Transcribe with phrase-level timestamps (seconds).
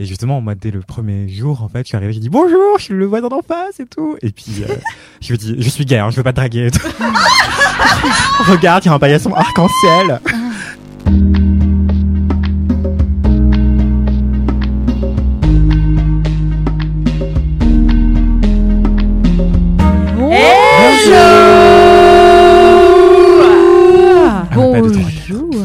[0.00, 2.78] Et justement, moi, dès le premier jour, en fait, je suis arrivé, j'ai dit bonjour,
[2.78, 4.16] je suis le voisin d'en face et tout.
[4.22, 4.74] Et puis, euh,
[5.20, 6.86] je me dis, je suis gay, hein, je veux pas te draguer et tout.
[8.48, 10.20] Regarde, il y a un paillasson arc-en-ciel.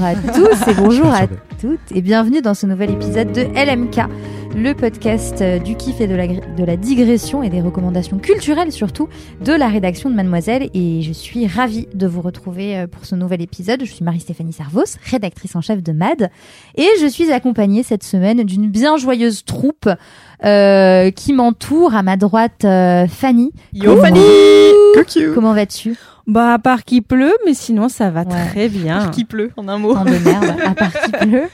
[0.04, 1.28] à tous et bonjour à
[1.60, 4.02] toutes et bienvenue dans ce nouvel épisode de LMK,
[4.56, 8.18] le podcast euh, du kiff et de la, gr- de la digression et des recommandations
[8.18, 9.08] culturelles surtout
[9.44, 13.16] de la rédaction de Mademoiselle et je suis ravie de vous retrouver euh, pour ce
[13.16, 13.80] nouvel épisode.
[13.86, 16.30] Je suis Marie-Stéphanie Servos, rédactrice en chef de MAD
[16.76, 19.90] et je suis accompagnée cette semaine d'une bien joyeuse troupe
[20.44, 23.52] euh, qui m'entoure à ma droite euh, Fanny.
[23.74, 24.02] Yo Coucou.
[24.06, 24.22] Fanny.
[25.34, 25.96] Comment vas-tu?
[26.28, 28.48] Bah à part qu'il pleut, mais sinon ça va Ouais.
[28.50, 29.10] très bien.
[29.10, 29.94] qui pleut en un mot.
[29.94, 31.50] Temps de merde, à part qu'il pleut.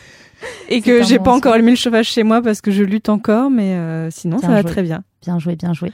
[0.69, 3.09] Et que j'ai bon pas encore allumé le chauffage chez moi parce que je lutte
[3.09, 4.71] encore, mais euh, sinon Bien ça va joué.
[4.71, 5.03] très bien.
[5.21, 5.91] Bien joué, bien joué.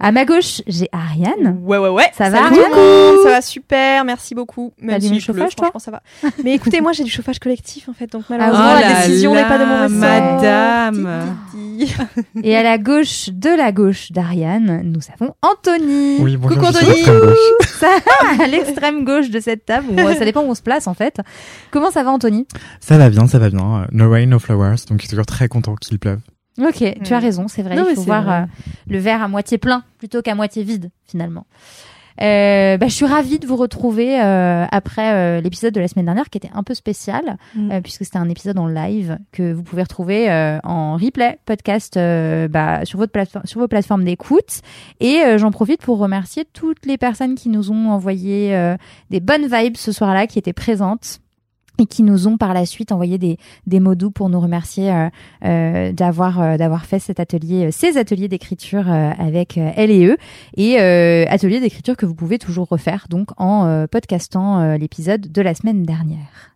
[0.00, 1.58] À ma gauche, j'ai Ariane.
[1.62, 2.06] Ouais, ouais, ouais.
[2.16, 4.72] Ça va, Salut Ariane Ça va super, merci beaucoup.
[4.80, 6.30] Même si pleut, chauffage, toi franchement, ça va.
[6.44, 9.06] Mais écoutez, moi j'ai du chauffage collectif en fait, donc malheureusement Ah, Oh la là
[9.06, 9.98] décision n'est pas de mon ressort.
[9.98, 11.36] Madame.
[12.42, 16.18] Et à la gauche de la gauche d'Ariane, nous avons Anthony.
[16.20, 16.88] Oui, bonjour, Coucou, Anthony.
[16.90, 17.38] l'extrême gauche.
[17.66, 17.88] Ça,
[18.40, 19.86] à l'extrême gauche de cette table.
[19.92, 21.20] où, ça dépend où on se place en fait.
[21.70, 22.46] Comment ça va, Anthony?
[22.80, 23.86] Ça va bien, ça va bien.
[23.92, 24.76] No rain, no flowers.
[24.88, 26.18] Donc, je suis toujours très content qu'il pleuve.
[26.60, 27.22] Ok, tu as Hmm.
[27.22, 27.76] raison, c'est vrai.
[27.76, 28.42] Non, il faut voir euh,
[28.88, 31.46] le verre à moitié plein plutôt qu'à moitié vide finalement.
[32.20, 36.04] Euh, bah, je suis ravie de vous retrouver euh, après euh, l'épisode de la semaine
[36.04, 37.72] dernière qui était un peu spécial Mm.
[37.72, 41.94] euh, puisque c'était un épisode en live que vous pouvez retrouver euh, en replay podcast
[42.50, 44.60] bah, sur, votre plateforme, sur vos plateformes d'écoute.
[45.00, 48.76] Et j'en profite pour remercier toutes les personnes qui nous ont envoyé euh,
[49.08, 51.20] des bonnes vibes ce soir-là, qui étaient présentes
[51.82, 54.92] et qui nous ont par la suite envoyé des, des mots doux pour nous remercier
[54.92, 55.08] euh,
[55.44, 60.16] euh, d'avoir euh, d'avoir fait cet atelier, ces ateliers d'écriture avec elle et eux,
[60.56, 65.82] et ateliers d'écriture que vous pouvez toujours refaire donc en podcastant l'épisode de la semaine
[65.82, 66.51] dernière.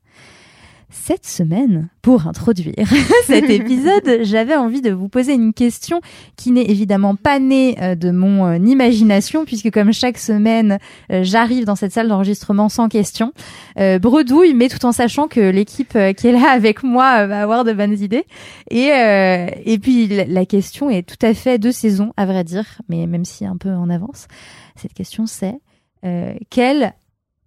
[1.04, 2.74] Cette semaine, pour introduire
[3.26, 6.00] cet épisode, j'avais envie de vous poser une question
[6.36, 10.78] qui n'est évidemment pas née euh, de mon euh, imagination, puisque comme chaque semaine,
[11.12, 13.32] euh, j'arrive dans cette salle d'enregistrement sans question,
[13.78, 17.64] euh, bredouille, mais tout en sachant que l'équipe qui est là avec moi va avoir
[17.64, 18.24] de bonnes idées.
[18.70, 22.42] Et, euh, et puis la, la question est tout à fait de saison, à vrai
[22.42, 24.26] dire, mais même si un peu en avance.
[24.74, 25.60] Cette question c'est
[26.04, 26.94] euh, quel,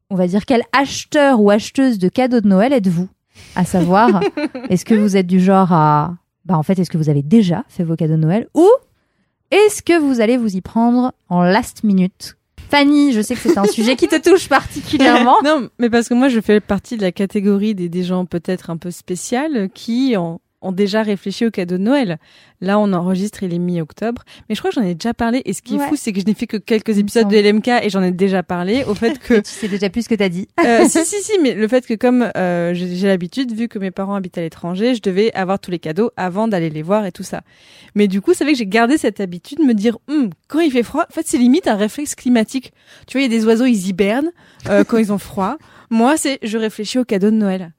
[0.09, 3.07] on va dire, quel acheteur ou acheteuse de cadeaux de Noël êtes-vous?
[3.55, 4.21] À savoir,
[4.69, 7.63] est-ce que vous êtes du genre à, bah en fait, est-ce que vous avez déjà
[7.67, 8.67] fait vos cadeaux de Noël ou
[9.51, 12.35] est-ce que vous allez vous y prendre en last minute?
[12.69, 15.37] Fanny, je sais que c'est un sujet qui te touche particulièrement.
[15.43, 18.69] Non, mais parce que moi je fais partie de la catégorie des, des gens peut-être
[18.69, 22.17] un peu spéciales qui ont, ont déjà réfléchi au cadeau de Noël.
[22.61, 24.23] Là, on enregistre, il est mi-octobre.
[24.47, 25.41] Mais je crois que j'en ai déjà parlé.
[25.45, 27.67] Et ce qui est fou, c'est que je n'ai fait que quelques épisodes de LMK
[27.83, 28.83] et j'en ai déjà parlé.
[28.83, 30.47] Au fait que tu sais déjà plus ce que t'as dit.
[30.65, 33.91] Euh, si, si, si, mais le fait que comme euh, j'ai l'habitude, vu que mes
[33.91, 37.11] parents habitent à l'étranger, je devais avoir tous les cadeaux avant d'aller les voir et
[37.11, 37.41] tout ça.
[37.95, 40.59] Mais du coup, c'est vrai que j'ai gardé cette habitude de me dire, Hum, quand
[40.59, 42.73] il fait froid, en fait, c'est limite un réflexe climatique.
[43.07, 44.31] Tu vois, il y a des oiseaux, ils hibernent
[44.69, 45.57] euh, quand ils ont froid.
[45.89, 47.73] Moi, c'est je réfléchis aux cadeaux de Noël.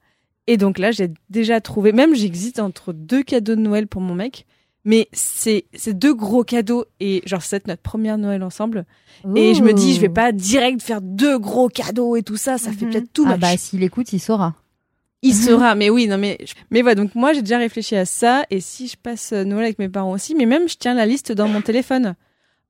[0.51, 4.15] Et donc là, j'ai déjà trouvé, même j'existe entre deux cadeaux de Noël pour mon
[4.15, 4.45] mec.
[4.83, 5.63] Mais c'est
[5.93, 8.85] deux gros cadeaux et genre c'est notre première Noël ensemble
[9.35, 12.57] et je me dis je vais pas direct faire deux gros cadeaux et tout ça
[12.57, 12.91] ça fait Mhm.
[12.91, 14.55] peut-être tout Ah bah s'il écoute, il saura.
[15.21, 16.39] Il sera, mais oui, non, mais,
[16.71, 19.65] mais voilà, donc moi j'ai déjà réfléchi à ça, et si je passe euh, Noël
[19.65, 22.15] avec mes parents aussi, mais même je tiens la liste dans mon téléphone.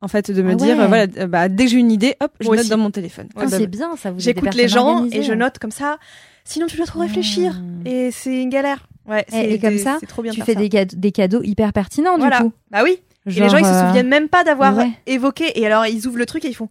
[0.01, 0.87] En fait, de me Ah dire, ouais.
[0.87, 2.69] voilà, euh, bah, dès que j'ai une idée, hop, je Moi note aussi.
[2.71, 3.29] dans mon téléphone.
[3.37, 5.19] Ah, bah, c'est bien, ça vous J'écoute les gens organisées.
[5.19, 5.97] et je note comme ça.
[6.43, 7.53] Sinon, tu dois trop réfléchir.
[7.53, 7.87] Mmh.
[7.87, 8.87] Et c'est une galère.
[9.07, 10.59] Ouais, Et- c'est et comme des- ça, trop bien Tu fais ça.
[10.59, 12.37] des cadeaux, des cadeaux hyper pertinents Voilà.
[12.37, 12.53] du coup.
[12.71, 12.99] Bah oui.
[13.27, 14.89] et les gens, ils se souviennent même pas d'avoir ouais.
[15.07, 15.59] évoqué.
[15.59, 16.69] Et alors, ils ouvrent le truc et ils font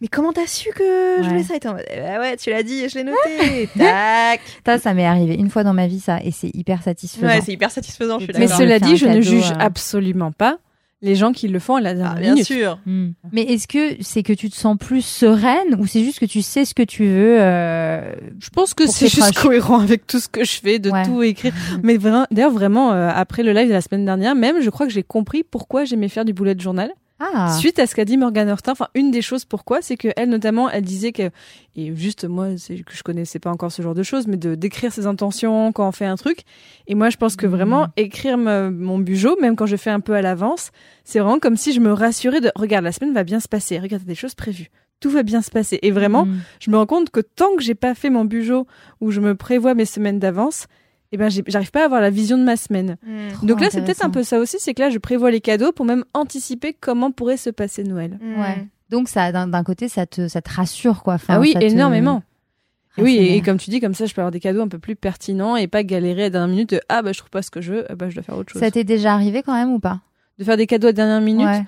[0.00, 1.54] Mais comment t'as su que je voulais ça?
[1.54, 3.68] Et t'es en mode, Eh bah ouais, tu l'as dit et je l'ai noté.
[3.78, 4.40] Tac.
[4.66, 7.26] Ça, ça m'est arrivé une fois dans ma vie, ça, et c'est hyper satisfaisant.
[7.28, 9.60] Ouais, c'est hyper satisfaisant, je suis Mais cela dit, je ne juge euh.
[9.60, 10.58] absolument pas
[11.02, 12.46] les gens qui le font à la dernière Ah, bien minute.
[12.46, 12.78] sûr.
[12.86, 13.10] Hmm.
[13.32, 16.42] Mais est-ce que c'est que tu te sens plus sereine ou c'est juste que tu
[16.42, 19.42] sais ce que tu veux euh, Je pense que c'est juste proches.
[19.44, 21.04] cohérent avec tout ce que je fais, de Ouais.
[21.04, 21.52] tout écrire.
[21.82, 24.86] Mais vraiment, d'ailleurs, vraiment, euh, après le live de la semaine dernière, même, je crois
[24.86, 26.90] que j'ai compris pourquoi j'aimais faire du bullet journal.
[27.34, 30.08] Ah, Suite à ce qu'a dit Morgane Hortin, enfin, une des choses pourquoi, c'est que
[30.16, 31.30] elle, notamment, elle disait que,
[31.76, 34.54] et juste moi, c'est que je connaissais pas encore ce genre de choses, mais de
[34.56, 36.40] d'écrire ses intentions quand on fait un truc.
[36.88, 40.00] Et moi, je pense que vraiment, écrire me- mon bugeot, même quand je fais un
[40.00, 40.70] peu à l'avance,
[41.04, 43.78] c'est vraiment comme si je me rassurais de, regarde, la semaine va bien se passer,
[43.78, 44.70] regarde, des choses prévues.
[44.98, 45.78] Tout va bien se passer.
[45.82, 46.38] Et vraiment, Hmm.
[46.60, 48.66] je me rends compte que tant que j'ai pas fait mon bugeot
[49.00, 50.66] où je me prévois mes semaines d'avance,
[51.12, 52.96] eh ben j'arrive pas à avoir la vision de ma semaine.
[53.06, 53.46] Mm.
[53.46, 55.70] Donc là, c'est peut-être un peu ça aussi, c'est que là, je prévois les cadeaux
[55.72, 58.18] pour même anticiper comment pourrait se passer Noël.
[58.20, 58.40] Mm.
[58.40, 58.66] Ouais.
[58.90, 61.14] Donc ça, d'un côté, ça te, ça te rassure quoi.
[61.14, 62.22] Enfin, ah oui, te- énormément.
[62.98, 64.78] Et oui, et, comme tu dis, comme ça, je peux avoir des cadeaux un peu
[64.78, 66.70] plus pertinents et pas galérer à la dernière minute.
[66.70, 68.36] de, ah bah je trouve pas ce que je veux, ah bah je dois faire
[68.36, 68.60] autre chose.
[68.60, 70.00] Ça t'est déjà arrivé quand même ou pas?
[70.38, 71.62] De faire des cadeaux à la dernière minute, Ouais.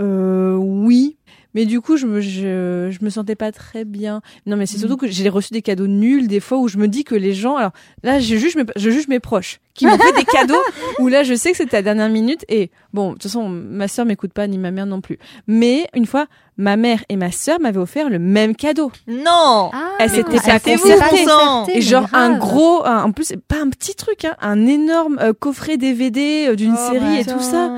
[0.00, 1.18] euh, oui.
[1.54, 4.22] Mais du coup, je me, je, je me sentais pas très bien.
[4.46, 4.80] Non, mais c'est Mm.
[4.80, 7.34] surtout que j'ai reçu des cadeaux nuls des fois où je me dis que les
[7.34, 7.56] gens.
[7.56, 7.72] Alors
[8.02, 10.62] là, je juge mes, je juge mes proches qui m'ont fait des cadeaux
[10.98, 12.44] où là, je sais que c'était à la dernière minute.
[12.48, 15.18] Et bon, de toute façon, ma sœur m'écoute pas ni ma mère non plus.
[15.46, 16.26] Mais une fois,
[16.56, 18.90] ma mère et ma sœur m'avaient offert le même cadeau.
[19.06, 23.68] Non Ah, Elle s'était pas concertée, Et genre un gros, un- en plus pas un
[23.70, 27.32] petit truc, hein, un énorme euh, coffret DVD euh, d'une Oh, série et putain.
[27.36, 27.70] tout ça.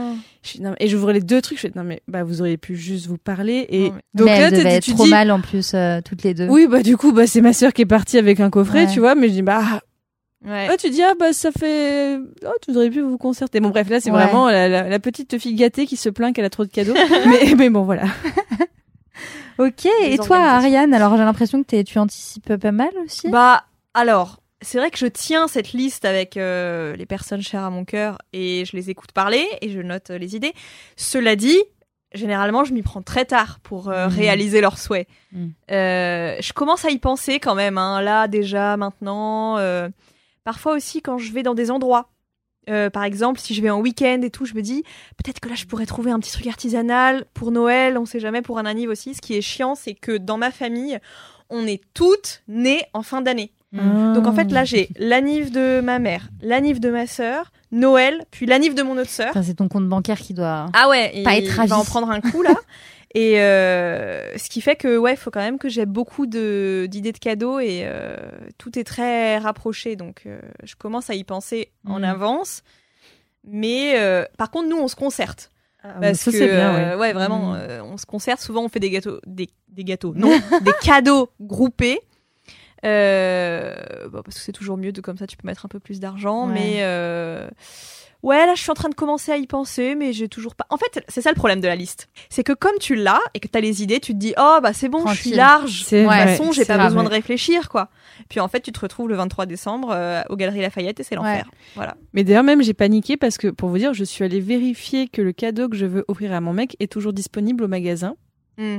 [0.45, 1.57] Je non, et j'ouvrais les deux trucs.
[1.59, 4.27] Je fais non mais bah vous auriez pu juste vous parler et Non, mais- donc
[4.27, 6.47] mais là tu être trop dis mal en plus euh, toutes les deux.
[6.49, 8.93] oui bah du coup bah c'est ma sœur qui est partie avec un coffret Ouais.
[8.93, 9.63] tu vois mais je dis bah
[10.47, 10.69] Ouais.
[10.71, 13.89] ah, tu dis ah bah ça fait oh tu aurais pu vous concerter bon bref
[13.89, 14.23] là c'est Ouais.
[14.23, 16.93] vraiment la, la- la petite fille gâtée qui se plaint qu'elle a trop de cadeaux
[17.27, 18.03] mais mais bon voilà
[19.59, 19.87] Ok.
[20.03, 23.29] Et toi, Ariane Alors j'ai l'impression que tu anticipes pas mal aussi.
[23.31, 23.65] Bah,
[23.95, 27.85] alors, c'est vrai que je tiens cette liste avec euh, les personnes chères à mon
[27.85, 30.53] cœur et je les écoute parler et je note euh, les idées.
[30.97, 31.59] Cela dit,
[32.13, 34.15] généralement, je m'y prends très tard pour euh, Mhm.
[34.15, 35.07] réaliser leurs souhaits.
[35.71, 39.59] Euh, je commence à y penser quand même, hein, là, déjà, maintenant.
[40.45, 42.11] parfois aussi, quand je vais dans des endroits.
[42.67, 44.85] Par exemple, si je vais en week-end et tout, je me dis
[45.23, 48.41] peut-être que là je pourrais trouver un petit truc artisanal pour Noël, on sait jamais
[48.41, 49.13] pour un anniv aussi.
[49.15, 50.99] Ce qui est chiant, c'est que dans ma famille,
[51.51, 53.53] on est toutes nées en fin d'année.
[53.75, 58.47] Donc en fait là j'ai l'anniv de ma mère, l'anniv de ma sœur, Noël, puis
[58.47, 59.33] l'anniv de mon autre sœur.
[59.43, 60.67] C'est ton compte bancaire qui doit.
[60.75, 62.55] Ah ouais, Pas il être va en prendre un coup là.
[63.17, 67.13] Et euh, ce qui fait que ouais, faut quand même que j'ai beaucoup de d'idées
[67.13, 68.17] de cadeaux et euh,
[68.59, 69.95] tout est très rapproché.
[69.95, 72.05] Donc euh, je commence à y penser en Mhm.
[72.05, 72.63] avance.
[73.47, 73.95] Mais
[74.39, 75.51] par contre nous on se concerte
[75.83, 76.95] Ah, parce ça que bien ouais.
[76.97, 78.41] ouais vraiment euh, on se concerte.
[78.41, 80.31] Souvent on fait des gâteaux des, des gâteaux non
[80.63, 82.01] des cadeaux groupés.
[82.85, 83.75] Euh,
[84.09, 86.01] bon, parce que c'est toujours mieux de comme ça tu peux mettre un peu plus
[86.01, 86.55] d'argent Ouais.
[86.55, 87.49] mais euh,
[88.23, 90.67] ouais là je suis en train de commencer à y penser mais j'ai toujours pas
[90.71, 93.41] en fait c'est ça le problème de la liste c'est que comme tu l'as et
[93.41, 95.85] que tu as les idées tu te dis oh bah c'est bon je suis large
[95.85, 96.87] C'est de toute façon j'ai pas vrai.
[96.87, 97.89] besoin de réfléchir quoi
[98.29, 101.15] puis en fait tu te retrouves le 23 décembre euh, aux Galeries Lafayette et c'est
[101.15, 104.41] l'enfer voilà Mais d'ailleurs, même, j'ai paniqué parce que, pour vous dire, je suis allée
[104.41, 107.69] vérifier que le cadeau que je veux offrir à mon mec est toujours disponible au
[107.69, 108.15] magasin.
[108.57, 108.79] Hmm.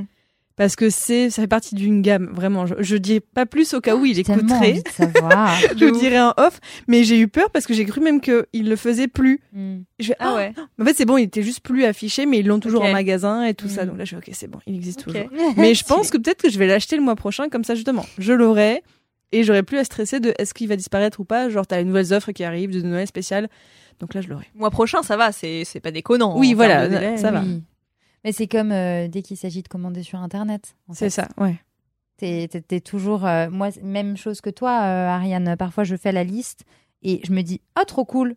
[0.56, 2.64] Parce que c'est, ça fait partie d'une gamme, vraiment.
[2.64, 4.70] Je, je dis pas plus au cas où il tellement écouterait.
[4.70, 5.54] envie de savoir.
[5.76, 8.46] Je vous dirais en off, mais j'ai eu peur parce que j'ai cru même qu'il
[8.54, 9.40] le faisait plus.
[9.52, 9.80] Hmm.
[9.98, 12.38] Je fais, ah oh, ouais En fait, c'est bon, il était juste plus affiché, mais
[12.38, 13.84] ils l'ont toujours en magasin et tout ça.
[13.84, 13.88] Mm.
[13.88, 15.28] Donc là, je fais, ok, c'est bon, il existe toujours.
[15.56, 18.06] Mais je pense que peut-être que je vais l'acheter le mois prochain, comme ça, justement.
[18.18, 18.82] Je l'aurai
[19.32, 21.48] et j'aurai plus à stresser de est-ce qu'il va disparaître ou pas.
[21.50, 23.48] Genre, t'as les nouvelles offres qui arrivent de Noël spécial.
[24.00, 24.46] Donc là, je l'aurai.
[24.54, 27.40] mois prochain ça va c'est c'est pas déconnant Oui, voilà, ça va.
[27.40, 27.62] Oui.
[28.26, 30.74] Mais c'est comme euh, dès qu'il s'agit de commander sur Internet.
[30.92, 31.60] C'est ça, ouais.
[32.18, 32.48] T'es,
[32.84, 33.24] toujours.
[33.24, 35.54] euh, moi, même chose que toi, euh, Ariane.
[35.56, 36.64] Parfois, je fais la liste
[37.04, 38.34] et je me dis, oh, trop cool.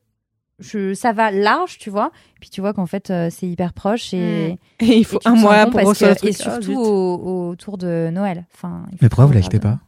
[0.59, 2.11] Je, ça va large, tu vois.
[2.39, 5.27] Puis tu vois qu'en fait, euh, c'est hyper proche et, Et il faut et tu
[5.27, 6.47] un mois bon pour recevoir que- le Et truc.
[6.47, 8.45] Ah, surtout au- autour de Noël.
[8.53, 9.79] Enfin, Mais pourquoi vous toujours l'achetez pas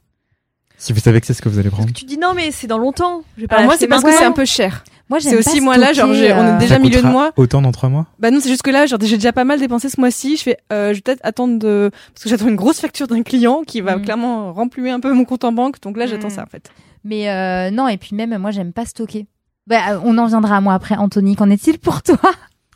[0.77, 1.86] Si vous savez que c'est ce que vous allez prendre.
[1.93, 4.03] tu te dis non mais c'est dans longtemps je vais pas Alors moi, c'est parce
[4.03, 4.84] que c'est un peu cher.
[5.11, 7.07] Moi, j'aime C'est pas aussi moi là, genre, on est euh, déjà Ça milieu de
[7.07, 7.31] mois.
[7.35, 8.07] Autant dans trois mois?
[8.17, 10.37] Bah non, c'est juste que là, genre, j'ai déjà pas mal dépensé ce mois-ci.
[10.37, 13.21] Je fais, euh, je vais peut-être attendre de, parce que j'attends une grosse facture d'un
[13.21, 14.01] client qui va Mm.
[14.03, 15.81] clairement remplir un peu mon compte en banque.
[15.81, 16.31] Donc là, j'attends Mm.
[16.31, 16.71] ça, en fait.
[17.03, 19.27] Mais euh, non, et puis même, moi, j'aime pas stocker.
[19.67, 20.95] Bah, on en viendra à moi après.
[20.95, 22.17] Anthony, qu'en est-il pour toi?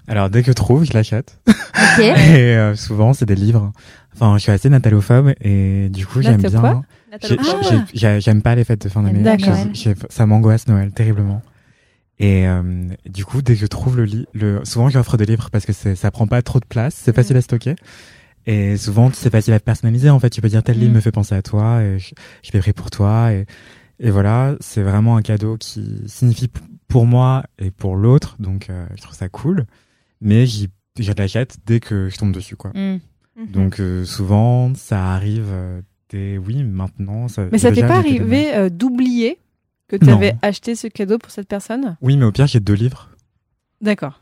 [0.07, 1.39] Alors dès que je trouve, je l'achète.
[1.47, 1.99] Ok.
[1.99, 2.03] Et
[2.55, 3.71] euh, souvent, c'est des livres.
[4.13, 6.83] Enfin, je suis assez natalophobe et du coup, j'aime bien.
[7.11, 7.57] Nathalie J'ai- Porte.
[7.63, 7.67] Ah.
[7.93, 9.23] j'ai- j'ai- J'aime pas les fêtes de fin d'année.
[9.73, 11.41] J'ai- Ça m'angoisse Noël terriblement.
[12.19, 12.61] Et euh,
[13.05, 14.63] du coup, dès que je trouve le livre, le...
[14.63, 17.35] souvent j'offre des livres parce que c'est- ça prend pas trop de place, c'est facile
[17.37, 17.75] à stocker.
[18.47, 20.09] Et souvent, c'est facile à personnaliser.
[20.09, 20.95] En fait, tu peux dire tel livre Mm.
[20.95, 23.31] me fait penser à toi et je, je l'ai pris pour toi.
[23.33, 23.45] Et,
[23.99, 26.49] et voilà, c'est vraiment un cadeau qui signifie
[26.87, 28.35] pour moi et pour l'autre.
[28.39, 29.65] Donc, euh, je trouve ça cool.
[30.21, 32.71] Mais j'y je l'achète dès que je tombe dessus, quoi.
[32.73, 32.99] Mm.
[33.37, 33.47] Mhm.
[33.51, 37.27] Donc euh, souvent, ça arrive euh, dès oui maintenant.
[37.27, 39.39] Ça, Mais ça t'est pas arrivé euh, d'oublier
[39.87, 40.15] que tu Non.
[40.15, 41.97] avais acheté ce cadeau pour cette personne?
[42.01, 43.09] Oui, mais au pire, j'ai deux livres.
[43.81, 44.21] D'accord.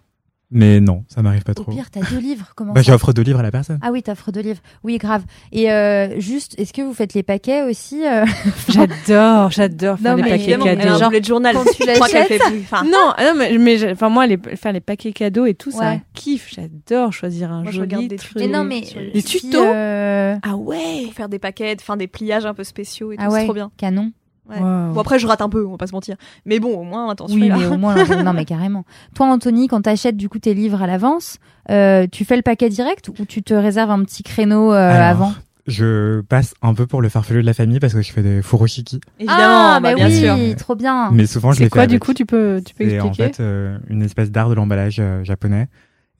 [0.56, 1.72] Mais non, ça m'arrive pas Au trop.
[1.72, 2.52] pire, t'as deux livres.
[2.56, 2.92] Comment Bah, ça?
[2.92, 3.80] j'offre deux livres à la personne.
[3.82, 4.60] Ah oui, t'offres deux livres.
[4.84, 5.24] Oui, grave.
[5.52, 8.24] Et euh, juste, est-ce que vous faites les paquets aussi euh,
[8.70, 11.00] J'adore, j'adore faire Non, les mais paquets a cadeaux.
[11.00, 11.56] Genre, bullet journal.
[11.56, 12.42] quand tu l'achètes-.
[12.62, 15.80] Enfin, Non, non, mais, mais enfin moi, les, faire les paquets cadeaux et tout, c'est
[15.80, 15.86] Ouais.
[15.86, 16.54] un kiff.
[16.54, 18.34] J'adore choisir un Moi, je joli des truc.
[18.36, 18.82] Mais non, mais
[19.14, 21.02] les- tutos euh, Ah ouais.
[21.06, 23.44] pour faire des paquets, enfin des pliages un peu spéciaux et tout, Ah c'est ouais,
[23.46, 23.72] trop bien.
[23.78, 24.12] canon.
[24.50, 24.60] Ouais.
[24.60, 24.94] Wow.
[24.94, 26.16] Bon après je rate un peu, on va pas se mentir.
[26.46, 27.58] Mais bon, au moins attention Oui, là.
[27.58, 28.84] mais au moins, non, mais carrément.
[29.16, 31.38] Toi, Anthony, quand t'achètes du coup tes livres à l'avance,
[31.72, 35.08] euh, tu fais le paquet direct ou tu te réserves un petit créneau euh, Alors,
[35.08, 35.34] avant?
[35.66, 38.42] Je passe un peu pour le farfelu de la famille parce que je fais des
[38.42, 39.00] furoshiki.
[39.18, 39.40] Évidemment,
[39.76, 40.56] Ah, bah, mais bien oui, sûr.
[40.58, 41.10] trop bien.
[41.14, 42.04] Mais souvent, je les C'est fais quoi du avec.
[42.04, 43.32] coup Tu peux, tu peux C'est en expliquer?
[43.34, 45.70] fait euh, une espèce d'art de l'emballage euh, japonais.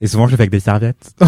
[0.00, 1.14] Et souvent, je le fais avec des serviettes.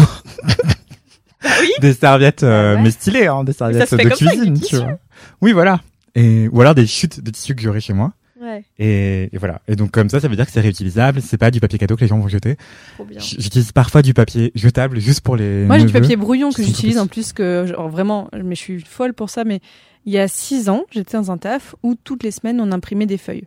[1.43, 1.69] oui?
[1.79, 2.81] Des serviettes, euh, Ah ouais.
[2.83, 4.97] mais stylées, hein, des serviettes se fait de ça, cuisine, du tu vois.
[5.41, 5.79] Oui, voilà.
[6.17, 8.11] Et, ou alors des chutes de tissu que j'aurai chez moi.
[8.41, 9.61] Ouais, Et, et voilà.
[9.67, 11.21] Et donc, comme ça, ça veut dire que c'est réutilisable.
[11.23, 12.55] C'est pas du papier cadeau que les gens vont jeter.
[12.95, 13.19] trop bien.
[13.19, 15.63] J- J'utilise parfois du papier jetable juste pour les.
[15.65, 18.79] Moi, j'ai du papier brouillon que j'utilise en plus que genre, vraiment, mais je suis
[18.81, 19.43] folle pour ça.
[19.43, 19.59] Mais
[20.05, 23.07] il y a six ans, j'étais dans un taf où toutes les semaines on imprimait
[23.07, 23.45] des feuilles,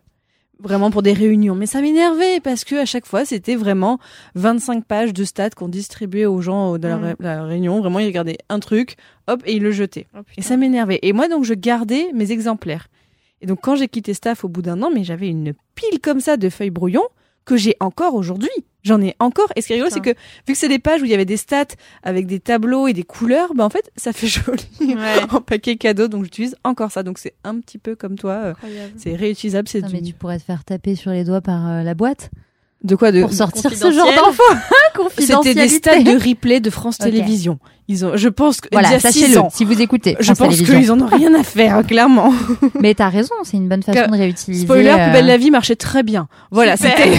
[0.61, 1.55] vraiment pour des réunions.
[1.55, 3.99] Mais ça m'énervait parce que à chaque fois c'était vraiment
[4.35, 7.03] 25 pages de stats qu'on distribuait aux gens de la, Mm.
[7.03, 7.79] ré- la réunion.
[7.79, 8.95] Vraiment, ils regardaient un truc,
[9.27, 10.07] hop, et ils le jetaient.
[10.15, 10.21] Oh.
[10.37, 10.99] Et ça m'énervait.
[11.01, 12.87] Et moi, donc, je gardais mes exemplaires.
[13.41, 16.19] Et donc, quand j'ai quitté staff au bout d'un an, mais j'avais une pile comme
[16.19, 17.03] ça de feuilles brouillon
[17.45, 18.49] que j'ai encore aujourd'hui.
[18.83, 19.45] J'en ai encore.
[19.55, 21.13] Et ce qui est rigolo, c'est que vu que c'est des pages où il y
[21.13, 21.65] avait des stats
[22.01, 24.63] avec des tableaux et des couleurs, ben en fait, ça fait joli
[24.95, 25.17] Ouais.
[25.31, 26.07] en paquet cadeau.
[26.07, 27.03] Donc, j'utilise encore ça.
[27.03, 28.31] Donc, c'est un petit peu comme toi.
[28.33, 28.53] euh.
[28.97, 29.67] C'est réutilisable.
[29.67, 29.93] C'est du...
[29.93, 32.31] mais tu pourrais te faire taper sur les doigts par euh, la boîte
[32.83, 33.21] De quoi de...
[33.21, 35.37] pour sortir ce genre confidentiel.
[35.37, 35.43] d'infos.
[35.43, 36.97] C'était des stats de replay de France.
[36.97, 37.59] Télévisions.
[37.87, 39.49] Ils ont, je pense que, il y Voilà, a six sachez-le, ans.
[39.51, 40.15] si vous écoutez.
[40.19, 42.33] Je France pense qu'ils en ont rien à faire, clairement.
[42.79, 44.63] Mais t'as raison, c'est une bonne façon Que- de réutiliser.
[44.63, 46.27] Spoiler, euh, Plus belle la vie marchait très bien.
[46.51, 47.09] Voilà, c'était,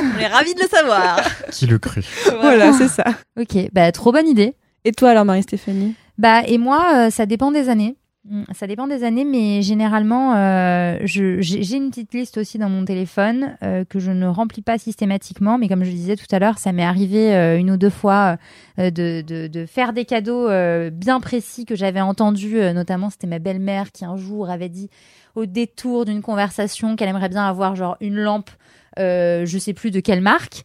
[0.00, 1.20] On est ravis de le savoir.
[1.50, 2.04] Qui le crut
[2.40, 3.04] voilà, c'est ça.
[3.40, 4.54] Ok, bah trop bonne idée.
[4.84, 5.94] Et toi alors, Marie-Stéphanie?
[6.18, 7.96] Bah et moi, euh, ça dépend des années.
[8.26, 12.84] Mm, Ça dépend des années, mais généralement, euh, j'ai une petite liste aussi dans mon
[12.84, 16.38] téléphone euh, que je ne remplis pas systématiquement, mais comme je le disais tout à
[16.38, 18.38] l'heure, ça m'est arrivé euh, une ou deux fois
[18.78, 20.48] de, faire des cadeaux
[20.90, 24.88] bien précis que j'avais entendus, notamment c'était ma belle-mère qui un jour avait dit
[25.34, 28.50] au détour d'une conversation qu'elle aimerait bien avoir genre une lampe,
[28.96, 30.64] je sais plus de quelle marque.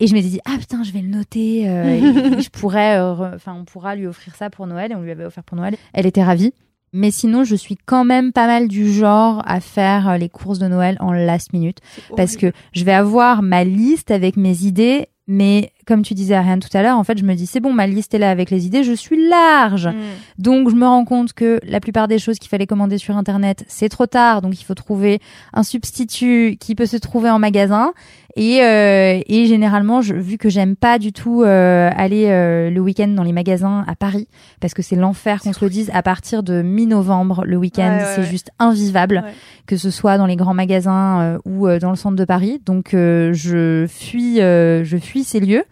[0.00, 3.94] Et je m'étais dit ah putain je vais le noter je pourrais enfin on pourra
[3.94, 6.52] lui offrir ça pour Noël et on lui avait offert pour Noël elle était ravie
[6.94, 10.60] mais sinon je suis quand même pas mal du genre à faire euh, les courses
[10.60, 11.78] de Noël en last minute.
[12.16, 16.60] Parce que je vais avoir ma liste avec mes idées mais comme tu disais Ariane
[16.60, 18.50] tout à l'heure en fait je me dis c'est bon ma liste est là avec
[18.50, 19.92] les idées je suis large Mm.
[20.38, 23.64] donc je me rends compte que la plupart des choses qu'il fallait commander sur internet,
[23.68, 25.20] c'est trop tard, donc il faut trouver
[25.52, 27.92] un substitut qui peut se trouver en magasin.
[28.36, 32.80] Et, euh, et généralement, je, vu que j'aime pas du tout euh, aller euh, le
[32.80, 34.26] week-end dans les magasins à Paris,
[34.60, 38.04] parce que c'est l'enfer qu'on se le dise, à partir de mi-novembre, le week-end, Ouais,
[38.16, 38.26] c'est ouais.
[38.26, 39.32] juste invivable, Ouais.
[39.66, 42.60] que ce soit dans les grands magasins euh, ou euh, dans le centre de Paris.
[42.66, 45.62] Donc euh, je fuis, euh, je fuis ces lieux.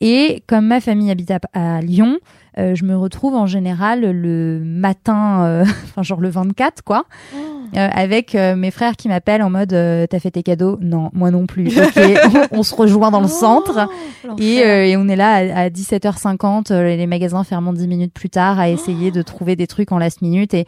[0.00, 2.18] Et comme ma famille habite à, à Lyon,
[2.56, 7.36] euh, je me retrouve en général le matin, euh, enfin genre le 24 quoi, Oh.
[7.76, 10.78] euh, avec mes frères qui m'appellent en mode t'as fait tes cadeaux?
[10.80, 11.66] Non, moi non plus.
[11.78, 11.96] Ok,
[12.52, 13.88] on, on se rejoint dans le centre.
[14.26, 17.88] Oh, et, euh, et on est là à, à 17h50, euh, les magasins ferment 10
[17.88, 20.54] minutes plus tard à essayer de trouver des trucs en last minute.
[20.54, 20.64] Et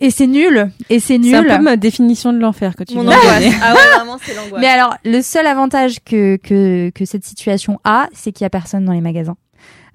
[0.00, 1.46] et c'est nul et c'est C'est un nul.
[1.56, 3.44] peu ma définition de l'enfer que tu Mon angoisse.
[3.62, 4.60] Ah ouais, vraiment, c'est l'angoisse.
[4.60, 8.50] Mais alors, le seul avantage que, que, que cette situation a, c'est qu'il y a
[8.50, 9.36] personne dans les magasins.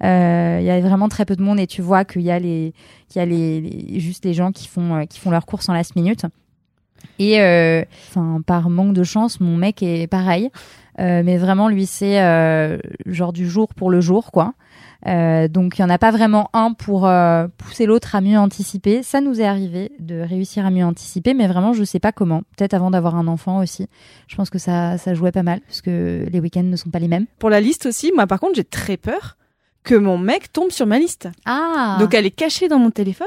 [0.04, 2.38] Euh, Il y a vraiment très peu de monde et tu vois qu'il y a
[2.38, 2.72] les,
[3.08, 5.68] qu'il y a les, les- juste les gens qui font, euh, qui font leurs courses
[5.68, 6.24] en last minute.
[7.18, 10.50] Et euh, enfin, par manque de chance, mon mec est pareil.
[10.98, 14.54] Euh, mais vraiment, lui, c'est euh, genre du jour pour le jour, quoi.
[15.06, 18.38] Euh, donc, il y en a pas vraiment un pour euh, pousser l'autre à mieux
[18.38, 19.02] anticiper.
[19.02, 22.42] Ça nous est arrivé de réussir à mieux anticiper, mais vraiment, je sais pas comment.
[22.56, 23.86] Peut-être avant d'avoir un enfant aussi.
[24.26, 26.98] Je pense que ça, ça jouait pas mal, parce que les week-ends ne sont pas
[26.98, 27.26] les mêmes.
[27.38, 29.36] Pour la liste aussi, moi par contre, j'ai très peur
[29.84, 31.28] que mon mec tombe sur ma liste.
[31.44, 33.26] Ah Donc elle est cachée dans mon téléphone.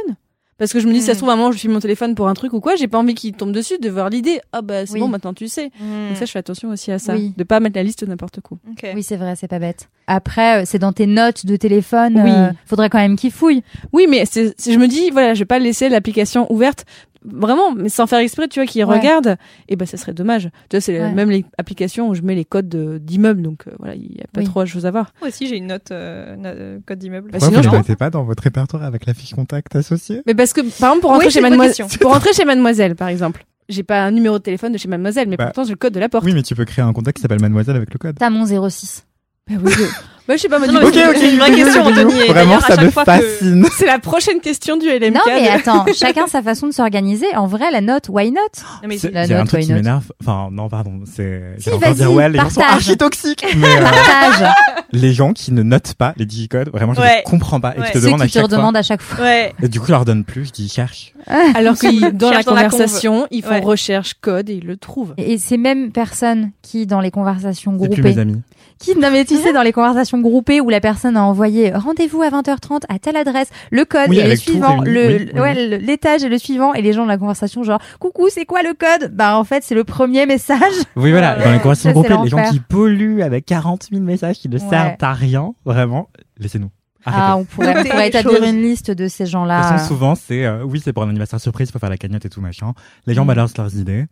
[0.58, 1.18] Parce que je me dis, ça se Mm.
[1.20, 2.98] trouve, à un moment, je file mon téléphone pour un truc ou quoi, j'ai pas
[2.98, 4.42] envie qu'il tombe dessus, de voir l'idée.
[4.52, 5.00] Ah bah c'est Oui.
[5.00, 5.68] bon, maintenant tu sais.
[5.80, 6.08] Mm.
[6.10, 7.14] Donc ça, je fais attention aussi à ça.
[7.16, 7.34] Oui.
[7.38, 8.56] De pas mettre la liste n'importe où.
[8.70, 8.86] Ok.
[8.94, 9.88] Oui, c'est vrai, c'est pas bête.
[10.10, 12.20] Après, euh, c'est dans tes notes de téléphone.
[12.24, 12.32] Oui.
[12.32, 13.63] euh, faudrait quand même qu'ils fouillent.
[13.94, 16.86] Oui, mais c'est, c'est- je me dis, voilà, je vais pas laisser l'application ouverte,
[17.24, 18.98] vraiment, mais sans faire exprès, tu vois, qu'ils Ouais.
[18.98, 19.36] regardent.
[19.68, 20.50] Et ben, ça serait dommage.
[20.70, 21.12] Tu vois, c'est Ouais.
[21.13, 24.22] même les applications où je mets les codes de- d'immeubles, donc euh, voilà, il y
[24.22, 24.46] a pas Oui.
[24.46, 25.13] trop de choses à voir.
[25.22, 27.30] Moi aussi, j'ai une note euh, euh, code d'immeuble.
[27.32, 30.22] Bah, sinon, vous je ne mettez pas dans votre répertoire avec la fiche contact associée
[30.25, 33.10] Mais parce que, par exemple, pour rentrer Oui, chez mademoiselle, pour rentrer chez mademoiselle, par
[33.10, 35.75] exemple, j'ai pas un numéro de téléphone de chez mademoiselle, mais Bah, pourtant j'ai le
[35.75, 36.25] code de la porte.
[36.25, 38.16] Oui, mais tu peux créer un contact qui s'appelle Mademoiselle avec le code.
[38.18, 39.06] T'as mon 06.
[39.50, 39.84] Bah oui, je...
[40.30, 42.14] bah, je sais pas, moi, Non, du non, coup, c'est une vraie question, Anthony.
[42.22, 43.66] et Vraiment, ça me fascine.
[43.78, 45.14] c'est la prochaine question du LMK.
[45.16, 47.26] Non, mais attends, chacun sa façon de s'organiser.
[47.36, 48.38] En vrai, la note, why not?
[48.84, 49.78] Non, mais C'est- La Il y a un note, truc why qui not?
[49.80, 50.04] m'énerve.
[50.22, 51.00] Enfin, non, pardon.
[51.12, 51.42] C'est.
[51.58, 52.76] Si, encore dire ouais, les gens sont partage.
[52.78, 53.46] archi toxiques.
[53.58, 54.54] Mais euh, Partage.
[54.94, 57.24] les gens qui ne notent pas les digicodes, vraiment, je Ouais.
[57.26, 57.88] ne comprends pas et Ouais.
[57.88, 58.78] qui te demandent à chaque fois.
[58.78, 59.26] à chaque fois.
[59.26, 59.54] Ouais.
[59.64, 60.46] Et du coup, je leur donne plus.
[60.46, 61.14] Je dis cherche.
[61.56, 65.14] Alors que dans la conversation, ils font recherche code et ils le trouvent.
[65.18, 68.42] Et ces mêmes personnes qui, dans les conversations C'est plus groupées, mes amis.
[68.80, 72.22] qui, non mais tu sais, dans les conversations groupées où la personne a envoyé rendez-vous
[72.22, 75.40] à 20h30 à telle adresse, le code Oui, et le suivant, réuni, le, oui, oui,
[75.40, 78.46] ouais, le- l'étage et le suivant, et les gens de la conversation genre, coucou, c'est
[78.46, 79.14] quoi le code?
[79.16, 80.60] Bah, en fait, c'est le premier message.
[80.96, 81.36] Oui, voilà.
[81.36, 84.70] Dans les conversations groupées, les gens qui polluent avec 40 000 messages qui ne Ouais.
[84.70, 86.70] servent à rien, vraiment, laissez-nous.
[87.06, 87.24] Arrêtez.
[87.26, 89.64] Ah, on pourrait, on pourrait établir une liste de ces De toute gens-là.
[89.64, 92.30] façon, souvent, c'est euh, oui, c'est pour un anniversaire surprise, pour faire la cagnotte et
[92.30, 92.74] tout machin.
[93.08, 93.28] Les gens Mm.
[93.28, 94.06] balancent leurs idées.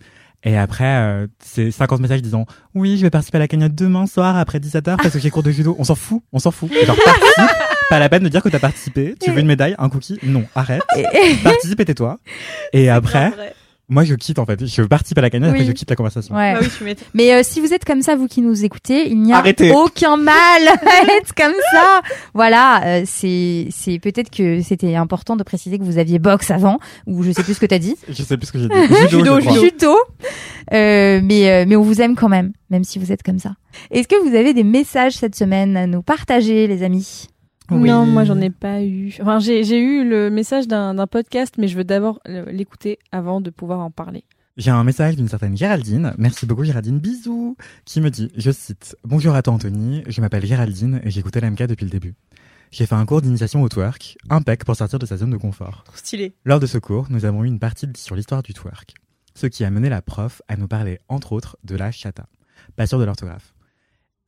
[0.43, 4.05] Et après, euh, c'est 50 messages disant oui, je vais participer à la cagnotte demain
[4.05, 5.75] soir après 17h parce que j'ai cours de judo.
[5.79, 6.71] On s'en fout, on s'en fout.
[6.85, 7.57] Genre, participe.
[7.89, 9.15] Pas la peine de dire que t'as participé.
[9.19, 10.19] Tu veux une médaille, un cookie?
[10.23, 10.83] Non, arrête.
[11.43, 12.17] Participe et tais-toi.
[12.73, 13.53] Et après, Vrai.
[13.89, 14.65] Moi, je quitte en fait.
[14.65, 15.55] Je participe à la cagnotte, Oui.
[15.59, 16.35] après je quitte la conversation.
[16.35, 16.53] Ouais.
[16.53, 17.03] Bah oui, tu.
[17.13, 19.71] Mais euh, si vous êtes comme ça, vous qui nous écoutez, il n'y a Arrêtez.
[19.71, 20.35] aucun mal
[20.67, 22.01] à être comme ça.
[22.33, 26.79] Voilà, euh, c'est c'est peut-être que c'était important de préciser que vous aviez box avant,
[27.05, 27.95] ou je sais plus ce que t'as dit.
[28.09, 28.75] Je sais plus ce que j'ai dit.
[29.09, 29.59] Judo, Judo, je crois.
[29.59, 29.95] judo.
[30.73, 33.53] Euh, mais euh, mais on vous aime quand même, même si vous êtes comme ça.
[33.91, 37.27] Est-ce que vous avez des messages cette semaine à nous partager, les amis?
[37.69, 37.89] Oui.
[37.89, 39.13] Non, moi j'en ai pas eu.
[39.21, 43.41] Enfin, j'ai j'ai eu le message d'un d'un podcast, mais je veux d'abord l'écouter avant
[43.41, 44.23] de pouvoir en parler.
[44.57, 47.55] J'ai un message d'une certaine Géraldine, merci beaucoup Géraldine, bisous,
[47.85, 51.67] qui me dit, je cite, Bonjour à toi Anthony, je m'appelle Géraldine et j'écoute LMK
[51.67, 52.15] depuis le début.
[52.71, 55.83] J'ai fait un cours d'initiation au twerk, impec pour sortir de sa zone de confort.
[55.83, 56.33] Trop stylé.
[56.43, 58.95] Lors de ce cours, nous avons eu une partie sur l'histoire du twerk,
[59.35, 62.25] ce qui a mené la prof à nous parler, entre autres, de la chata.
[62.75, 63.53] Pas sûr de l'orthographe.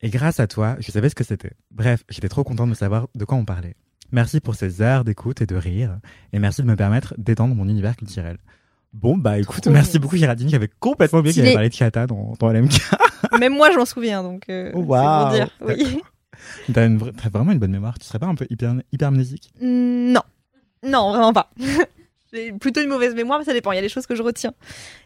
[0.02, 1.52] Et grâce à toi, je savais ce que c'était.
[1.72, 3.76] Bref, j'étais trop content de savoir de quoi on parlait.
[4.12, 6.00] Merci pour ces heures d'écoute et de rire,
[6.34, 8.38] et merci de me permettre d'étendre mon univers culturel.
[8.94, 10.00] Bon, bah écoute, Trop merci bien.
[10.02, 12.72] beaucoup Géraldine, j'avais complètement oublié qu'il avait parlé de chata dans, dans LMK.
[13.40, 15.26] Même moi, je m'en souviens, donc euh, Oh, c'est waouh.
[15.28, 15.50] pour dire.
[15.62, 16.02] Oui.
[16.74, 19.52] T'as, une vraie- t'as vraiment une bonne mémoire, tu serais pas un peu hyper, hypermnésique?
[19.62, 20.22] Mm, Non.
[20.84, 21.52] Non, vraiment pas.
[22.34, 23.72] J'ai plutôt une mauvaise mémoire, mais ça dépend.
[23.72, 24.54] Il y a des choses que je retiens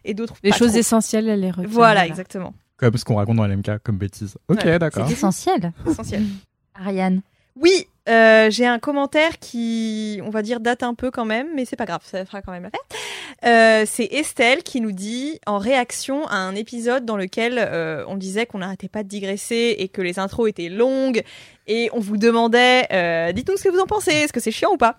[0.06, 0.78] et d'autres Les pas choses trop.
[0.80, 1.68] essentielles, elle les retient.
[1.70, 2.54] Voilà, exactement.
[2.78, 4.38] Comme ce qu'on raconte dans LMK comme bêtise.
[4.48, 5.08] Ok, Ouais, d'accord.
[5.08, 5.72] C'est essentiel.
[5.88, 6.24] Essentiel.
[6.76, 7.22] Ariane.
[7.56, 11.66] Oui, euh, j'ai un commentaire qui, on va dire, date un peu quand même, mais
[11.66, 12.82] c'est pas grave, ça fera quand même l'affaire.
[13.46, 18.16] Euh, c'est Estelle qui nous dit, en réaction à un épisode dans lequel euh, on
[18.16, 21.24] disait qu'on n'arrêtait pas de digresser et que les intros étaient longues,
[21.68, 24.74] et on vous demandait, euh, dites-nous ce que vous en pensez, est-ce que c'est chiant
[24.74, 24.98] ou pas?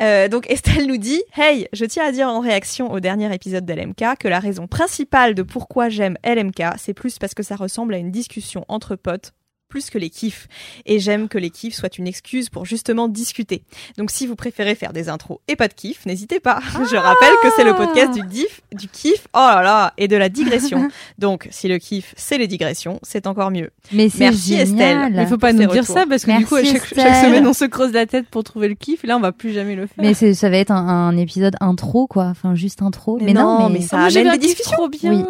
[0.00, 3.66] Euh, Donc Estelle nous dit, hey, je tiens à dire en réaction au dernier épisode
[3.66, 7.94] d'LMK que la raison principale de pourquoi j'aime LMK, c'est plus parce que ça ressemble
[7.94, 9.32] à une discussion entre potes
[9.76, 10.48] plus que les kiffs.
[10.86, 13.62] Et j'aime que les kiffs soient une excuse pour justement discuter.
[13.98, 16.60] Donc si vous préférez faire des intros et pas de kiff, n'hésitez pas.
[16.90, 20.16] Je rappelle que c'est le podcast du kiff, du kiff, oh là là, et de
[20.16, 20.88] la digression.
[21.18, 23.68] Donc si le kiff, c'est les digressions, c'est encore mieux.
[23.92, 24.62] Mais c'est Merci, génial.
[25.02, 25.12] Estelle.
[25.14, 25.94] Mais il faut pas nous dire retours.
[25.94, 28.44] ça parce que du coup, Merci, chaque, chaque semaine, on se creuse la tête pour
[28.44, 29.02] trouver le kiff.
[29.02, 29.96] Là, on va plus jamais le faire.
[29.98, 32.24] Mais c'est- ça va être un, un épisode intro, quoi.
[32.28, 33.18] Enfin, juste intro.
[33.18, 34.72] Mais, Mais non, non, mais, mais ça- Ah, amène des discussions.
[34.72, 35.12] trop bien.
[35.12, 35.24] Oui.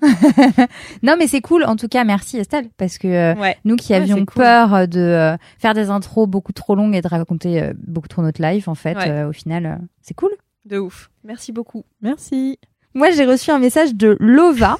[1.02, 1.64] non, mais c'est cool.
[1.64, 3.56] En tout cas, merci Estelle, parce que euh, Ouais.
[3.64, 4.26] nous qui Ouais, avions cool.
[4.42, 8.22] peur de euh, faire des intros beaucoup trop longues et de raconter euh, beaucoup trop
[8.22, 9.08] notre life, en fait, Ouais.
[9.10, 10.30] euh, au final, euh, c'est cool.
[10.64, 11.10] De ouf.
[11.24, 11.84] Merci beaucoup.
[12.02, 12.58] Merci.
[12.94, 14.78] Moi, j'ai reçu un message de Lova,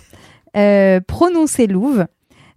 [0.57, 2.07] euh, prononcé Louve,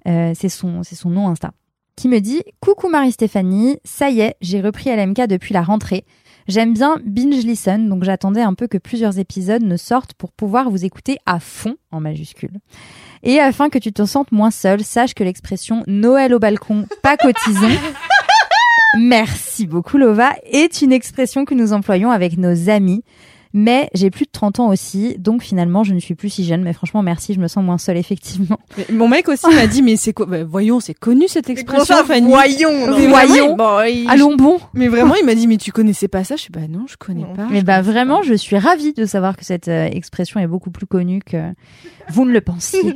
[0.08, 1.52] euh, c'est son, c'est son nom Insta,
[1.96, 6.06] qui me dit Coucou Marie-Stéphanie, ça y est, j'ai repris LMK depuis la rentrée.
[6.48, 10.70] J'aime bien binge listen, donc j'attendais un peu que plusieurs épisodes ne sortent pour pouvoir
[10.70, 12.60] vous écouter à fond, en majuscule.
[13.24, 17.18] Et afin que tu te sentes moins seule, sache que l'expression Noël au balcon, pas
[17.18, 17.80] cotisons.
[19.00, 23.04] Merci beaucoup Lova, est une expression que nous employons avec nos amis.
[23.56, 26.64] Mais j'ai plus de 30 ans aussi, donc finalement je ne suis plus si jeune.
[26.64, 28.60] Mais franchement, merci, je me sens moins seule effectivement.
[28.78, 30.26] Mais mon mec aussi m'a dit, mais c'est quoi?
[30.26, 32.28] Bah, Voyons, c'est connu cette expression, ça, Fanny.
[32.28, 33.56] voyons non, Mais mais- Voyons.
[33.56, 36.36] vraiment, bon, il- Allons bon Mais vraiment, il m'a dit, mais tu connaissais pas ça?
[36.36, 37.34] Je suis bah non, je connais Non.
[37.36, 37.48] pas.
[37.52, 38.26] Mais bah vraiment, pas.
[38.28, 41.38] je suis ravie de savoir que cette euh, expression est beaucoup plus connue que
[42.10, 42.82] vous ne le pensiez.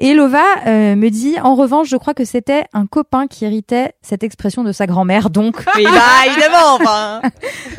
[0.00, 3.94] Et Lova euh, me dit, en revanche, je crois que c'était un copain qui héritait
[4.00, 5.28] cette expression de sa grand-mère.
[5.28, 7.20] Donc, Oui, bah évidemment, enfin.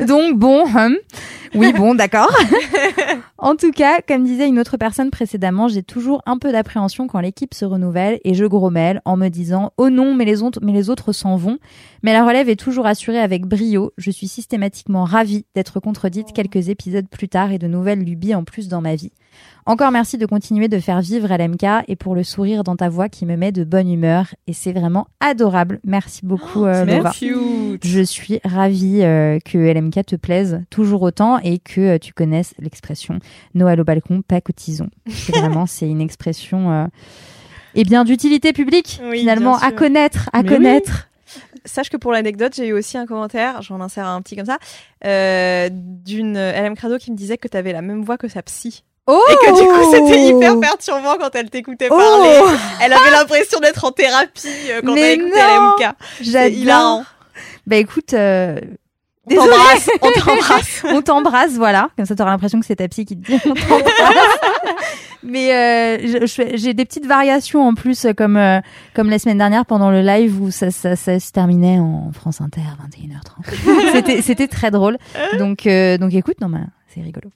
[0.06, 0.96] donc bon, hum.
[1.54, 2.30] oui, bon, d'accord.
[3.38, 7.20] en tout cas, comme disait une autre personne précédemment, j'ai toujours un peu d'appréhension quand
[7.20, 10.72] l'équipe se renouvelle et je grommelle en me disant oh non, mais les autres, mais
[10.72, 11.58] les autres s'en vont.
[12.02, 13.92] Mais la relève est toujours assurée avec brio.
[13.96, 18.44] Je suis systématiquement ravie d'être contredite quelques épisodes plus tard et de nouvelles lubies en
[18.44, 19.12] plus dans ma vie.
[19.66, 23.08] Encore merci de continuer de faire vivre LMK et pour le sourire dans ta voix
[23.08, 25.80] qui me met de bonne humeur et c'est vraiment adorable.
[25.84, 27.10] Merci beaucoup euh, Lova.
[27.10, 27.84] Cute.
[27.86, 32.54] Je suis ravie euh, que LMK te plaise toujours autant et que euh, tu connaisses
[32.58, 33.18] l'expression
[33.54, 34.90] Noël au balcon, pas cotisons.
[35.08, 36.86] C'est vraiment, c'est une expression euh,
[37.74, 40.56] eh bien d'utilité publique Oui, finalement à connaître, à Mais oui.
[40.56, 41.08] connaître.
[41.64, 44.58] Sache que pour l'anecdote, j'ai eu aussi un commentaire, j'en insère un petit comme ça,
[45.04, 48.42] euh, d'une LM Crado qui me disait que tu avais la même voix que sa
[48.42, 48.82] psy.
[49.06, 52.56] Oh Et que du coup, c'était hyper perturbant quand elle t'écoutait Oh parler.
[52.82, 55.94] Elle avait l'impression d'être en thérapie euh, quand Mais elle écoutait non LMK.
[56.20, 57.02] J'adore.
[57.66, 58.58] Bah écoute, euh,
[59.26, 59.50] On désolée.
[59.50, 60.82] t'embrasse, on t'embrasse.
[60.84, 61.88] on t'embrasse, voilà.
[61.96, 63.84] Comme ça, t'auras l'impression que c'est ta psy qui te dit on t'embrasse.
[65.22, 68.60] Mais euh, j'ai des petites variations en plus, euh, comme euh,
[68.94, 72.40] comme la semaine dernière pendant le live où ça, ça, ça se terminait en France
[72.40, 73.92] Inter 21h30.
[73.92, 74.96] C'était c'était très drôle.
[75.38, 76.60] Donc euh, donc écoute, non mais
[76.94, 77.28] c'est rigolo.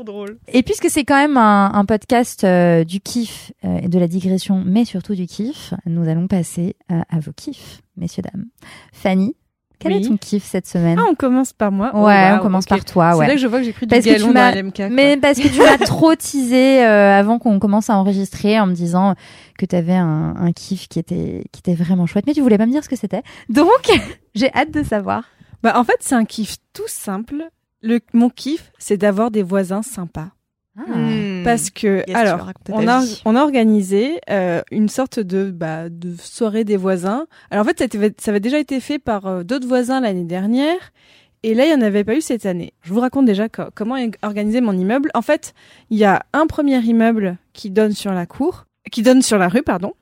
[0.00, 0.38] Trop drôle.
[0.48, 4.08] Et puisque c'est quand même un, un podcast euh, du kiff euh, et de la
[4.08, 8.46] digression, mais surtout du kiff, nous allons passer euh, à vos kiffs, messieurs dames.
[8.94, 9.36] Fanny,
[9.78, 9.98] quel Oui.
[10.02, 11.90] est ton kiff cette semaine Ah, on commence par moi.
[11.92, 13.84] Oh, Ouais, wow, on commence par toi, C'est là que je vois que j'ai pris
[13.86, 14.74] du Parce galon dans LMK.
[14.76, 14.88] quoi.
[14.88, 18.72] Mais parce que tu m'as trop teasé euh, avant qu'on commence à enregistrer en me
[18.72, 19.14] disant
[19.58, 22.56] que tu avais un, un kiff qui était, qui était vraiment chouette, mais tu voulais
[22.56, 23.22] pas me dire ce que c'était.
[23.50, 23.68] Donc,
[24.34, 25.24] j'ai hâte de savoir.
[25.62, 27.44] Bah, en fait, c'est un kiff tout simple.
[27.82, 30.30] Le, mon kiff, c'est d'avoir des voisins sympas.
[30.76, 31.42] Hmm.
[31.44, 32.38] Parce que, alors,
[32.72, 37.26] on a, on a organisé euh, une sorte de, bah, de soirée des voisins.
[37.50, 40.24] Alors, en fait, ça, avait- ça avait déjà été fait par euh, d'autres voisins l'année
[40.24, 40.92] dernière.
[41.42, 42.72] Et là, il n'y en avait pas eu cette année.
[42.82, 45.10] Je vous raconte déjà co- comment est organisé mon immeuble.
[45.14, 45.54] En fait,
[45.88, 49.48] il y a un premier immeuble qui donne sur la cour, qui donne sur la
[49.48, 49.94] rue, pardon.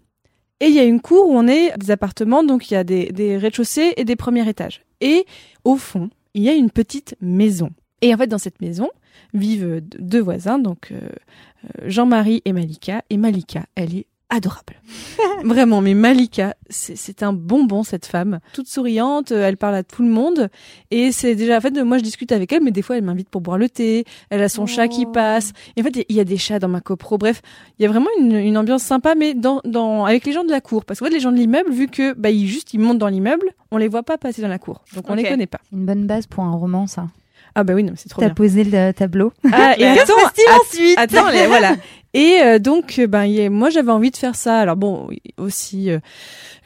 [0.60, 2.82] Et il y a une cour où on est des appartements, donc il y a
[2.82, 4.82] des, des rez-de-chaussée et des premiers étages.
[5.00, 5.24] Et
[5.62, 7.70] au fond, il y a une petite maison.
[8.00, 8.90] Et en fait, dans cette maison
[9.34, 13.02] vivent deux voisins, donc euh, euh, Jean-Marie et Malika.
[13.10, 14.74] Et Malika, elle est adorable.
[15.44, 20.02] Vraiment, mais Malika, c'est un bonbon cette femme, toute souriante, euh, elle parle à tout
[20.02, 20.48] le monde
[20.90, 23.28] et c'est déjà en fait moi je discute avec elle mais des fois elle m'invite
[23.28, 25.12] pour boire le thé, elle a son chat qui Oh.
[25.12, 25.52] passe.
[25.76, 27.16] Et en fait, il y a des chats dans ma copro.
[27.18, 27.40] Bref,
[27.78, 30.50] il y a vraiment une, une ambiance sympa mais dans dans avec les gens de
[30.50, 32.74] la cour parce que en fait, les gens de l'immeuble vu que bah ils juste
[32.74, 34.82] ils montent dans l'immeuble, on les voit pas passer dans la cour.
[34.94, 35.18] Donc on Ok.
[35.22, 35.60] les connaît pas.
[35.72, 37.06] Une bonne base pour un roman, ça.
[37.54, 38.34] Ah bah oui, non, c'est trop T'as bien.
[38.34, 39.32] posé le tableau.
[39.52, 41.74] Ah, et attends, passe-t-il ensuite Attends, les- voilà.
[42.14, 44.60] Et euh, donc, euh, ben, y moi, j'avais envie de faire ça.
[44.60, 45.98] Alors bon, aussi, euh,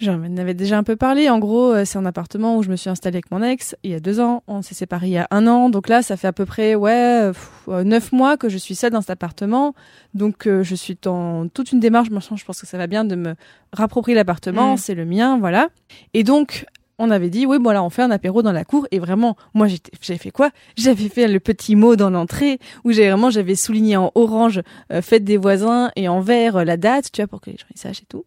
[0.01, 1.29] j'en avais déjà un peu parlé.
[1.31, 3.91] En gros, euh, c'est un appartement où je me suis installée avec mon ex il
[3.91, 4.43] y a deux ans.
[4.47, 5.71] On s'est séparés il y a un an.
[5.71, 8.75] Donc là, ça fait à peu près ouais pff, euh, neuf mois que je suis
[8.75, 9.75] seule dans cet appartement.
[10.15, 12.11] Donc euh, je suis dans toute une démarche.
[12.11, 13.35] Maintenant, je pense que ça va bien de me
[13.73, 14.75] rapproprier l'appartement.
[14.75, 14.79] Mm.
[14.79, 15.69] C'est le mien, voilà.
[16.15, 16.67] Et donc.
[16.99, 18.87] On avait dit, oui, voilà, on fait un apéro dans la cour.
[18.91, 19.67] Et vraiment, moi,
[20.01, 20.51] j'avais fait quoi?
[20.77, 24.61] J'avais fait le petit mot dans l'entrée où j'avais vraiment, j'avais souligné en orange
[24.93, 27.57] euh, fête des voisins et en vert euh, la date, tu vois, pour que les
[27.57, 28.25] gens ils sachent et tout.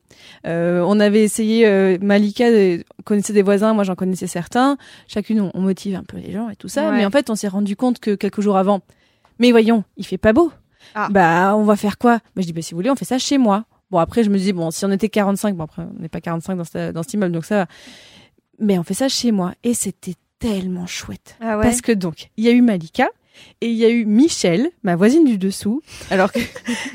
[0.47, 2.45] Euh, on avait essayé, euh, Malika
[3.05, 4.77] connaissait des voisins, moi j'en connaissais certains.
[5.07, 6.89] Chacune, on, on motive un peu les gens et tout ça.
[6.89, 6.97] Ouais.
[6.97, 8.81] Mais en fait, on s'est rendu compte que quelques jours avant,
[9.39, 10.51] mais voyons, il fait pas beau.
[10.95, 11.07] Ah.
[11.11, 12.15] Bah, on va faire quoi?
[12.35, 13.65] Bah, je dis, bah, si vous voulez, on fait ça chez moi.
[13.91, 16.19] Bon, après, je me dis, bon, si on était 45, bon, après, on n'est pas
[16.21, 17.65] 45 dans, ce- dans cet immeuble, donc ça va.
[18.59, 19.53] Mais on fait ça chez moi.
[19.63, 21.35] Et c'était tellement chouette.
[21.41, 21.63] Ah ouais.
[21.63, 23.09] Parce que donc, il y a eu Malika
[23.61, 25.81] et il y a eu Michel, ma voisine du dessous.
[26.09, 26.39] Alors que,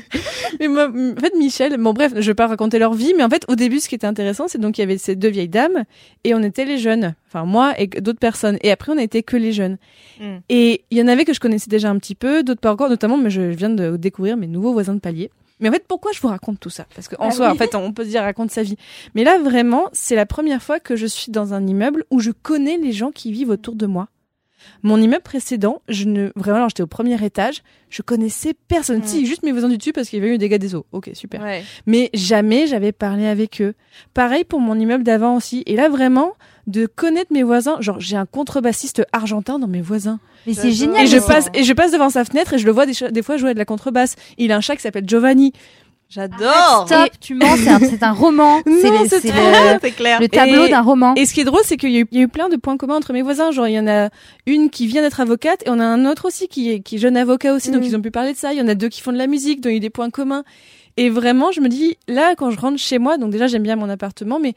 [0.59, 3.29] mais moi, en fait, Michel, bon bref, je vais pas raconter leur vie, mais en
[3.29, 5.49] fait, au début, ce qui était intéressant, c'est donc il y avait ces deux vieilles
[5.49, 5.83] dames
[6.23, 7.15] et on était les jeunes.
[7.27, 8.57] Enfin, moi et d'autres personnes.
[8.61, 9.77] Et après, on était que les jeunes.
[10.19, 10.37] Mm.
[10.49, 12.89] Et il y en avait que je connaissais déjà un petit peu, d'autres pas encore,
[12.89, 15.31] notamment, mais je viens de découvrir mes nouveaux voisins de palier.
[15.61, 16.85] Mais en fait, pourquoi je vous raconte tout ça?
[16.95, 17.53] Parce qu'en Ah soi, oui.
[17.53, 18.75] en fait, on peut se dire raconte sa vie.
[19.15, 22.31] Mais là, vraiment, c'est la première fois que je suis dans un immeuble où je
[22.31, 24.09] connais les gens qui vivent autour de moi.
[24.83, 28.99] Mon immeuble précédent, je ne vraiment, alors j'étais au premier étage, je connaissais personne.
[28.99, 29.05] Mm.
[29.05, 30.85] Si, juste mes voisins du dessus parce qu'il y avait eu des dégâts des eaux.
[30.91, 31.41] Ok, super.
[31.41, 31.63] Ouais.
[31.85, 33.73] Mais jamais j'avais parlé avec eux.
[34.13, 35.63] Pareil pour mon immeuble d'avant aussi.
[35.65, 36.33] Et là, vraiment,
[36.67, 37.79] de connaître mes voisins.
[37.81, 40.19] Genre, j'ai un contrebassiste argentin dans mes voisins.
[40.47, 41.03] Mais c'est génial.
[41.03, 43.21] Et je passe, et je passe devant sa fenêtre et je le vois des, des
[43.21, 44.15] fois jouer de la contrebasse.
[44.37, 45.53] Il a un chat qui s'appelle Giovanni.
[46.13, 46.83] J'adore.
[46.87, 48.61] Stop, tu mens, c'est un, roman.
[48.65, 50.19] C'est le, clair.
[50.19, 51.15] le tableau d'un roman.
[51.15, 52.49] Et ce qui est drôle, c'est qu'il y, a eu- il y a eu plein
[52.49, 53.51] de points communs entre mes voisins.
[53.51, 54.09] Genre, il y en a
[54.45, 56.99] une qui vient d'être avocate et on a un autre aussi qui est, qui est
[56.99, 57.71] jeune avocat aussi.
[57.71, 57.85] Donc, Mm.
[57.85, 58.51] ils ont pu parler de ça.
[58.51, 59.79] Il y en a deux qui font de la musique, donc il y a eu
[59.79, 60.43] des points communs.
[60.97, 63.77] Et vraiment, je me dis, là, quand je rentre chez moi, donc déjà, j'aime bien
[63.77, 64.53] mon appartement, mais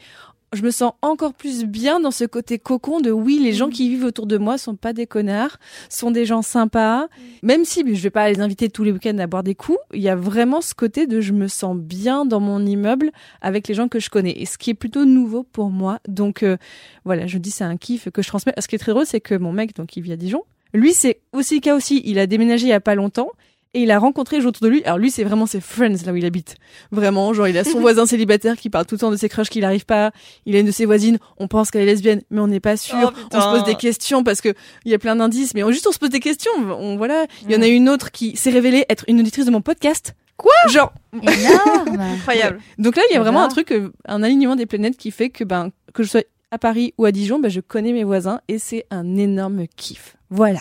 [0.54, 3.88] je me sens encore plus bien dans ce côté cocon de oui, les gens qui
[3.88, 7.08] vivent autour de moi sont pas des connards, sont des gens sympas.
[7.42, 10.00] Même si je vais pas les inviter tous les week-ends à boire des coups, il
[10.00, 13.74] y a vraiment ce côté de je me sens bien dans mon immeuble avec les
[13.74, 14.32] gens que je connais.
[14.40, 15.98] Et ce qui est plutôt nouveau pour moi.
[16.08, 16.56] Donc euh,
[17.04, 18.54] voilà, je dis c'est un kiff que je transmets.
[18.58, 20.92] Ce qui est très drôle, c'est que mon mec, donc il vit à Dijon, lui
[20.92, 22.02] c'est aussi le cas aussi.
[22.04, 23.30] Il a déménagé il y a pas longtemps
[23.74, 24.84] et il a rencontré les gens autour de lui.
[24.84, 26.56] Alors lui, c'est vraiment ses friends là où il habite.
[26.90, 29.50] Vraiment, genre il a son voisin célibataire qui parle tout le temps de ses crushs
[29.50, 30.12] qu'il n'arrive pas.
[30.46, 32.76] Il a une de ses voisines, on pense qu'elle est lesbienne, mais on n'est pas
[32.76, 32.96] sûr.
[33.02, 33.40] Oh, on putain.
[33.40, 35.92] se pose des questions parce que il y a plein d'indices, mais on, juste on
[35.92, 36.52] se pose des questions.
[36.56, 39.50] On voilà, il y en a une autre qui s'est révélée être une auditrice de
[39.50, 40.14] mon podcast.
[40.36, 40.52] Quoi?
[40.68, 42.00] Genre Énorme.
[42.18, 42.60] Incroyable.
[42.78, 45.30] donc là, il y a vraiment un truc, euh, un alignement des planètes qui fait
[45.30, 48.40] que ben que je sois à Paris ou à Dijon, ben je connais mes voisins
[48.48, 50.16] et c'est un énorme kiff.
[50.30, 50.60] Voilà.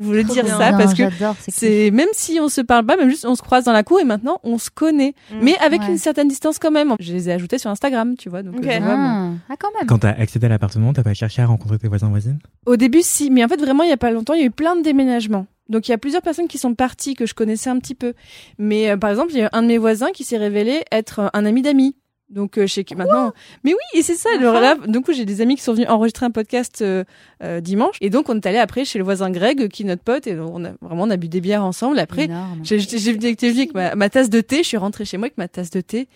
[0.00, 0.58] Je voulais dire bien.
[0.58, 1.02] ça Non, parce que
[1.48, 4.00] c'est même si on se parle pas, même juste on se croise dans la cour
[4.00, 5.34] et maintenant on se connaît, Mm.
[5.42, 5.88] mais avec Ouais.
[5.90, 6.94] une certaine distance quand même.
[6.98, 8.42] Je les ai ajoutés sur Instagram, tu vois.
[8.42, 8.86] Donc euh, bon.
[8.88, 9.86] Ah, ah, quand même.
[9.86, 12.38] Quand t'as accédé à l'appartement, t'as pas cherché à rencontrer tes voisins voisines?
[12.66, 14.46] Au début, si, mais en fait vraiment il y a pas longtemps, il y a
[14.46, 15.46] eu plein de déménagements.
[15.68, 18.14] Donc il y a plusieurs personnes qui sont parties que je connaissais un petit peu.
[18.58, 21.30] Mais euh, par exemple, il y a un de mes voisins qui s'est révélé être
[21.32, 21.96] un ami d'amis.
[22.30, 23.32] Donc euh, chez qui maintenant.
[23.64, 24.30] Mais oui, et c'est ça.
[24.36, 27.04] Alors là, du coup, j'ai des amis qui sont venus enregistrer un podcast euh,
[27.42, 30.02] euh, dimanche, et donc on est allé après chez le voisin Greg, qui est notre
[30.02, 31.98] pote, et on a vraiment on a bu des bières ensemble.
[31.98, 32.28] Après.
[32.62, 32.78] J'ai
[33.12, 35.48] venu avec avec ma, ma tasse de thé, je suis rentrée chez moi avec ma
[35.48, 36.08] tasse de thé.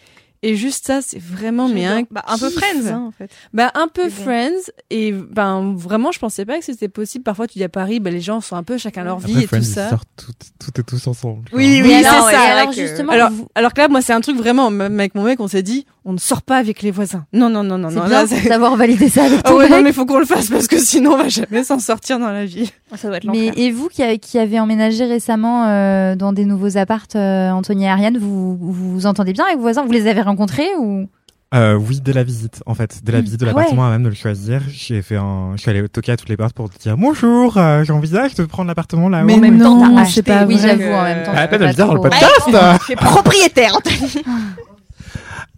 [0.42, 2.48] Et juste ça, c'est vraiment mais un, Bah, un peu.
[2.50, 3.28] Friends, hein, en fait.
[3.52, 4.08] bah un peu.
[4.08, 7.24] Friends et ben vraiment je pensais pas que c'était possible.
[7.24, 9.44] Parfois tu dis à Paris, bah, les gens sont un peu chacun leur vie Après,
[9.44, 9.88] et Friends, tout ils ça.
[9.90, 11.42] sortent toutes, toutes et tous ensemble.
[11.52, 12.32] Oui, oui, c'est alors, ça.
[12.32, 15.14] et alors, justement, Alors, vous- alors que là, moi, c'est un truc vraiment, même avec
[15.16, 17.26] mon mec, on s'est dit, on ne sort pas avec les voisins.
[17.32, 18.06] Non, non, non, non, c'est non.
[18.06, 20.48] bien là, d'avoir validé ça avec Ah ton ouais, non, mais faut qu'on le fasse
[20.48, 22.70] parce que sinon, on va jamais s'en sortir dans la vie.
[22.94, 26.44] Ça doit être Mais et vous qui, a- qui avez emménagé récemment euh, dans des
[26.46, 29.84] nouveaux apparts, euh, Anthony et Ariane, vous, vous vous entendez bien avec vos voisins?
[29.84, 31.08] Vous les avez rencontrés ou?
[31.54, 33.00] Euh, oui, dès la visite, en fait.
[33.02, 33.22] Dès la Mm.
[33.22, 35.88] visite de Ah l'appartement, avant même de le choisir, j'ai fait un, je suis allé
[35.88, 39.22] toquer à toutes les portes pour dire bonjour, euh, j'envisage de prendre l'appartement là.
[39.22, 40.22] Mais en même temps, non, t'as c'est acheté.
[40.24, 41.32] pas Oui, j'avoue, en même temps.
[41.34, 42.50] Ah, pas de le dire dans le podcast.
[42.84, 44.22] Tu es propriétaire, Anthony.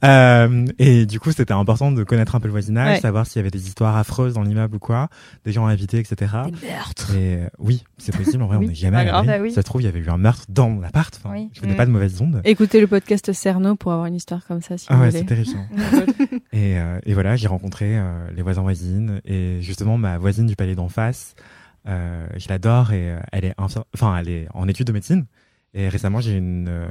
[0.05, 3.01] Euh, et du coup, c'était important de connaître un peu le voisinage, Ouais.
[3.01, 5.09] savoir s'il y avait des histoires affreuses dans l'immeuble ou quoi,
[5.45, 6.17] des gens invités, etc.
[6.47, 7.15] Des meurtres.
[7.15, 8.43] Et euh, oui, c'est possible.
[8.43, 9.27] En vrai, Oui, on n'est jamais grave.
[9.27, 9.51] Bah oui.
[9.53, 11.15] Ça se trouve, il y avait eu un meurtre dans mon appart.
[11.23, 11.51] Enfin, Oui.
[11.53, 11.77] Je faisais Mm.
[11.77, 12.41] pas de mauvaises ondes.
[12.45, 15.19] Écoutez le podcast Cerno pour avoir une histoire comme ça, si Ah vous ouais, voulez.
[15.21, 15.67] c'est terrifiant.
[16.53, 20.57] Et, euh, et voilà, j'ai rencontré euh, les voisins voisines et justement ma voisine du
[20.57, 21.35] palais d'en face.
[21.89, 25.27] Euh, je l'adore et elle est enfin elle est en études de médecine.
[25.73, 26.89] Et récemment j'ai eu une euh,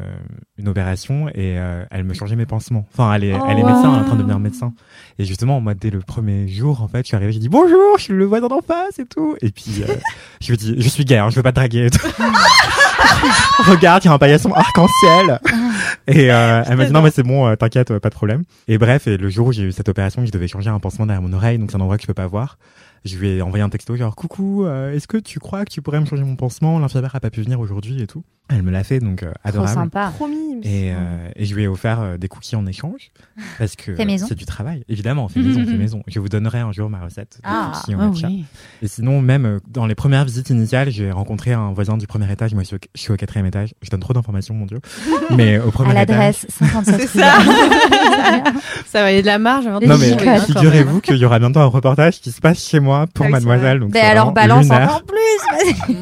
[0.57, 2.87] une opération et euh, elle me changeait mes pansements.
[2.93, 4.73] Enfin elle est Oh, elle est médecin, elle est en train de devenir médecin.
[5.17, 7.97] Et justement moi dès le premier jour en fait je suis arrivé j'ai dit bonjour
[7.97, 9.35] je suis le voisin d'en face et tout.
[9.41, 9.93] Et puis euh,
[10.41, 11.87] je lui dis je suis gay hein, je veux pas te draguer.
[11.87, 12.07] Et tout.
[13.67, 15.39] Regarde il y a un paillasson arc-en-ciel.
[16.07, 18.43] Et euh, elle m'a dit non mais c'est bon, euh, t'inquiète, pas de problème.
[18.67, 21.05] Et bref, et le jour où j'ai eu cette opération, je devais changer un pansement
[21.05, 22.57] derrière mon oreille, donc c'est un endroit que je peux pas voir.
[23.05, 25.81] Je lui ai envoyé un texto genre coucou, euh, est-ce que tu crois que tu
[25.81, 26.79] pourrais me changer mon pansement?
[26.79, 28.23] L'infirmière a pas pu venir aujourd'hui et tout.
[28.51, 29.73] Elle me l'a fait donc euh, Trop adorable.
[29.73, 30.11] sympa.
[30.15, 30.37] Promis.
[30.63, 30.95] Et, euh,
[31.35, 33.11] et je lui ai offert euh, des cookies en échange
[33.59, 34.83] parce que c'est du travail.
[34.89, 36.01] Évidemment, fait maison, fait maison.
[36.07, 37.71] Je vous donnerai un jour ma recette de Ah.
[37.75, 38.27] cookies en matcha.
[38.27, 38.45] oui.
[38.81, 42.29] Et sinon, même euh, dans les premières visites initiales, j'ai rencontré un voisin du premier
[42.31, 42.53] étage.
[42.53, 43.73] Moi, je suis au, je suis au quatrième étage.
[43.83, 44.79] Je donne trop d'informations, mon dieu.
[45.37, 46.15] Mais au premier À étage.
[46.17, 47.33] l'adresse 57 C'est rue ça.
[48.87, 49.67] Ça va, il y a de la marge.
[49.67, 52.67] avant de Non mais hein, figurez-vous qu'il y aura bientôt un reportage qui se passe
[52.67, 53.79] chez moi pour Ah Mademoiselle.
[53.79, 54.83] Donc c'est alors balance lunaire.
[54.89, 55.95] encore plus.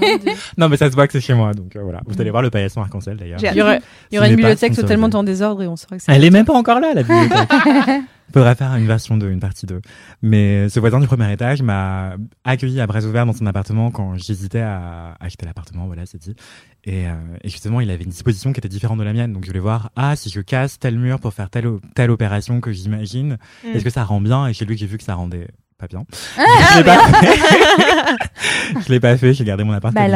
[0.58, 2.02] Non mais ça se voit que c'est chez moi, donc euh, voilà.
[2.06, 3.40] Vous allez voir le paillasson arc-en-ciel d'ailleurs.
[3.42, 6.12] Il y n'est une bibliothèque totalement en désordre et on saurait que c'est.
[6.14, 7.50] Elle est même pas encore là la bibliothèque.
[8.34, 9.80] Faudra faire une version 2, une partie 2.
[10.22, 14.18] Mais ce voisin du premier étage m'a accueilli à bras ouverts dans son appartement quand
[14.18, 16.36] j'hésitais à acheter l'appartement, voilà, c'est dit.
[16.84, 19.32] Et, euh, et justement, il avait une disposition qui était différente de la mienne.
[19.32, 22.60] Donc je voulais voir, ah, si je casse tel mur pour faire telle, telle opération
[22.60, 23.76] que j'imagine, Mm.
[23.76, 24.46] est-ce que ça rend bien?
[24.48, 25.48] Et chez lui, j'ai vu que ça rendait
[25.78, 26.06] pas bien.
[26.38, 28.80] je l'ai pas fait.
[28.86, 30.08] je l'ai pas fait, j'ai gardé mon appart Bah.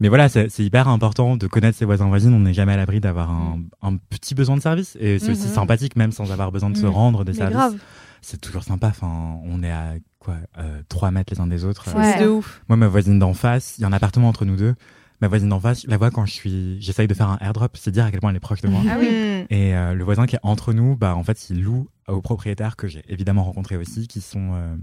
[0.00, 2.34] Mais voilà, c'est hyper important de connaître ses voisins voisines.
[2.34, 4.96] On n'est jamais à l'abri d'avoir un, un petit besoin de service.
[5.00, 5.54] Et c'est aussi Mhm.
[5.54, 6.92] sympathique, même sans avoir besoin de se Mhm.
[6.92, 7.80] rendre des Mais services.
[8.22, 8.88] C'est toujours sympa.
[8.88, 11.86] Enfin, on est à quoi, euh, 3 mètres les uns des autres.
[11.96, 12.12] Ouais.
[12.18, 12.60] C'est de ouf.
[12.68, 14.74] Moi, ma voisine d'en face, il y a un appartement entre nous deux.
[15.22, 17.76] Ma voisine d'en face, je la vois quand je suis, j'essaye de faire un airdrop,
[17.76, 18.80] c'est dire à quel point elle est proche de moi.
[18.90, 19.06] Ah oui.
[19.50, 22.76] Et euh, le voisin qui est entre nous, bah en fait, il loue aux propriétaires
[22.76, 24.76] que j'ai évidemment rencontrés aussi, qui sont euh,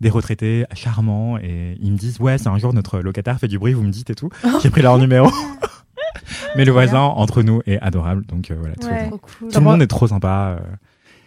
[0.00, 3.58] des retraités charmants et ils me disent ouais, c'est un jour notre locataire fait du
[3.58, 4.30] bruit, vous me dites et tout.
[4.62, 5.28] J'ai pris leur numéro.
[6.56, 9.08] Mais le voisin entre nous est adorable, donc euh, voilà, Ouais.
[9.10, 9.48] cool.
[9.48, 10.58] Tout le monde est trop sympa.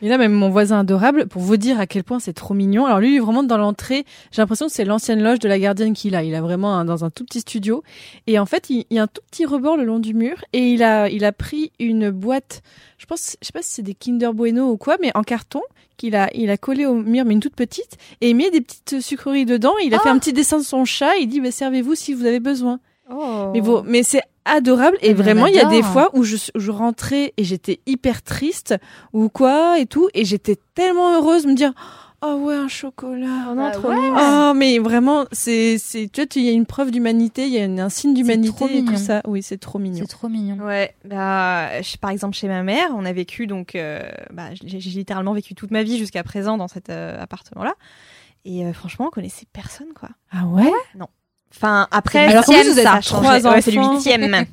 [0.01, 2.86] Et là, même mon voisin adorable, pour vous dire à quel point c'est trop mignon.
[2.86, 6.15] Alors lui, vraiment dans l'entrée, j'ai l'impression que c'est l'ancienne loge de la gardienne qu'il
[6.15, 6.23] a.
[6.23, 7.81] Il a vraiment un- dans un tout petit studio.
[8.27, 10.36] Et en fait, il, il y a un tout petit rebord le long du mur.
[10.53, 12.62] Et il a, il a pris une boîte,
[12.97, 15.62] je pense, je sais pas si c'est des Kinder Bueno ou quoi, mais en carton,
[15.97, 17.97] qu'il a, il a collé au mur, mais une toute petite.
[18.19, 19.73] Et il met des petites sucreries dedans.
[19.84, 21.15] Il a fait un petit dessin de son chat.
[21.21, 22.79] Il dit, bah, servez-vous si vous avez besoin.
[23.09, 23.83] Oh.
[23.85, 27.33] Mais, c'est adorable et mais vraiment il y a des fois où je, je rentrais
[27.37, 28.75] et j'étais hyper triste
[29.13, 31.73] ou quoi et tout et j'étais tellement heureuse de me dire
[32.21, 33.47] oh ouais un chocolat.
[33.49, 33.97] Oh non, Bah trop ouais.
[33.99, 37.53] oh mais vraiment c'est c'est tu vois tu- il y a une preuve d'humanité il
[37.53, 39.21] y a une- un signe d'humanité et tout ça.
[39.25, 39.99] Oui c'est trop mignon.
[40.01, 40.57] C'est trop mignon.
[40.63, 44.79] Ouais, bah, je- par exemple chez ma mère, on a vécu donc, euh, bah, j'ai
[44.79, 47.73] j'ai littéralement vécu toute ma vie jusqu'à présent dans cet euh, appartement-là,
[48.45, 50.09] et euh, franchement, on connaissait personne quoi.
[50.31, 50.71] ah ouais?
[51.55, 53.21] Enfin après, Alors huitième, vous êtes ça a trois.
[53.21, 54.29] Ouais, c'est le huitième.
[54.29, 54.45] Moi,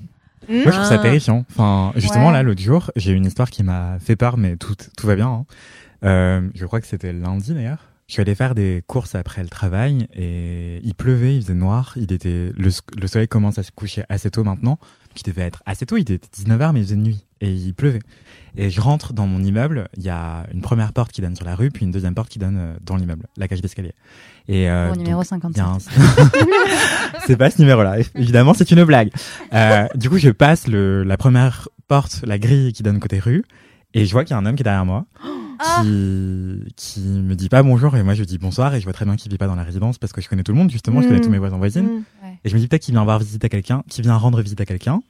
[0.48, 0.98] je trouve ça Ah.
[0.98, 1.44] terrifiant.
[1.50, 2.32] Enfin, justement, Ouais.
[2.32, 5.14] là, l'autre jour, j'ai eu une histoire qui m'a fait peur, mais tout, tout va
[5.14, 5.28] bien.
[5.28, 5.44] hein.
[6.04, 7.78] Euh, je crois que c'était lundi, d'ailleurs.
[8.08, 11.92] Je suis allé faire des courses après le travail et il pleuvait, il faisait noir.
[11.96, 14.78] Il était, le, le soleil commence à se coucher assez tôt maintenant.
[15.14, 15.96] Qui devait être assez tôt.
[15.98, 18.00] Il était 19h, mais il faisait nuit et il pleuvait.
[18.56, 19.88] Et je rentre dans mon immeuble.
[19.96, 22.28] Il y a une première porte qui donne sur la rue, puis une deuxième porte
[22.30, 23.92] qui donne euh, dans l'immeuble, la cage d'escalier.
[24.48, 25.62] Et euh, Au donc, numéro il y 57.
[25.62, 25.78] a un-
[27.26, 27.98] c'est pas ce numéro-là.
[28.16, 29.10] Évidemment, c'est une blague.
[29.52, 33.44] Euh, du coup, je passe le, la première porte, la grille qui donne côté rue,
[33.94, 35.06] et je vois qu'il y a un homme qui est derrière moi,
[35.58, 35.82] Ah.
[35.82, 39.04] qui, qui me dit pas bonjour, et moi je dis bonsoir, et je vois très
[39.04, 41.00] bien qu'il vit pas dans la résidence parce que je connais tout le monde, justement,
[41.02, 41.24] je connais Mm.
[41.24, 41.84] tous mes voisins voisines.
[41.86, 42.04] Mm.
[42.44, 44.60] Et je me dis peut-être qu'il vient voir visite à quelqu'un, qu'il vient rendre visite
[44.60, 45.00] à quelqu'un,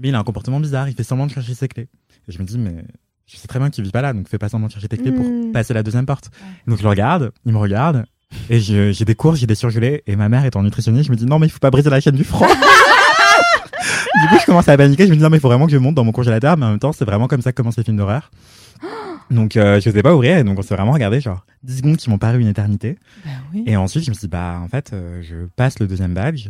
[0.00, 1.88] mais il a un comportement bizarre, il fait semblant de chercher ses clés.
[2.28, 2.84] Et je me dis, mais
[3.26, 4.96] je sais très bien qu'il vit pas là, donc fais pas semblant de chercher tes
[4.98, 5.52] clés pour Mm.
[5.52, 6.30] passer la deuxième porte.
[6.66, 8.04] Donc je le regarde, il me regarde,
[8.48, 11.16] et je- j'ai des courses, j'ai des surgelés, et ma mère étant nutritionniste, je me
[11.16, 12.48] dis, non, mais il faut pas briser la chaîne du froid.
[14.22, 15.72] du coup, je commence à paniquer, je me dis, non, mais il faut vraiment que
[15.72, 17.76] je monte dans mon congélateur, mais en même temps, c'est vraiment comme ça que commencent
[17.78, 18.30] les films d'horreur.
[19.30, 21.96] Donc, euh, je sais pas ouvrir, et donc on s'est vraiment regardé, genre, 10 secondes
[21.96, 22.98] qui m'ont paru une éternité.
[23.24, 25.86] bah oui Et ensuite, je me suis dit, bah, en fait, euh, je passe le
[25.86, 26.48] deuxième badge.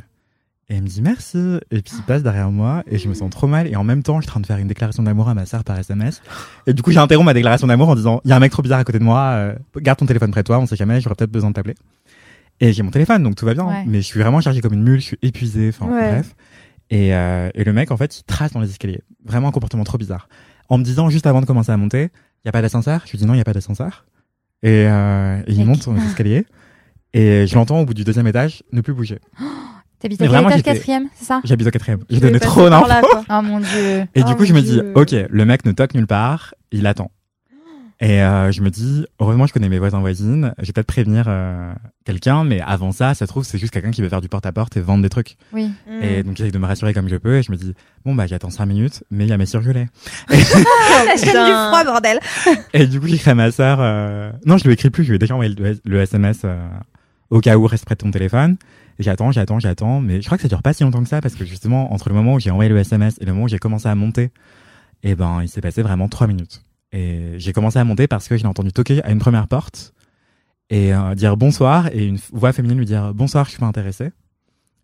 [0.70, 1.36] Et il me dit merci.
[1.72, 3.66] Et puis il passe derrière moi et je me sens trop mal.
[3.66, 5.44] Et en même temps, je suis en train de faire une déclaration d'amour à ma
[5.44, 6.22] sœur par SMS.
[6.68, 8.52] Et du coup, j'ai interrompu ma déclaration d'amour en disant, il y a un mec
[8.52, 9.20] trop bizarre à côté de moi.
[9.32, 10.58] euh, garde ton téléphone près de toi.
[10.60, 11.00] On sait jamais.
[11.00, 11.74] J'aurais peut-être besoin de t'appeler.
[12.60, 13.64] Et j'ai mon téléphone, donc tout va bien.
[13.66, 13.84] Ouais.
[13.86, 15.00] Mais je suis vraiment chargé comme une mule.
[15.00, 15.70] Je suis épuisé.
[15.70, 16.10] Enfin, Ouais.
[16.12, 16.36] bref.
[16.90, 19.00] Et, euh, et le mec, en fait, il trace dans les escaliers.
[19.24, 20.28] Vraiment un comportement trop bizarre.
[20.68, 22.10] En me disant juste avant de commencer à monter,
[22.44, 23.02] il y a pas d'ascenseur?
[23.06, 24.04] Je lui dis non, il y a pas d'ascenseur.
[24.62, 26.46] Et, euh, et il monte sur les escaliers.
[27.12, 29.18] Et je l'entends au bout du deuxième étage ne plus bouger.
[30.00, 31.40] T'habites Mais à quel vraiment, étage j'étais- quatrième, c'est ça?
[31.44, 32.00] J'habite au quatrième.
[32.08, 32.86] J'ai Je donné trop d'infos.
[33.30, 34.00] Oh mon dieu.
[34.14, 36.86] Et Oh du coup, je me dis, ok, le mec ne toque nulle part, il
[36.86, 37.10] attend.
[38.02, 41.26] Et euh, je me dis, heureusement, je connais mes voisins voisines, je vais peut-être prévenir
[41.28, 41.70] euh,
[42.06, 44.74] quelqu'un, mais avant ça, ça se trouve, c'est juste quelqu'un qui veut faire du porte-à-porte
[44.78, 45.36] et vendre des trucs.
[45.52, 45.70] Oui.
[45.86, 46.02] Mm.
[46.02, 47.74] Et donc, j'essaie de me rassurer comme je peux, et je me dis,
[48.06, 49.86] bon, bah, j'attends cinq minutes, mais il y a mes surgelés.
[50.30, 50.36] la
[51.16, 52.20] chaîne du froid, bordel.
[52.72, 54.32] Et du coup, j'écris à ma sœur, euh...
[54.46, 56.56] non, je lui écris plus, je lui ai déjà envoyé le, le SMS euh,
[57.28, 58.56] au cas où, reste près de ton téléphone.
[59.00, 61.22] Et j'attends, j'attends, j'attends, mais je crois que ça dure pas si longtemps que ça,
[61.22, 63.48] parce que justement, entre le moment où j'ai envoyé le SMS et le moment où
[63.48, 64.30] j'ai commencé à monter,
[65.02, 66.62] eh ben, il s'est passé vraiment trois minutes.
[66.92, 69.94] Et j'ai commencé à monter parce que j'ai entendu toquer à une première porte
[70.68, 74.10] et euh, dire bonsoir et une voix féminine lui dire bonsoir, je suis pas intéressé.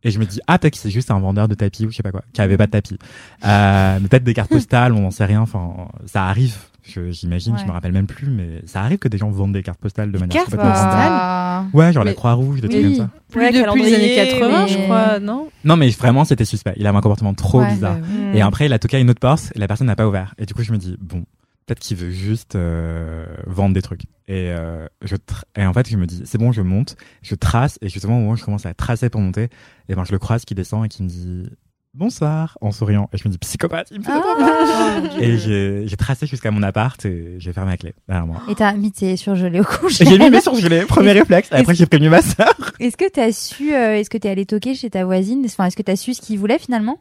[0.02, 1.96] Et je me dis ah peut-être que c'est juste un vendeur de tapis ou je
[1.96, 2.98] sais pas quoi, qui avait pas de tapis.
[3.44, 5.42] Euh, peut-être des cartes postales, on n'en sait rien.
[5.42, 6.57] Enfin, ça arrive.
[6.88, 9.62] Je- J'imagine, je me rappelle même plus, mais ça arrive que des gens vendent des
[9.62, 11.09] cartes postales de manière complètement postales.
[11.12, 11.64] Ah.
[11.72, 13.11] Ouais, genre la Croix-Rouge, des trucs comme ça.
[13.31, 16.75] plus Ouais, depuis les années calendrier, 80 je crois non Non, mais vraiment, c'était suspect.
[16.77, 17.99] Il avait un comportement trop Ouais, bizarre.
[18.35, 20.35] Et après, il a toqué à une autre porte et la personne n'a pas ouvert.
[20.38, 21.25] Et du coup, je me dis, bon,
[21.66, 24.03] peut-être qu'il veut juste euh, vendre des trucs.
[24.29, 27.35] Et, euh, je tra- et en fait, je me dis, c'est bon, je monte, je
[27.35, 29.49] trace, et justement, au moment où je commence à tracer pour monter,
[29.88, 31.49] et ben, je le croise qui descend et qui me dit,
[31.96, 33.09] bonsoir, en souriant.
[33.12, 35.00] Et je me dis, psychopathe, il me fait Ah.
[35.02, 35.22] peur.
[35.22, 38.37] Et j'ai tracé jusqu'à mon appart et j'ai fermé la clé derrière moi.
[38.48, 41.48] Et t'as mis tes surgelés au Et j'ai mis mes surgelés, premier réflexe.
[41.52, 42.54] Après, j'ai prévenu ma sœur.
[42.78, 45.42] Est-ce que t'as su, euh, est-ce que t'es allé toquer chez ta voisine?
[45.46, 46.98] Enfin, est-ce que t'as su ce qu'il voulait finalement?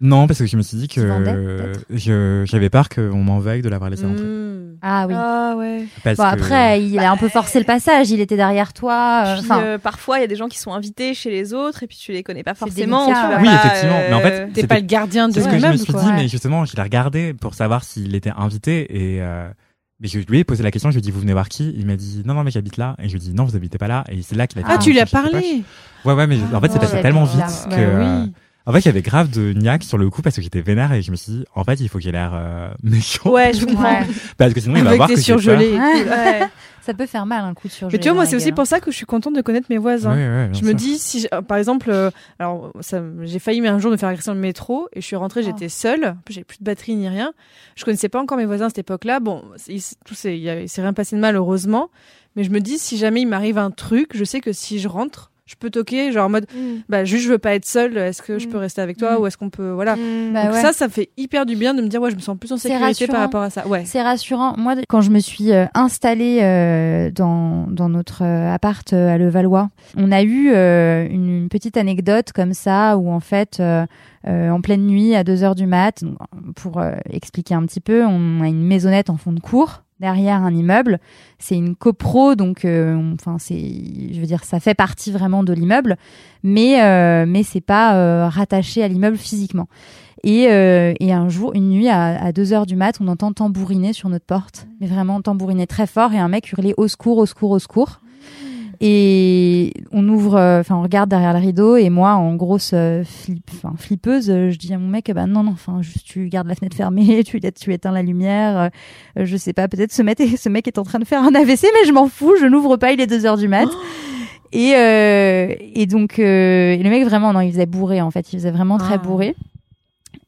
[0.00, 1.02] Non, parce que je me suis dit que
[2.44, 4.24] j'avais peur qu'on m'en veuille de l'avoir laissé rentrer.
[4.24, 4.76] Mm.
[4.82, 5.14] Ah oui.
[5.16, 5.86] Ah ouais.
[6.04, 8.10] Parce Bon que- après, il a un peu forcé le passage.
[8.10, 9.24] Il était derrière toi.
[9.26, 11.54] euh, Puis, Enfin, euh, parfois, il y a des gens qui sont invités chez les
[11.54, 13.06] autres et puis tu les connais pas C'est forcément.
[13.06, 13.42] délicat, tu.
[13.42, 15.58] Oui, pas, effectivement, mais en fait, euh, t'es pas le gardien de C'est ce que
[15.58, 16.12] je me suis quoi dit, Ouais.
[16.14, 19.48] mais justement, je l'ai regardé pour savoir s'il était invité et euh,
[19.98, 21.74] mais je lui ai posé la question, je lui ai dit vous venez voir qui?
[21.74, 23.56] Il m'a dit non non mais j'habite là et je lui ai dit non vous
[23.56, 25.62] habitez pas là et c'est là qu'il a dit ah tu lui as parlé
[26.04, 28.32] Ouais ouais mais en fait c'est Oh, passé tellement vite Bah que Bah euh, oui.
[28.66, 30.92] En fait il y avait grave de niaque sur le coup parce que j'étais vénère
[30.92, 33.52] et je me suis dit en fait il faut que j'ai l'air euh, méchant Ouais,
[33.54, 34.00] je comprends.
[34.36, 36.08] parce que sinon il va avec voir des que Ouais.
[36.08, 36.46] Ouais.
[36.82, 37.98] Ça peut faire mal un coup de surgelé.
[37.98, 39.76] Mais tu vois, moi, c'est aussi pour ça que je suis contente de connaître mes
[39.76, 40.14] voisins.
[40.52, 42.72] Je me dis, si, euh, par exemple, euh, alors
[43.22, 45.46] j'ai failli un jour me faire agresser dans le métro et je suis rentrée, Oh.
[45.46, 47.32] j'étais seule, j'avais plus de batterie ni rien.
[47.74, 49.18] Je connaissais pas encore mes voisins à cette époque-là.
[49.18, 50.38] Bon, il, tout s'est
[50.76, 51.90] rien passé de mal heureusement,
[52.36, 54.86] mais je me dis si jamais il m'arrive un truc, je sais que si je
[54.86, 56.46] rentre, je peux toquer, genre en mode,
[56.88, 58.50] bah juste je veux pas être seule, est-ce que je Mm.
[58.50, 59.22] peux rester avec toi Mm.
[59.22, 59.94] ou est-ce qu'on peut, voilà.
[59.94, 60.60] Bah Donc ouais.
[60.60, 62.50] ça, ça me fait hyper du bien de me dire ouais, je me sens plus
[62.52, 63.66] en sécurité par rapport à ça.
[63.66, 63.84] Ouais.
[63.84, 64.54] C'est rassurant.
[64.58, 69.70] Moi, quand je me suis euh, installée euh, dans, dans notre euh, appart à Levallois,
[69.96, 73.86] on a eu euh, une, une petite anecdote comme ça où en fait, euh,
[74.26, 76.16] euh, en pleine nuit, à 2 heures du mat, donc,
[76.56, 80.42] pour euh, expliquer un petit peu, on a une maisonnette en fond de cour derrière
[80.42, 80.98] un immeuble.
[81.38, 83.58] C'est une copro, donc euh, enfin c'est,
[84.12, 85.96] je veux dire, ça fait partie vraiment de l'immeuble,
[86.42, 89.68] mais euh, mais c'est pas euh, rattaché à l'immeuble physiquement.
[90.22, 93.32] Et, euh, et un jour, une nuit, à, à 2 heures du mat, on entend
[93.32, 94.66] tambouriner sur notre porte.
[94.80, 98.00] Mais vraiment tambouriner très fort et un mec hurler au secours, au secours, au secours.
[98.80, 103.04] Et on ouvre, euh, enfin, on regarde derrière le rideau et moi, en grosse euh,
[103.04, 106.46] flip, flippeuse, euh, je dis à mon mec, bah non, non, enfin, juste tu gardes
[106.48, 108.70] la fenêtre fermée, tu, tu éteins la lumière,
[109.18, 111.34] euh, je sais pas, peut-être ce mec, ce mec est en train de faire un
[111.34, 113.68] AVC, mais je m'en fous, je n'ouvre pas, il est 2 heures du mat.
[114.52, 118.32] Et, euh, et donc, euh, et le mec, vraiment, non, il faisait bourré, en fait,
[118.32, 118.98] il faisait vraiment très Ah.
[118.98, 119.34] bourré.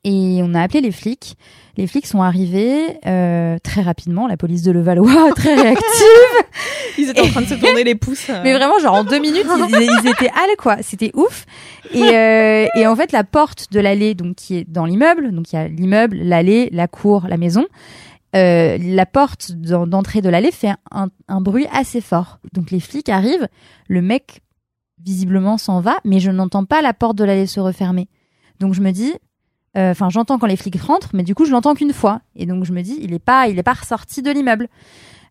[0.04, 1.36] Et on a appelé les flics.
[1.76, 5.82] Les flics sont arrivés euh, très rapidement, la police de Levallois, très réactive.
[6.98, 8.30] Ils étaient en train de se tourner les pouces.
[8.30, 8.40] euh.
[8.42, 10.78] Mais vraiment, genre en deux minutes, ils, ils étaient à quoi.
[10.82, 11.44] C'était ouf.
[11.92, 15.52] Et, euh, et en fait, la porte de l'allée, donc qui est dans l'immeuble, donc
[15.52, 17.64] il y a l'immeuble, l'allée, la cour, la maison.
[18.36, 22.38] Euh, la porte d'en- d'entrée de l'allée fait un, un bruit assez fort.
[22.52, 23.48] Donc les flics arrivent,
[23.88, 24.42] le mec
[25.04, 28.08] visiblement s'en va, mais je n'entends pas la porte de l'allée se refermer.
[28.60, 29.14] Donc je me dis,
[29.76, 32.20] euh, enfin j'entends quand les flics rentrent, mais du coup je l'entends qu'une fois.
[32.36, 34.68] Et donc je me dis, il est pas, il est pas ressorti de l'immeuble.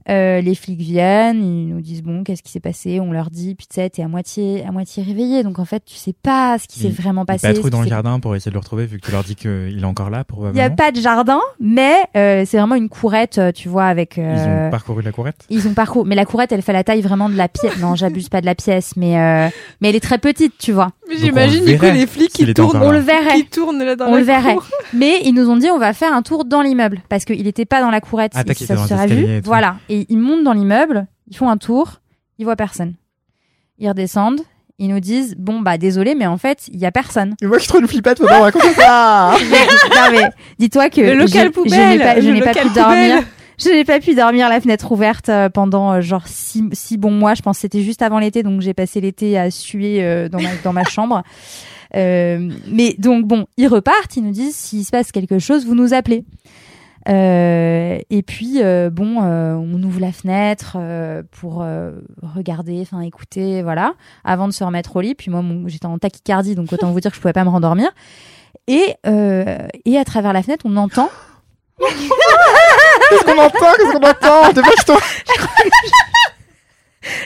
[0.09, 3.01] Euh, les flics viennent, ils nous disent bon, qu'est-ce qui s'est passé?
[3.01, 5.83] On leur dit, puis tu sais, t'es à moitié, à moitié réveillé, donc en fait,
[5.85, 7.47] tu sais pas ce qui s'est Ils- vraiment Ils passé.
[7.49, 9.35] patrouillent ce dans le jardin pour essayer de le retrouver vu que tu leur dis
[9.35, 12.87] qu'il est encore là Il n'y a pas de jardin, mais euh, c'est vraiment une
[12.87, 14.15] courette, euh, tu vois, avec.
[14.15, 15.45] Ils euh, ont parcouru la courette?
[15.49, 17.77] Ils ont parcouru, mais la courette, elle fait la taille vraiment de la pièce.
[17.81, 19.49] Non, j'abuse pas de la pièce, mais euh,
[19.81, 20.91] mais elle est très petite, tu vois.
[21.15, 24.13] J'imagine du coup les flics qui tournent, On le verrait, qui tournent là dans on
[24.13, 24.53] la le verrait.
[24.55, 24.65] cour.
[24.93, 27.65] Mais ils nous ont dit on va faire un tour dans l'immeuble parce qu'il n'était
[27.65, 28.33] pas dans la courette.
[28.35, 29.31] Ah, il ça se les sera escaliers vu.
[29.33, 29.41] et.
[29.41, 29.77] Voilà.
[29.89, 32.01] Et ils montent dans l'immeuble, ils font un tour,
[32.37, 32.95] ils voient personne.
[33.79, 34.41] Ils redescendent,
[34.79, 37.35] ils nous disent bon bah désolé, mais en fait il y a personne.
[37.41, 39.33] Et moi, je trouve une flippette pendant raconter ça.
[39.95, 40.29] non mais
[40.59, 43.23] dis-toi que Le local j'ai- je n'ai poubelle, pas, je le n'ai pas pu dormir.
[43.59, 47.11] Je n'ai pas pu dormir la fenêtre ouverte euh, pendant euh, genre six, six bons
[47.11, 47.33] mois.
[47.33, 50.39] Je pense que c'était juste avant l'été, donc j'ai passé l'été à suer euh, dans,
[50.39, 51.23] ma, dans ma chambre.
[51.95, 55.73] Euh, mais donc bon, ils repartent, ils nous disent s'il se passe quelque chose, vous
[55.75, 56.23] nous appelez.
[57.09, 62.99] Euh, et puis euh, bon, euh, on ouvre la fenêtre euh, pour euh, regarder, enfin
[63.01, 63.93] écouter, voilà,
[64.25, 65.15] avant de se remettre au lit.
[65.15, 67.49] Puis moi, mon- j'étais en tachycardie, donc autant vous dire que je pouvais pas me
[67.49, 67.87] rendormir.
[68.67, 71.09] Et euh, et à travers la fenêtre, on entend
[71.79, 74.51] Qu'est-ce qu'on entend Qu'est-ce qu'on entend?
[74.53, 74.97] Dépêche-toi.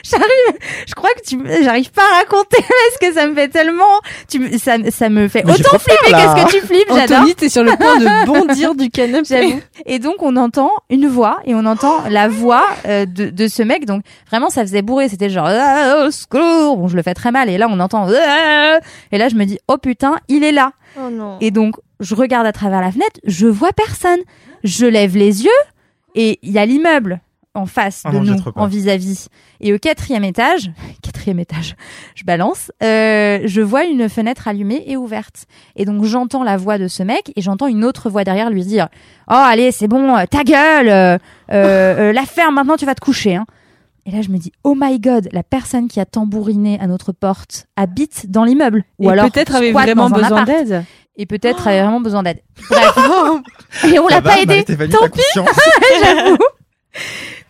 [0.04, 3.82] J'arrive, je crois que tu, j'arrive pas à raconter parce que ça me fait tellement,
[4.30, 7.18] tu, me- ça, ça me fait Mais autant flipper qu'est-ce que tu flippes, j'adore.
[7.18, 9.24] Anthony, t'es sur le point de bondir du canapé.
[9.28, 9.60] J'avoue.
[9.86, 13.64] Et donc on entend une voix et on entend la voix euh, de, de ce
[13.64, 13.84] mec.
[13.84, 15.08] Donc vraiment ça faisait bourrer.
[15.08, 16.76] C'était genre ah, au secours.
[16.76, 18.78] Bon je le fais très mal et là on entend ah
[19.10, 20.72] et là je me dis oh putain il est là.
[20.96, 21.38] Oh non.
[21.40, 24.20] Et donc je regarde à travers la fenêtre, je vois personne.
[24.64, 25.50] Je lève les yeux
[26.14, 27.20] et il y a l'immeuble
[27.54, 29.28] en face Ah de non, nous, en vis-à-vis.
[29.60, 30.70] Et au quatrième étage,
[31.02, 31.74] quatrième étage,
[32.14, 35.44] je balance, euh, je vois une fenêtre allumée et ouverte.
[35.76, 38.64] Et donc j'entends la voix de ce mec et j'entends une autre voix derrière lui
[38.64, 38.88] dire
[39.28, 41.18] "Oh allez, c'est bon, euh, ta gueule,
[41.52, 43.46] euh, la ferme maintenant, tu vas te coucher." Hein.
[44.06, 47.12] Et là je me dis "Oh my god, la personne qui a tambouriné à notre
[47.12, 50.64] porte habite dans l'immeuble ou Et alors peut-être avait vraiment dans un besoin appart.
[50.64, 50.84] d'aide.
[51.16, 52.40] Et peut-être avait vraiment besoin d'aide."
[52.70, 52.98] Bref.
[53.92, 54.46] et on l'a pas aidé.
[54.46, 55.60] Marie, t'évalues ta conscience.
[56.04, 56.36] J'avoue.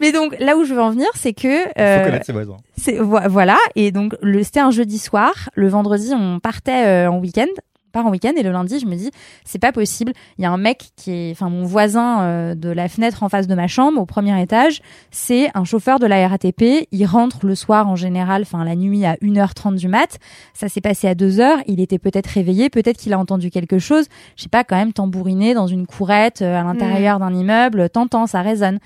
[0.00, 2.56] Mais donc là où je veux en venir, c'est que Faut euh, connaître ses voisins.
[2.76, 7.10] c'est vo- voilà et donc le c'était un jeudi soir, le vendredi on partait euh,
[7.10, 7.46] en week-end,
[7.92, 9.10] on part en week-end et le lundi je me dis
[9.44, 12.70] c'est pas possible, il y a un mec qui est enfin mon voisin euh, de
[12.70, 14.80] la fenêtre en face de ma chambre au premier étage,
[15.10, 19.04] c'est un chauffeur de la RATP, il rentre le soir en général, enfin la nuit
[19.04, 20.18] à 1h30 du mat,
[20.54, 24.06] ça s'est passé à 2h, il était peut-être réveillé, peut-être qu'il a entendu quelque chose,
[24.36, 28.26] je sais pas quand même tambouriner dans une courette euh, à l'intérieur d'un immeuble, t'entends,
[28.26, 28.78] ça résonne.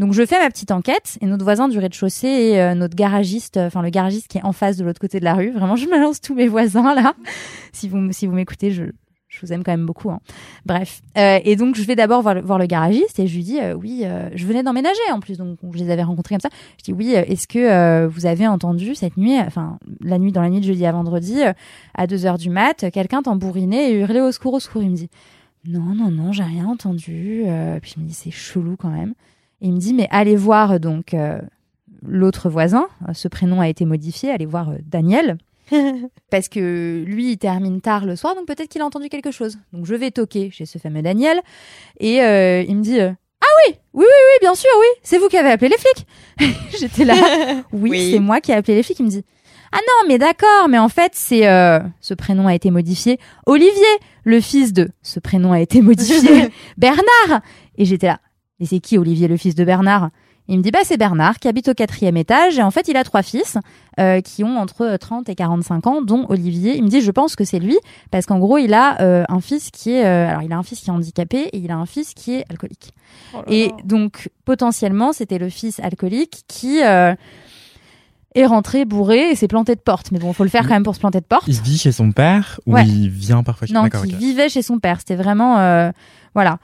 [0.00, 3.58] Donc je fais ma petite enquête et notre voisin du rez-de-chaussée et euh, notre garagiste,
[3.58, 5.50] euh, enfin le garagiste qui est en face de l'autre côté de la rue.
[5.50, 7.12] Vraiment, je balance tous mes voisins là.
[7.72, 8.84] Si vous si vous m'écoutez, je
[9.28, 10.10] je vous aime quand même beaucoup.
[10.10, 10.18] Hein.
[10.66, 11.02] Bref.
[11.16, 14.02] Euh, et donc, je vais d'abord voir, le- garagiste et je lui dis euh, Oui,
[14.04, 15.38] euh, je venais d'emménager en plus.
[15.38, 16.48] Donc, je les avais rencontrés comme ça.
[16.78, 20.32] Je dis Oui, euh, est-ce que euh, vous avez entendu cette nuit, enfin, la nuit,
[20.32, 21.42] dans la nuit de jeudi à vendredi,
[21.94, 24.82] à 2 heures du mat, quelqu'un tambouriné et hurlait au secours, au secours?
[24.82, 25.10] Il me dit
[25.64, 27.44] Non, non, non, j'ai rien entendu.
[27.82, 29.14] Puis je me dis C'est chelou quand même.
[29.62, 31.40] Et il me dit Mais allez voir donc euh,
[32.06, 32.88] l'autre voisin.
[33.12, 34.30] Ce prénom a été modifié.
[34.30, 35.36] Allez voir euh, Daniel.
[36.30, 39.58] Parce que lui, il termine tard le soir, donc peut-être qu'il a entendu quelque chose.
[39.72, 41.40] Donc je vais toquer chez ce fameux Daniel,
[42.00, 43.12] et euh, il me dit Ah
[43.68, 46.06] oui, oui, oui, oui, bien sûr, oui, c'est vous qui avez appelé les flics.
[46.80, 47.14] J'étais là,
[47.72, 48.10] oui, Oui.
[48.12, 48.98] c'est moi qui ai appelé les flics.
[48.98, 49.24] Il me dit
[49.70, 53.20] Ah non, mais d'accord, mais en fait, c'est euh, ce prénom a été modifié.
[53.46, 53.70] Olivier,
[54.24, 56.48] le fils de ce prénom a été modifié.
[56.78, 57.42] Bernard.
[57.78, 58.18] Et j'étais là.
[58.60, 60.10] Et c'est qui Olivier, le fils de Bernard?
[60.48, 62.96] Il me dit bah c'est Bernard qui habite au quatrième étage et en fait il
[62.96, 63.56] a trois fils
[64.00, 66.76] euh, qui ont entre 30 et 45 ans, dont Olivier.
[66.76, 67.76] Il me dit, je pense que c'est lui,
[68.10, 70.62] parce qu'en gros, il a euh, un fils qui est, euh, alors il a un
[70.64, 72.92] fils qui est handicapé et il a un fils qui est alcoolique.
[73.34, 77.14] Oh Et donc potentiellement, c'était le fils alcoolique qui euh,
[78.34, 80.10] est rentré bourré et s'est planté de porte.
[80.12, 81.44] Mais bon, faut le faire quand même pour se planter de porte.
[81.46, 82.86] Il vit chez son père ou Ouais.
[82.86, 84.04] il vient parfois chez Non, ok.
[84.06, 84.98] vivait chez son père.
[85.00, 85.90] C'était vraiment euh,
[86.34, 86.58] voilà.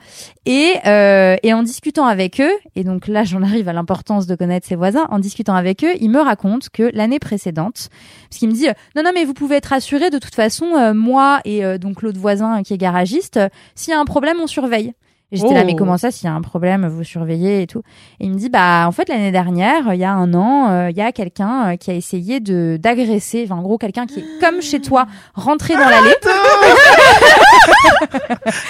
[0.45, 4.35] Et euh, et en discutant avec eux, et donc là j'en arrive à l'importance de
[4.35, 5.07] connaître ses voisins.
[5.09, 7.89] En discutant avec eux, il me raconte que l'année précédente,
[8.29, 10.93] parce qu'il me dit non non mais vous pouvez être assuré de toute façon euh,
[10.93, 13.39] moi et euh, donc l'autre voisin qui est garagiste,
[13.75, 14.93] s'il y a un problème on surveille.
[15.31, 15.65] J'étais là Oh.
[15.65, 17.81] mais comment ça s'il y a un problème vous surveillez et tout.
[18.19, 20.89] Et il me dit bah en fait l'année dernière il y a un an euh,
[20.89, 24.19] il y a quelqu'un euh, qui a essayé de d'agresser, enfin en gros quelqu'un qui
[24.19, 26.15] est comme chez toi rentré dans l'allée.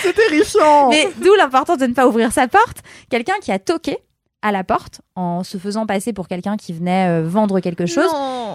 [0.02, 0.90] C'est terrifiant.
[0.90, 2.78] Mais d'où l'importance de ne pas ouvrir sa porte.
[3.10, 3.98] Quelqu'un qui a toqué
[4.48, 8.10] à la porte en se faisant passer pour quelqu'un qui venait euh, vendre quelque chose.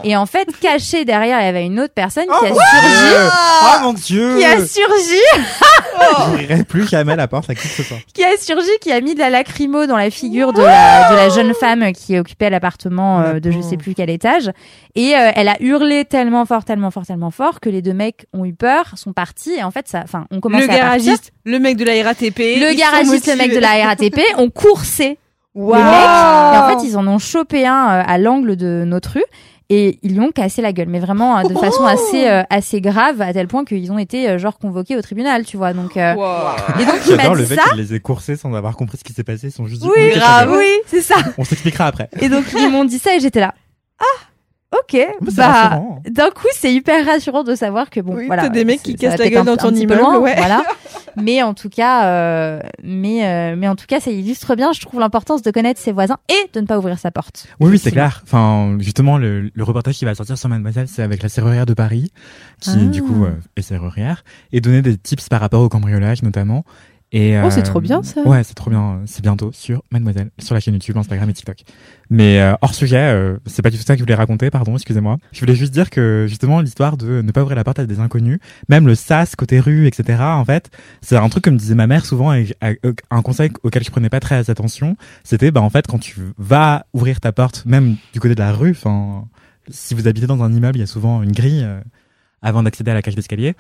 [0.05, 3.31] Et en fait, caché derrière, il y avait une autre personne qui a surgi.
[3.65, 5.21] Oh mon dieu Qui a surgi,
[6.27, 7.99] J'ouvrirai plus jamais la porte à qui que ce soit.
[8.15, 11.17] qui a surgi, qui a mis de la lacrymo dans la figure de la, de
[11.17, 14.51] la jeune femme qui occupait l'appartement euh, de je sais plus quel étage.
[14.95, 18.27] Et euh, elle a hurlé tellement fort, tellement fort, tellement fort que les deux mecs
[18.33, 19.53] ont eu peur, sont partis.
[19.53, 20.85] Et en fait, ça, enfin, on commence le à partir.
[20.85, 22.39] garagiste, le mec de la RATP.
[22.39, 25.19] Le garagiste, le mec de la RATP ont coursé
[25.55, 25.79] Waouh.
[25.79, 26.55] le mec.
[26.55, 29.25] Et en fait, ils en ont chopé un euh, à l'angle de notre rue
[29.69, 32.81] et ils lui ont cassé la gueule, mais vraiment euh, de façon assez euh, assez
[32.81, 35.73] grave, à tel point qu'ils ont été euh, genre convoqués au tribunal, tu vois.
[35.73, 36.57] Donc euh, Waouh.
[36.81, 37.75] et donc il m'a J'adore le dit fait ça.
[37.77, 40.11] les ait coursés sans avoir compris ce qui s'est passé, ils sont juste dit, Oui,
[40.15, 41.17] grave, oui, c'est ça.
[41.39, 42.09] On s'expliquera après.
[42.21, 43.55] Et donc ils m'ont dit ça et j'étais là.
[43.99, 44.05] Ah,
[44.73, 45.07] ok.
[45.37, 46.03] Bah, rassurant.
[46.09, 48.43] d'un coup, c'est hyper rassurant de savoir que bon, Oui, voilà.
[48.45, 50.35] t'as des mecs qui cassent la gueule un- dans ton immeuble, loin, ouais.
[50.37, 50.63] Voilà.
[51.17, 54.81] Mais en tout cas, euh, mais euh, mais en tout cas, ça illustre bien, je
[54.81, 57.49] trouve, l'importance de connaître ses voisins et de ne pas ouvrir sa porte.
[57.61, 58.23] Oui, oui, c'est clair.
[58.25, 61.75] Enfin, justement, le, le reportage qui va sortir sur Mademoiselle, c'est avec la serrurière de
[61.75, 62.11] Paris,
[62.61, 62.85] qui Ah.
[62.87, 66.65] du coup euh, est serrurière, et donner des tips par rapport au cambriolage notamment.
[67.15, 68.23] Et, Oh, c'est euh, trop bien, ça.
[68.23, 69.03] Ouais, c'est trop bien.
[69.05, 71.59] C'est bientôt sur Mademoiselle, sur la chaîne YouTube, Instagram et TikTok.
[72.09, 74.75] Mais euh, hors sujet, euh, c'est pas du tout ça que je voulais raconter, pardon,
[74.75, 75.19] excusez-moi.
[75.31, 78.01] Je voulais juste dire que justement l'histoire de ne pas ouvrir la porte à des
[78.01, 78.39] inconnus,
[78.71, 80.23] même le sas côté rue, etc.
[80.23, 80.71] En fait,
[81.03, 82.79] c'est un truc que me disait ma mère souvent et et-
[83.11, 86.87] un conseil auquel je prenais pas très attention, c'était bah en fait quand tu vas
[86.95, 89.27] ouvrir ta porte, même du côté de la rue, enfin
[89.69, 91.81] si vous habitez dans un immeuble, il y a souvent une grille euh,
[92.41, 93.55] avant d'accéder à la cage d'escalier.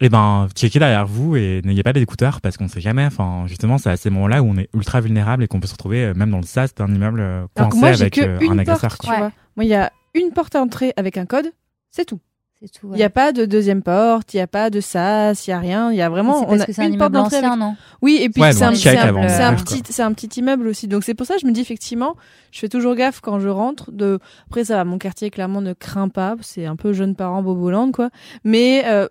[0.00, 3.04] Et ben, checkez derrière vous et n'ayez pas d'écouteurs parce qu'on sait jamais.
[3.04, 5.72] Enfin, justement, c'est à ces moments-là où on est ultra vulnérable et qu'on peut se
[5.72, 8.52] retrouver euh, même dans le sas d'un immeuble euh, coincé moi, avec que euh, une
[8.52, 8.90] un agresseur.
[8.90, 9.14] porte, quoi.
[9.14, 9.32] tu vois.
[9.56, 11.50] Moi, il y a une porte à entrer avec un code,
[11.90, 12.20] c'est tout.
[12.60, 12.88] C'est tout.
[12.92, 15.54] Il n'y a pas de deuxième porte, il n'y a pas de sas, il n'y
[15.54, 15.92] a rien.
[15.92, 16.44] Il y a vraiment.
[16.48, 18.62] on a que c'est un une porte immeuble d'entrée avec- non Oui, et puis Ouais,
[18.62, 20.88] un, un- un petit, c'est un petit immeuble aussi.
[20.88, 22.16] Donc c'est pour ça que je me dis effectivement,
[22.50, 23.92] je fais toujours gaffe quand je rentre.
[23.92, 24.18] De
[24.48, 26.34] après ça va, mon quartier clairement ne craint pas.
[26.40, 28.10] C'est un peu jeune parent boboland quoi.
[28.42, 29.06] Mais euh,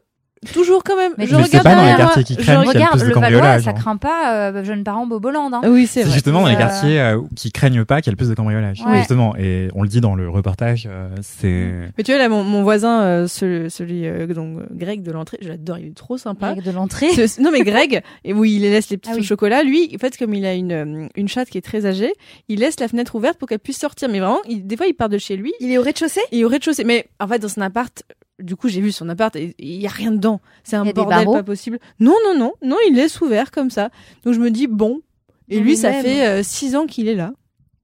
[0.54, 1.14] toujours quand même.
[1.18, 3.02] Mais je regarde pas dans les quartiers qui je craignent qu'il y a Regarde, plus
[3.02, 3.74] de le Valois, cambriolage, ça hein.
[3.74, 5.50] craint pas euh, jeunes parents boboland.
[5.54, 5.62] Hein.
[5.66, 8.18] Oui, c'est justement dans les Euh, quartiers euh, qui craignent pas qu'il y ait le
[8.18, 8.82] plus de cambriolage.
[8.86, 8.98] Ouais.
[9.00, 12.44] Justement, et on le dit dans le reportage, euh, c'est Mais tu vois là, mon,
[12.44, 16.18] mon voisin, euh, celui, celui euh, donc Greg de l'entrée, je l'adore, il est trop
[16.18, 16.50] sympa.
[16.50, 17.08] Règle de l'entrée.
[17.40, 19.24] Non mais Greg, et où il laisse les petits Ah au oui.
[19.24, 22.14] chocolat, lui, en fait comme il a une une chatte qui est très âgée,
[22.48, 24.08] il laisse la fenêtre ouverte pour qu'elle puisse sortir.
[24.10, 26.22] Mais vraiment, il- des fois il part de chez lui, Il est au rez-de-chaussée?
[26.32, 26.84] Et au rez-de-chaussée.
[26.84, 28.04] Mais en fait dans son appart,
[28.40, 30.42] du coup j'ai vu son appart, et il y a rien dedans.
[30.64, 31.80] C'est un bordel pas possible.
[32.00, 33.90] Non non non non, il laisse ouvert comme ça.
[34.24, 35.02] Donc je me dis bon.
[35.50, 37.32] Et lui ça fait euh, six ans qu'il est là.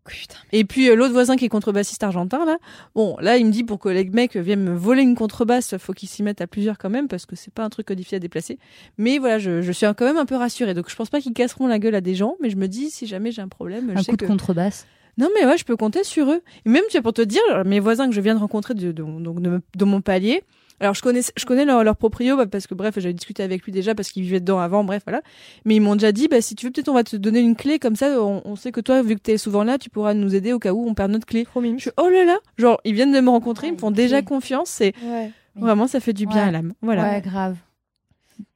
[0.05, 0.35] Putain.
[0.51, 2.57] Et puis euh, l'autre voisin qui est contrebassiste argentin là,
[2.93, 5.93] bon là il me dit pour que les mecs viennent me voler une contrebasse, faut
[5.93, 8.19] qu'ils s'y mettent à plusieurs quand même parce que c'est pas un truc difficile à
[8.19, 8.59] déplacer.
[8.97, 10.73] Mais voilà, je, je suis quand même un peu rassurée.
[10.73, 12.89] Donc je pense pas qu'ils casseront la gueule à des gens, mais je me dis
[12.89, 14.85] si jamais j'ai un problème, je Un sais coup que de contrebasse.
[15.17, 16.41] Non mais ouais, je peux compter sur eux.
[16.65, 18.91] Et même tu vois, pour te dire, mes voisins que je viens de rencontrer de,
[18.91, 20.41] de- donc de, de mon palier,
[20.79, 23.63] Alors je connais, je connais leur, leur proprio bah, parce que bref, j'avais discuté avec
[23.63, 25.21] lui déjà parce qu'il vivait dedans avant, bref voilà.
[25.65, 27.55] Mais ils m'ont déjà dit, bah si tu veux peut-être on va te donner une
[27.55, 30.13] clé comme ça, on, on sait que toi vu que t'es souvent là, tu pourras
[30.15, 31.45] nous aider au cas où on perd notre clé.
[31.45, 31.77] Trop mime.
[31.77, 34.21] Je suis oh là là, genre ils viennent de me rencontrer, ils me font déjà
[34.23, 35.31] confiance, c'est Ouais.
[35.55, 36.47] vraiment ça fait du bien Ouais.
[36.49, 36.73] à l'âme.
[36.81, 37.03] Voilà.
[37.03, 37.55] Ouais, grave.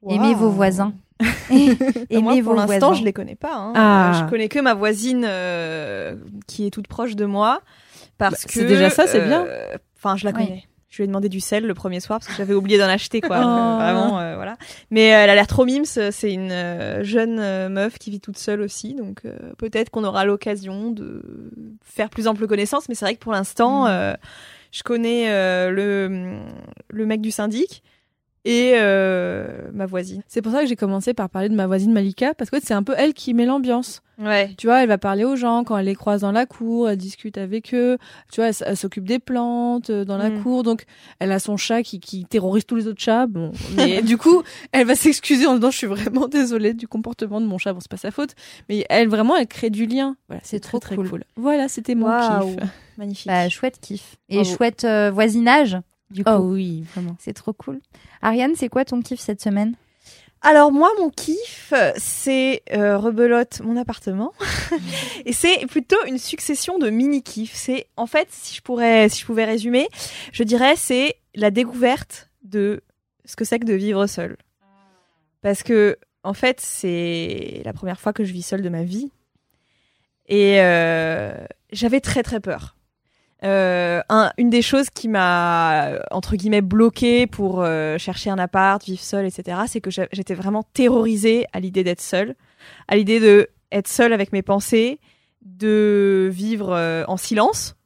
[0.08, 0.92] Aimez vos voisins.
[2.10, 3.54] Et moi, pour l'instant, je les connais pas.
[3.54, 3.72] hein.
[3.74, 4.12] Ah.
[4.24, 6.16] Je connais que ma voisine euh,
[6.46, 7.62] qui est toute proche de moi.
[8.18, 8.52] Parce Bah, que.
[8.52, 9.44] c'est déjà ça, c'est bien.
[9.46, 10.64] euh, Enfin, je la connais.
[10.90, 13.20] Je lui ai demandé du sel le premier soir parce que j'avais oublié d'en acheter,
[13.20, 13.36] quoi.
[13.42, 13.76] Oh.
[13.78, 14.56] Vraiment, euh, voilà.
[14.90, 15.84] Mais elle a l'air trop mimes.
[15.84, 18.94] C'est une jeune meuf qui vit toute seule aussi.
[18.94, 21.22] Donc, euh, peut-être qu'on aura l'occasion de
[21.84, 22.88] faire plus ample connaissance.
[22.88, 23.88] Mais c'est vrai que pour l'instant, Mm.
[23.90, 24.14] euh,
[24.72, 26.38] je connais euh, le,
[26.88, 27.82] le mec du syndic
[28.44, 30.22] et euh, ma voisine.
[30.28, 32.74] C'est pour ça que j'ai commencé par parler de ma voisine Malika parce que c'est
[32.74, 34.02] un peu elle qui met l'ambiance.
[34.20, 34.52] Ouais.
[34.58, 36.96] Tu vois, elle va parler aux gens quand elle les croise dans la cour, elle
[36.96, 37.98] discute avec eux.
[38.32, 40.42] Tu vois, elle, s'occupe des plantes euh, dans la Mm.
[40.42, 40.62] cour.
[40.64, 40.84] Donc,
[41.20, 43.26] elle a son chat qui, qui terrorise tous les autres chats.
[43.28, 47.40] Bon, mais du coup, elle va s'excuser en disant je suis vraiment désolée du comportement
[47.40, 47.72] de mon chat.
[47.72, 48.34] Bon, c'est pas sa faute,
[48.68, 50.16] mais elle vraiment, elle crée du lien.
[50.28, 51.08] Voilà, C'est très, trop très cool.
[51.10, 51.24] cool.
[51.36, 52.56] Voilà, c'était mon kiff.
[52.96, 53.28] Magnifique.
[53.28, 54.16] Bah, chouette kiff.
[54.28, 54.56] Et Bravo.
[54.56, 55.78] chouette euh, voisinage,
[56.10, 56.30] du coup.
[56.30, 57.16] Oh oui, vraiment.
[57.18, 57.80] C'est trop cool.
[58.22, 59.74] Ariane, c'est quoi ton kiff cette semaine?
[60.40, 64.32] Alors moi, mon kiff, c'est euh, rebelote mon appartement,
[65.24, 67.54] et c'est plutôt une succession de mini kiffs.
[67.54, 69.88] C'est en fait, si je pourrais, si je pouvais résumer,
[70.32, 72.82] je dirais c'est la découverte de
[73.24, 74.36] ce que c'est que de vivre seul.
[75.42, 79.10] Parce que en fait, c'est la première fois que je vis seule de ma vie,
[80.28, 81.34] et euh,
[81.72, 82.76] j'avais très très peur.
[83.44, 88.84] Euh, un- une des choses qui m'a entre guillemets bloquée pour euh, chercher un appart,
[88.84, 92.34] vivre seule, etc., c'est que j'étais vraiment terrorisée à l'idée d'être seule,
[92.88, 94.98] à l'idée de être seule avec mes pensées,
[95.42, 97.76] de vivre euh, en silence.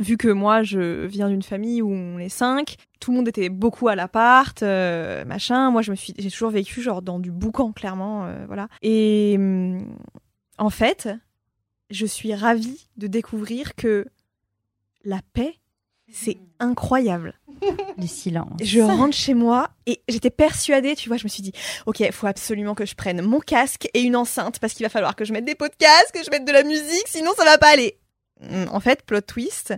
[0.00, 3.48] Vu que moi, je viens d'une famille où on est cinq, tout le monde était
[3.50, 5.70] beaucoup à l'appart, machin.
[5.70, 8.68] Moi, je me suis, j'ai toujours vécu genre dans du boucan, clairement, voilà.
[8.82, 9.86] Et hum,
[10.58, 11.08] en fait,
[11.90, 14.06] je suis ravie de découvrir que
[15.04, 15.58] la paix,
[16.12, 17.34] c'est incroyable.
[17.98, 18.60] Le silence.
[18.62, 21.52] Je rentre chez moi et j'étais persuadée, tu vois, je me suis dit,
[21.86, 24.90] ok, il faut absolument que je prenne mon casque et une enceinte parce qu'il va
[24.90, 27.58] falloir que je mette des podcasts, que je mette de la musique, sinon ça va
[27.58, 27.98] pas aller.
[28.42, 29.74] Hum, En fait, plot twist,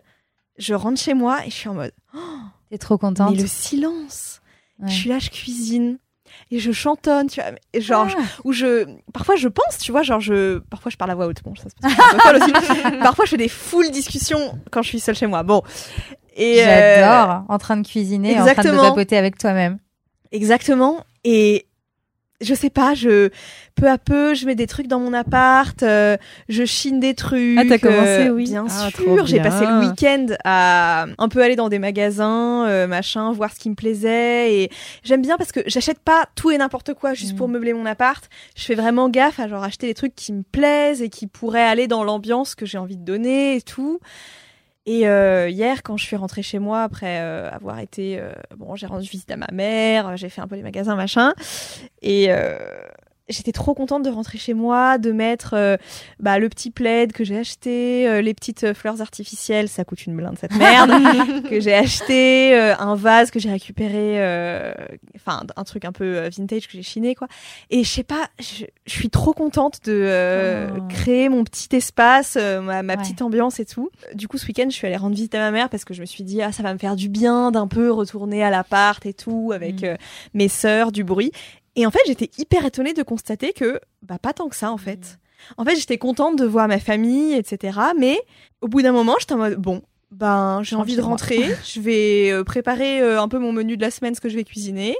[0.58, 1.92] je rentre chez moi et je suis en mode,
[2.70, 4.40] T'es trop contente mais le silence.
[4.80, 4.88] Ouais.
[4.88, 5.98] Je suis là, je cuisine
[6.51, 8.22] et je chantonne, tu vois, et genre, Ah.
[8.45, 11.43] où je parfois je pense tu vois genre je parfois je parle à voix haute
[11.43, 12.53] bon ça se passe aussi
[13.03, 15.62] parfois je fais des full discussions quand je suis seule chez moi bon
[16.37, 17.45] et euh, J'adore.
[17.49, 18.82] En train de cuisiner, en train de exactement.
[18.91, 19.78] papoter avec toi-même.
[20.32, 21.66] exactement et
[22.41, 23.30] je sais pas je
[23.76, 26.16] peu à peu je mets des trucs dans mon appart euh,
[26.49, 28.45] je chine des trucs Ah, t'as commencé, euh, oui.
[28.45, 32.87] bien Ah, sûr j'ai passé le week-end à un peu aller dans des magasins euh,
[32.87, 34.70] machin voir ce qui me plaisait et
[35.03, 37.37] j'aime bien parce que j'achète pas tout et n'importe quoi juste Mm.
[37.37, 40.43] pour meubler mon appart je fais vraiment gaffe à genre acheter des trucs qui me
[40.43, 43.99] plaisent et qui pourraient aller dans l'ambiance que j'ai envie de donner et tout
[44.87, 48.76] et euh, hier, quand je suis rentrée chez moi après euh, avoir été, euh, bon,
[48.76, 51.34] j'ai rendu visite à ma mère, j'ai fait un peu les magasins machin,
[52.03, 52.28] et
[53.28, 55.76] j'étais trop contente de rentrer chez moi, de mettre euh,
[56.20, 60.06] bah, le petit plaid que j'ai acheté, euh, les petites euh, fleurs artificielles, ça coûte
[60.06, 60.90] une blinde cette merde,
[61.50, 64.16] que j'ai acheté, euh, un vase que j'ai récupéré,
[65.16, 67.26] enfin un truc un peu vintage que j'ai chiné quoi.
[67.70, 70.82] Et je sais pas, je, suis trop contente de Oh.
[70.88, 72.96] créer mon petit espace, ma, ma Ouais.
[72.98, 73.90] petite ambiance et tout.
[74.14, 76.00] Du coup, ce week-end, je suis allée rendre visite à ma mère parce que je
[76.00, 79.04] me suis dit ah ça va me faire du bien d'un peu retourner à l'appart
[79.06, 79.96] et tout avec Mm.
[80.34, 81.32] mes sœurs, du bruit.
[81.76, 84.78] Et en fait, j'étais hyper étonnée de constater que bah pas tant que ça en
[84.78, 85.18] fait.
[85.58, 87.78] En fait, j'étais contente de voir ma famille, etc.
[87.98, 88.18] Mais
[88.62, 89.82] au bout d'un moment, j'étais en mode bon.
[90.12, 91.40] Ben, j'ai envie de rentrer.
[91.66, 94.36] je vais euh, préparer euh, un peu mon menu de la semaine, ce que je
[94.36, 94.96] vais cuisiner.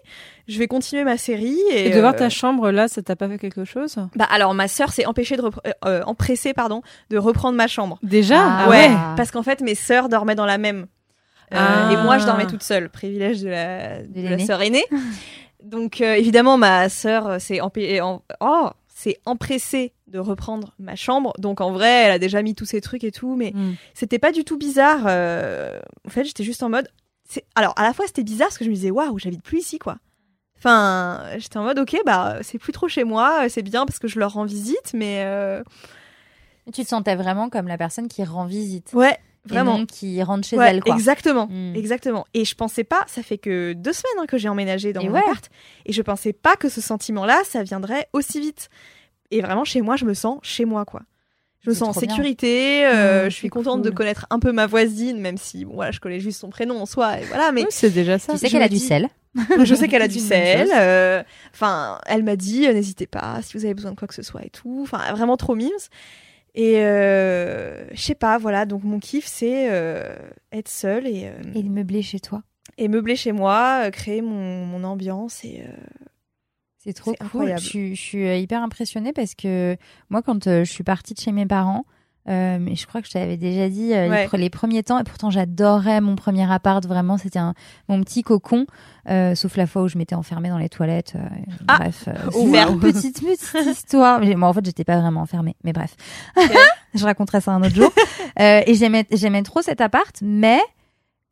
[0.49, 3.15] Je vais continuer ma série et, Et de voir euh, ta chambre là, ça t'a
[3.17, 3.97] pas fait quelque chose?
[4.17, 5.45] Bah alors ma sœur s'est empêchée de
[5.85, 7.99] euh, empressée pardon de reprendre ma chambre.
[8.03, 8.43] Déjà?
[8.43, 8.97] Ah ouais, ouais.
[9.17, 10.87] parce qu'en fait mes sœurs dormaient dans la même.
[11.55, 11.91] Euh, Ah.
[11.93, 14.85] Et moi je dormais toute seule, privilège de la, de la sœur aînée.
[15.67, 18.69] Donc euh, évidemment ma sœur euh, s'est empê- en- oh,
[19.27, 21.33] empressée de reprendre ma chambre.
[21.39, 23.75] Donc en vrai elle a déjà mis tous ses trucs et tout, mais Mm.
[23.95, 25.03] c'était pas du tout bizarre.
[25.07, 26.89] euh, En fait j'étais juste en mode.
[27.29, 29.59] c'est- Alors à la fois c'était bizarre parce que je me disais waouh j'habite plus
[29.59, 29.97] ici quoi.
[30.59, 34.09] Enfin, j'étais en mode ok bah c'est plus trop chez moi, c'est bien parce que
[34.09, 35.63] je leur rends visite, mais euh,
[36.73, 38.91] Tu te sentais vraiment comme la personne qui rend visite.
[38.95, 39.17] ouais
[39.49, 39.87] vraiment.
[39.87, 40.95] qui rentre chez Ouais, elle, quoi.
[40.95, 41.75] Exactement, Mm.
[41.77, 42.27] exactement.
[42.35, 45.09] Et je pensais pas, ça fait que deux semaines hein, que j'ai emménagé dans Et
[45.09, 45.21] mon ouais.
[45.21, 45.49] appart,
[45.85, 48.69] et je pensais pas que ce sentiment-là, ça viendrait aussi vite.
[49.31, 51.03] Et vraiment chez moi, je me sens chez moi quoi.
[51.65, 54.67] Je me sens en sécurité, euh, Mmh, je suis contente de connaître un peu ma
[54.67, 57.63] voisine, même si bon, voilà, je connais juste son prénom en soi, et voilà, mais
[57.63, 58.35] Oui, c'est déjà ça.
[58.35, 59.09] Tu sais qu'elle a du sel.
[59.65, 60.69] je sais qu'elle a du sel.
[60.75, 61.23] euh,
[61.53, 64.23] Enfin, elle m'a dit, euh, n'hésitez pas si vous avez besoin de quoi que ce
[64.23, 64.79] soit et tout.
[64.83, 65.71] Enfin, vraiment trop mimes.
[66.59, 68.65] Et euh, je sais pas, voilà.
[68.67, 70.17] Donc mon kiff, c'est euh,
[70.53, 72.43] être seule et, euh, Et le meubler chez toi.
[72.79, 75.73] et meubler chez moi, euh, créer mon, mon ambiance et euh,
[76.79, 77.53] C'est trop cool.
[77.59, 79.77] Je, suis- je suis hyper impressionnée parce que
[80.09, 81.85] moi, quand je suis partie de chez mes parents,
[82.29, 84.27] euh, mais je crois que je t'avais déjà dit euh, les Ouais.
[84.27, 87.55] pre- les, premiers temps, et pourtant j'adorais mon premier appart, vraiment, c'était un,
[87.89, 88.67] mon petit cocon,
[89.09, 91.15] euh, sauf la fois où je m'étais enfermée dans les toilettes.
[91.17, 91.29] euh,
[91.69, 92.77] Ah, bref, oh, wow.
[92.79, 94.21] petite, petite histoire.
[94.21, 95.95] Mais moi, en fait, j'étais pas vraiment enfermée, mais bref.
[96.95, 97.93] je raconterai ça un autre jour.
[98.41, 100.61] Euh, et j'aimais, j'aimais trop cet appart, mais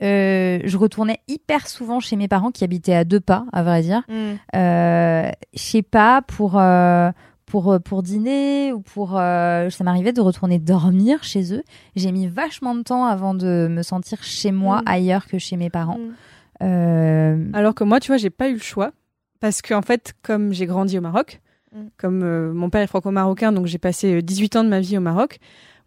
[0.03, 3.81] euh, je retournais hyper souvent chez mes parents qui habitaient à deux pas, à vrai
[3.83, 4.35] dire hmm.
[4.57, 7.11] euh, je sais pas pour euh,
[7.55, 11.63] pour euh, pour dîner ou pour euh, ça m'arrivait de retourner dormir chez eux
[11.95, 14.89] j'ai mis vachement de temps avant de me sentir chez moi Mm.
[14.89, 16.15] ailleurs que chez mes parents Mm.
[16.63, 18.93] Euh, Alors que moi, tu vois, j'ai pas eu le choix.
[19.41, 21.41] Parce qu'en fait, comme j'ai grandi au Maroc,
[21.75, 21.79] Mm.
[21.97, 24.97] comme euh, mon père est franco-marocain, donc j'ai passé euh, 18 ans de ma vie
[24.97, 25.39] au Maroc.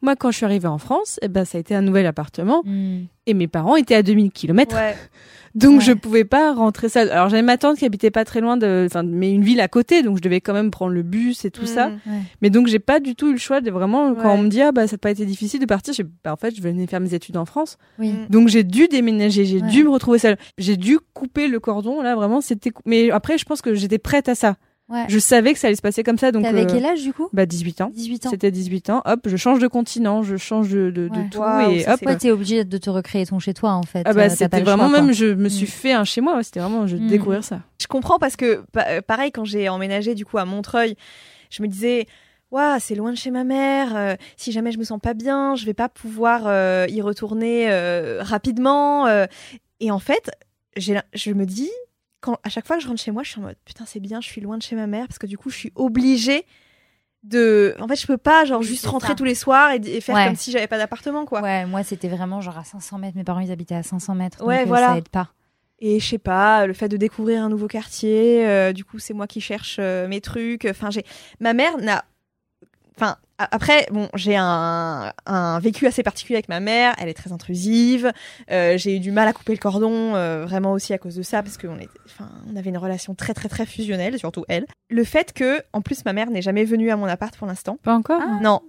[0.01, 2.61] Moi, quand je suis arrivée en France, eh ben, ça a été un nouvel appartement.
[2.65, 3.05] hmm.
[3.25, 4.75] Et mes parents étaient à 2000 km.
[4.75, 4.95] ouais.
[5.55, 5.85] Donc Ouais.
[5.85, 7.09] je pouvais pas rentrer seule.
[7.09, 9.67] Alors j'avais ma tante qui habitait pas très loin de, enfin, mais une ville à
[9.67, 11.89] côté, donc je devais quand même prendre le bus et tout ça.
[11.89, 12.19] Hmm.
[12.43, 14.61] Mais donc j'ai pas du tout eu le choix de vraiment quand on me dit
[14.61, 16.85] ah bah ça n'a pas été difficile de partir, je, bah, en fait je venais
[16.85, 17.77] faire mes études en France.
[17.97, 18.27] oui Mm.
[18.29, 19.67] Donc j'ai dû déménager, j'ai Ouais.
[19.69, 20.37] dû me retrouver seule.
[20.59, 24.29] J'ai dû couper le cordon là vraiment c'était mais après je pense que j'étais prête
[24.29, 24.57] à ça.
[24.89, 27.03] Ouais Je savais que ça allait se passer comme ça donc t'avais euh, quel âge
[27.03, 27.29] du coup?
[27.33, 27.91] bah 18 ans.
[27.93, 29.01] 18 ans C'était 18 ans.
[29.05, 31.99] Hop, je change de continent, je change de, de, tout et hop.
[31.99, 34.23] c'est- ouais t'es obligé de te recréer ton chez toi en fait Ah Euh, bah
[34.29, 35.69] pas c'était vraiment choix, même je me suis Mm.
[35.69, 37.07] fait un chez moi, c'était vraiment je Mm.
[37.07, 37.61] découvrir ça.
[37.81, 40.95] Je comprends parce que euh, pareil quand j'ai emménagé du coup à Montreuil,
[41.49, 42.05] je me disais
[42.49, 43.93] Waouh, c'est loin de chez ma mère.
[43.97, 47.69] euh, si jamais je me sens pas bien, je vais pas pouvoir euh, y retourner
[47.69, 49.05] euh, rapidement.
[49.07, 49.25] euh.
[49.81, 50.31] et en fait,
[50.77, 51.69] je me dis,
[52.28, 53.99] quand à chaque fois que je rentre chez moi, je suis en mode putain, c'est
[53.99, 56.45] bien, je suis loin de chez ma mère parce que du coup, je suis obligée
[57.23, 57.75] de.
[57.80, 59.15] En fait, je peux pas genre juste rentrer ça.
[59.15, 60.25] tous les soirs et, et faire Ouais.
[60.25, 61.41] comme si j'avais pas d'appartement quoi.
[61.41, 64.38] ouais moi c'était vraiment genre à 500 mètres mes parents ils habitaient à 500 mètres
[64.39, 64.88] donc, Ouais, euh, voilà.
[64.89, 65.32] ça aide pas
[65.80, 69.13] Et je sais pas, le fait de découvrir un nouveau quartier, euh, du coup c'est
[69.13, 70.65] moi qui cherche euh, mes trucs.
[70.69, 71.03] Enfin, j'ai
[71.39, 72.05] ma mère n'a,
[72.95, 76.93] enfin après bon, j'ai un, un vécu assez particulier avec ma mère.
[76.97, 78.11] Elle est très intrusive.
[78.51, 81.21] Euh, j'ai eu du mal à couper le cordon, euh, vraiment aussi à cause de
[81.23, 84.65] ça parce qu'on enfin, on avait une relation très très très fusionnelle, surtout elle.
[84.89, 87.77] Le fait que, en plus, ma mère n'est jamais venue à mon appart pour l'instant.
[87.83, 88.21] Pas encore?
[88.23, 88.39] Ah.
[88.41, 88.61] Non.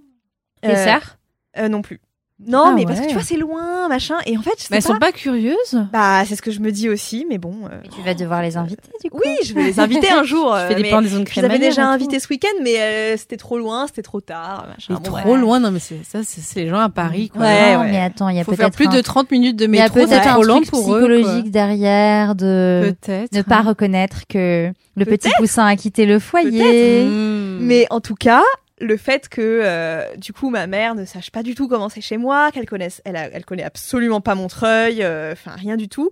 [0.61, 1.17] tes Euh, sœurs?
[1.57, 1.99] euh, Non plus.
[2.47, 4.15] Non, Ah mais parce que tu vois, c'est loin, machin.
[4.25, 4.89] Et en fait, je sais Mais elles pas.
[4.93, 7.53] sont pas curieuses Bah, c'est ce que je me dis aussi, mais bon.
[7.65, 10.53] euh, tu vas devoir les inviter du coup Oui, je vais les inviter un jour.
[10.57, 13.57] Je euh, fais des je les avais déjà invités ce week-end, mais euh, c'était trop
[13.57, 14.67] loin, c'était trop tard.
[14.69, 14.93] Machin.
[14.93, 15.37] Bon, trop ouais.
[15.37, 17.41] loin, non mais c'est ça, c'est les gens à Paris quoi.
[17.41, 17.91] Ouais, non, ouais.
[17.91, 19.75] mais attends il y a Faut peut-être faire plus un- de 30 minutes de il
[19.75, 20.99] y a métro, c'est peut-être un trop lent truc pour eux.
[21.05, 21.09] quoi.
[21.17, 23.33] psychologique derrière de Peut-être.
[23.33, 27.03] ne pas reconnaître que le petit poussin a quitté le foyer.
[27.05, 27.57] Hmm.
[27.61, 28.43] Mais en tout cas,
[28.81, 32.01] le fait que euh, du coup ma mère ne sache pas du tout comment c'est
[32.01, 35.89] chez moi, qu'elle connaisse, elle, a- elle connaît absolument pas Montreuil, euh, enfin rien du
[35.89, 36.09] tout.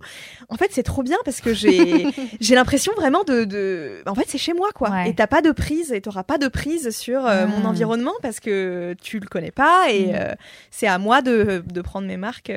[0.48, 2.06] En fait, c'est trop bien parce que j'ai
[2.40, 4.90] j'ai l'impression vraiment de, de en fait c'est chez moi quoi.
[4.90, 5.10] Ouais.
[5.10, 7.68] Et t'as pas de prise et t'auras pas de prise sur euh, mon Ah.
[7.68, 10.14] environnement parce que tu le connais pas et Mm.
[10.14, 10.34] euh,
[10.70, 12.52] c'est à moi de, de prendre mes marques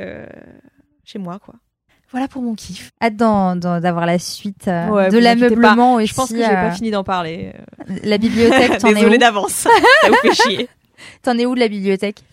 [1.03, 1.55] chez moi quoi.
[2.12, 2.91] Voilà pour mon kiff.
[3.01, 6.07] Hâte d'avoir la suite euh, Ouais, de l'ameublement aussi.
[6.07, 7.53] Je pense que j'ai euh, pas fini d'en parler.
[8.03, 9.51] La bibliothèque, t'en es Désolée où d'avance.
[10.03, 10.70] Ça vous fait chier.
[11.24, 12.24] T'en es où de la bibliothèque?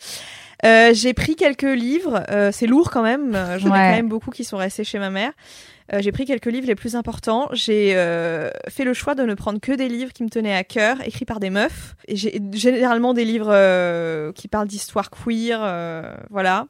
[0.67, 2.23] Euh, j'ai pris quelques livres.
[2.31, 3.35] euh, c'est lourd quand même.
[3.35, 5.33] euh, J'en ai quand même beaucoup qui sont restés chez ma mère.
[5.95, 7.49] Euh, j'ai pris quelques livres les plus importants.
[7.53, 10.65] J'ai euh, fait le choix de ne prendre que des livres qui me tenaient à
[10.65, 11.95] cœur, écrits par des meufs.
[12.09, 15.61] Et j'ai généralement des livres euh, qui parlent d'histoire queer.
[15.63, 16.67] euh, voilà.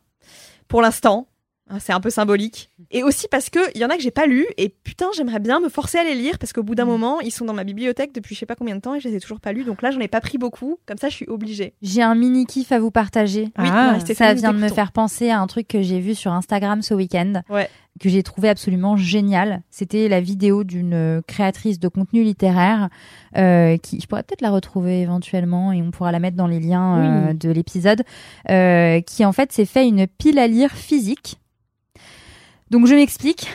[0.68, 1.26] Pour l'instant.
[1.70, 2.70] Hein, C'est un peu symbolique.
[2.90, 5.38] Et aussi parce que il y en a que j'ai pas lu et putain j'aimerais
[5.40, 6.88] bien me forcer à les lire parce qu'au bout d'un Mm.
[6.88, 9.08] moment ils sont dans ma bibliothèque depuis je sais pas combien de temps et je
[9.08, 11.14] les ai toujours pas lus donc là j'en ai pas pris beaucoup comme ça je
[11.14, 11.74] suis obligée.
[11.82, 13.44] J'ai un mini kiff à vous partager.
[13.58, 16.14] Oui, Ah, ouais, Ça vient de me faire penser à un truc que j'ai vu
[16.14, 17.68] sur Instagram ce week-end, Ouais.
[18.00, 19.62] que j'ai trouvé absolument génial.
[19.70, 22.88] C'était la vidéo d'une euh, créatrice de contenu littéraire
[23.36, 26.60] euh, qui, je pourrais peut-être la retrouver éventuellement et on pourra la mettre dans les
[26.60, 27.34] liens euh, Oui.
[27.38, 28.02] de l'épisode,
[28.50, 31.38] euh, qui en fait s'est fait une pile à lire physique.
[32.70, 33.46] Donc je m'explique.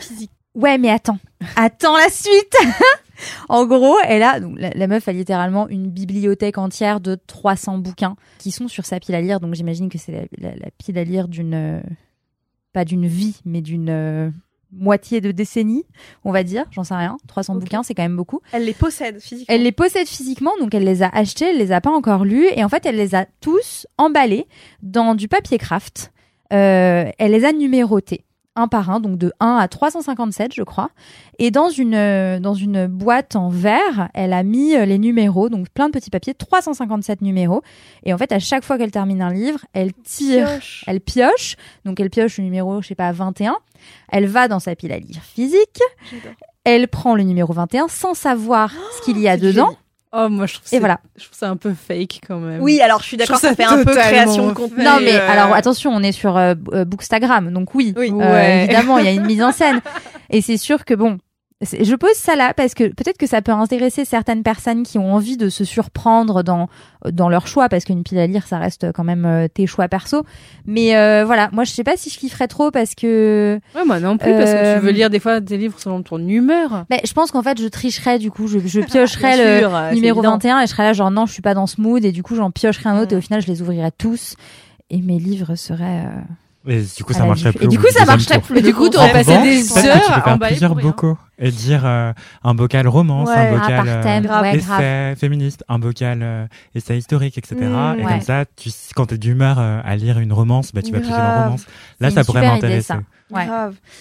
[0.54, 1.18] Ouais, mais attends,
[1.56, 2.54] attends la suite.
[3.48, 7.78] en gros, elle a donc la, la meuf a littéralement une bibliothèque entière de 300
[7.78, 9.40] bouquins qui sont sur sa pile à lire.
[9.40, 11.80] Donc j'imagine que c'est la, la- la pile à lire d'une euh,
[12.72, 14.30] pas d'une vie, mais d'une euh,
[14.72, 15.84] moitié de décennie,
[16.24, 17.16] on va dire, j'en sais rien.
[17.28, 17.60] 300 Ok.
[17.60, 18.40] bouquins, c'est quand même beaucoup.
[18.52, 19.54] Elle les possède physiquement.
[19.54, 22.46] Elle les possède physiquement, donc elle les a achetés, elle les a pas encore lus,
[22.54, 24.46] et en fait, elle les a tous emballés
[24.82, 26.12] dans du papier craft.
[26.52, 28.24] Euh, elle les a numérotés,
[28.56, 30.90] un par un, donc de 1 à 357, je crois.
[31.38, 35.48] Et dans une, euh, dans une boîte en verre, elle a mis euh, les numéros,
[35.48, 37.62] donc plein de petits papiers, 357 numéros.
[38.04, 40.84] Et en fait, à chaque fois qu'elle termine un livre, elle tire Pioche.
[40.86, 43.56] elle pioche, donc elle pioche le numéro, je sais pas, 21.
[44.08, 45.80] Elle va dans sa pile à lire physique.
[46.64, 49.76] Elle prend le numéro 21 sans savoir ce qu'il y a dedans.
[50.16, 51.00] Oh, moi, je trouve Et voilà.
[51.16, 52.60] je trouve ça un peu fake quand même.
[52.62, 54.84] Oui, alors je suis d'accord, ça ça fait un peu création de contenu.
[54.84, 58.10] Non, mais euh, alors attention, on est sur euh, euh, Bookstagram, donc oui, Oui.
[58.12, 58.64] euh, Ouais.
[58.64, 59.80] évidemment, il y a une mise en scène.
[60.30, 61.18] Et c'est sûr que bon,
[61.62, 65.14] je pose ça là parce que peut-être que ça peut intéresser certaines personnes qui ont
[65.14, 66.68] envie de se surprendre dans
[67.10, 69.88] dans leur choix, parce qu'une pile à lire, ça reste quand même euh, tes choix
[69.88, 70.24] perso.
[70.66, 74.00] Mais euh, voilà, moi je sais pas si je kifferais trop parce que Ouais, moi
[74.00, 76.84] non plus, parce que Euh, tu veux lire des fois des livres selon ton humeur.
[76.90, 79.92] Mais je pense qu'en fait, je tricherais du coup, je, je piocherais le sûr, euh,
[79.92, 80.32] numéro évident.
[80.34, 82.22] 21 et je serais là genre non, je suis pas dans ce mood et du
[82.22, 84.34] coup, j'en piocherais un autre et au final, je les ouvrirais tous
[84.90, 86.20] et mes livres seraient euh,
[86.66, 87.64] Et du coup, ça marcherait plus.
[87.66, 88.58] Et du coup, ça marcherait plus.
[88.58, 92.12] Et du coup, t'aurais passé des heures peux à plusieurs bocaux et dire euh,
[92.42, 93.34] un bocal romance, Ouais.
[93.36, 94.52] un bocal euh,
[95.12, 97.56] essai féministe, un bocal euh, essai historique, etc.
[97.60, 98.12] Mm, et ouais.
[98.12, 101.10] comme ça, tu, quand t'es d'humeur euh, à lire une romance, bah, tu vas piger
[101.12, 101.66] dans romance.
[102.00, 102.94] Là, ça pourrait m'intéresser.
[103.30, 103.46] Ouais.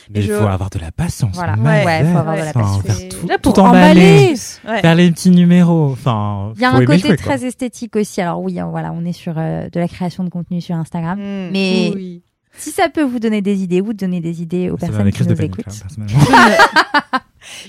[0.09, 1.35] Mais il je- faut avoir de la patience.
[1.35, 1.53] Voilà.
[1.55, 2.81] Ouais, faut avoir de la enfin, patience.
[2.83, 4.35] faire tout, Là, tout pour emballer, emballer.
[4.67, 4.81] Ouais.
[4.81, 5.89] faire les petits numéros.
[5.91, 8.21] Enfin, Il y a un côté très esthétique aussi.
[8.21, 11.17] Alors oui, hein, voilà, on est sur euh, de la création de contenu sur Instagram.
[11.19, 11.49] Mm.
[11.51, 12.21] Mais Oui.
[12.57, 15.11] Si ça peut vous donner des idées, vous donner des idées aux Ça personnes des
[15.11, 15.65] qui crises nous écoutent.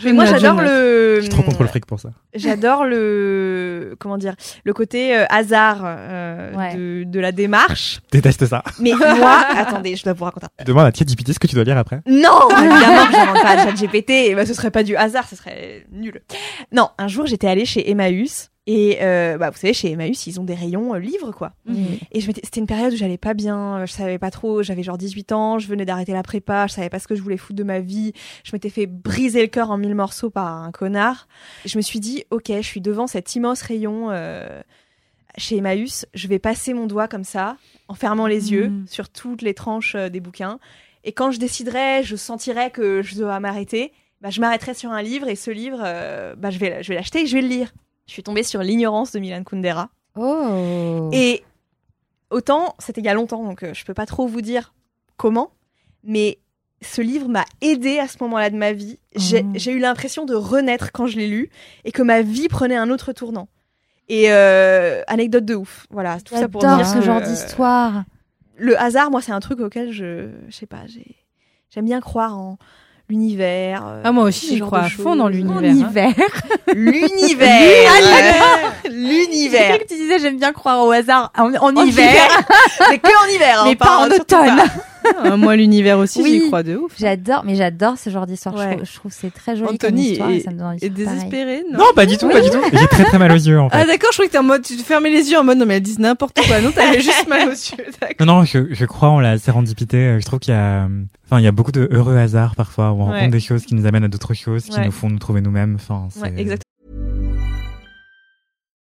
[0.05, 1.15] Mais moi, Je j'adore je le.
[1.17, 2.11] Je suis trop contre le fric pour ça.
[2.35, 6.75] J'adore le comment dire le côté euh, hasard euh, Ouais.
[6.77, 8.01] de, de la démarche.
[8.07, 8.63] Je déteste ça.
[8.79, 10.47] Mais moi, attendez, je dois vous raconter.
[10.61, 12.01] un- Demande à ChatGPT ce que tu dois lire après.
[12.07, 14.35] Non, évidemment que j'invente pas à ChatGPT.
[14.37, 16.23] Ben, ce serait pas du hasard, ce serait nul.
[16.73, 20.41] Non, un jour j'étais allée chez Emmaüs et euh, bah vous savez chez Emmaüs ils
[20.41, 21.53] ont des rayons euh, livres quoi.
[21.69, 22.01] Oui.
[22.13, 24.83] Et je m'étais- c'était une période où j'allais pas bien, je savais pas trop, j'avais
[24.83, 27.37] genre 18 ans, je venais d'arrêter la prépa, je savais pas ce que je voulais
[27.37, 28.13] foutre de ma vie,
[28.43, 31.29] je m'étais fait briser le cœur en mille morceaux par un connard.
[31.67, 34.63] Je me suis dit, ok, je suis devant cet immense rayon euh,
[35.37, 37.57] chez Emmaüs, je vais passer mon doigt comme ça,
[37.89, 38.87] en fermant les yeux Mhm.
[38.89, 40.59] sur toutes les tranches euh, des bouquins.
[41.03, 43.93] Et quand je déciderai, je sentirai que je dois m'arrêter,
[44.23, 46.95] bah, je m'arrêterai sur un livre et ce livre, euh, bah, je vais, je vais
[46.95, 47.75] l'acheter et je vais le lire.
[48.07, 49.89] Je suis tombée sur L'ignorance de Milan Kundera.
[50.17, 51.09] Oh.
[51.13, 51.43] Et
[52.31, 54.75] autant, c'était il y a longtemps, donc euh, je peux pas trop vous dire
[55.17, 55.51] comment,
[56.03, 56.39] mais
[56.83, 58.99] ce livre m'a aidé à ce moment-là de ma vie.
[59.17, 59.71] J'ai Oh.
[59.71, 61.51] eu l'impression de renaître quand je l'ai lu
[61.85, 63.49] et que ma vie prenait un autre tournant.
[64.09, 65.87] Et euh, anecdote de ouf.
[65.91, 68.05] Voilà, tout ça pour J'adore dire ce que, genre euh, d'histoire.
[68.57, 71.17] Le hasard, moi, c'est un truc auquel je, je sais pas, j'ai,
[71.71, 72.59] j'aime bien croire en
[73.09, 73.83] l'univers.
[73.87, 75.57] euh, Ah, moi aussi, genre crois à fond dans l'univers.
[75.57, 76.25] En hein.
[76.75, 77.93] L'univers.
[78.91, 79.69] L'univers.
[79.77, 82.29] cru que tu disais j'aime bien croire au hasard en, en En hiver,
[82.91, 83.61] mais que en hiver.
[83.61, 84.63] hein, mais pas en surtout automne.
[85.23, 86.41] Ah, moi, l'univers aussi, Oui.
[86.43, 86.93] j'y crois de ouf.
[86.99, 88.57] J'adore, mais j'adore ce genre d'histoire.
[88.57, 88.75] Je Ouais.
[88.77, 90.67] trouve, je trouve que c'est très joli comme Anthony histoire et, est- ça me donne
[90.67, 92.59] envie de Et désespéré, non Non, pas du tout, pas du tout.
[92.73, 93.77] J'ai très très mal aux yeux en fait.
[93.81, 95.59] Ah d'accord, je croyais que t'es en mode, tu te fermais les yeux en mode
[95.59, 96.61] non mais elles disent n'importe quoi.
[96.61, 97.85] Non, t'avais juste mal aux yeux.
[98.01, 98.27] D'accord.
[98.27, 99.97] Non, non, je, je crois en la sérendipité.
[99.99, 100.89] Euh, Je trouve qu'il y a, euh,
[101.27, 102.93] enfin, il y a beaucoup de heureux hasards parfois.
[102.93, 103.15] Où on Ouais.
[103.15, 104.87] rencontre des choses qui nous amènent à d'autres choses, qui Ouais.
[104.87, 105.75] nous font nous trouver nous-mêmes.
[105.77, 106.21] Enfin, c'est...
[106.23, 106.61] Ouais, exactement.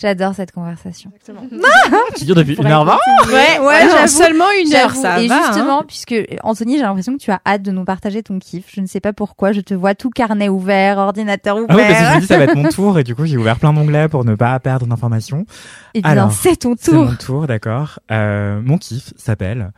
[0.00, 1.10] J'adore cette conversation.
[2.16, 4.06] Tu dure depuis une heure vingt Ouais, ouais, Ouais, non, j'avoue.
[4.08, 5.36] seulement une heure, ça Et va.
[5.36, 5.42] hein.
[5.48, 8.66] justement, puisque Anthony, j'ai l'impression que tu as hâte de nous partager ton kiff.
[8.72, 11.66] Je ne sais pas pourquoi, je te vois tout carnet ouvert, ordinateur ouvert.
[11.70, 13.26] Ah oui, parce que je me dis ça va être mon tour et du coup
[13.26, 15.46] j'ai ouvert plein d'onglets pour ne pas perdre d'informations.
[15.94, 17.04] Eh bien, Alors, c'est ton C'est tour.
[17.04, 17.98] mon tour, d'accord.
[18.12, 19.72] Euh, mon kiff s'appelle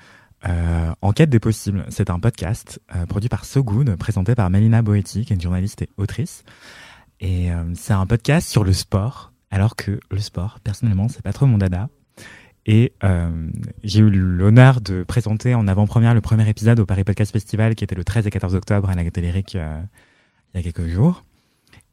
[0.49, 1.85] euh, Enquête des possibles.
[1.89, 5.43] C'est un podcast euh, produit par So Good, présenté par Melina Boetti, qui est une
[5.43, 6.45] journaliste et autrice.
[7.21, 11.33] Et euh, c'est un podcast sur le sport, alors que le sport, personnellement, c'est pas
[11.33, 11.89] trop mon dada.
[12.67, 13.49] Et euh,
[13.83, 17.85] j'ai eu l'honneur de présenter en avant-première le premier épisode au Paris Podcast Festival, qui
[17.85, 19.81] était le 13 et 14 octobre à la Galérique euh,
[20.55, 21.25] il y a quelques jours.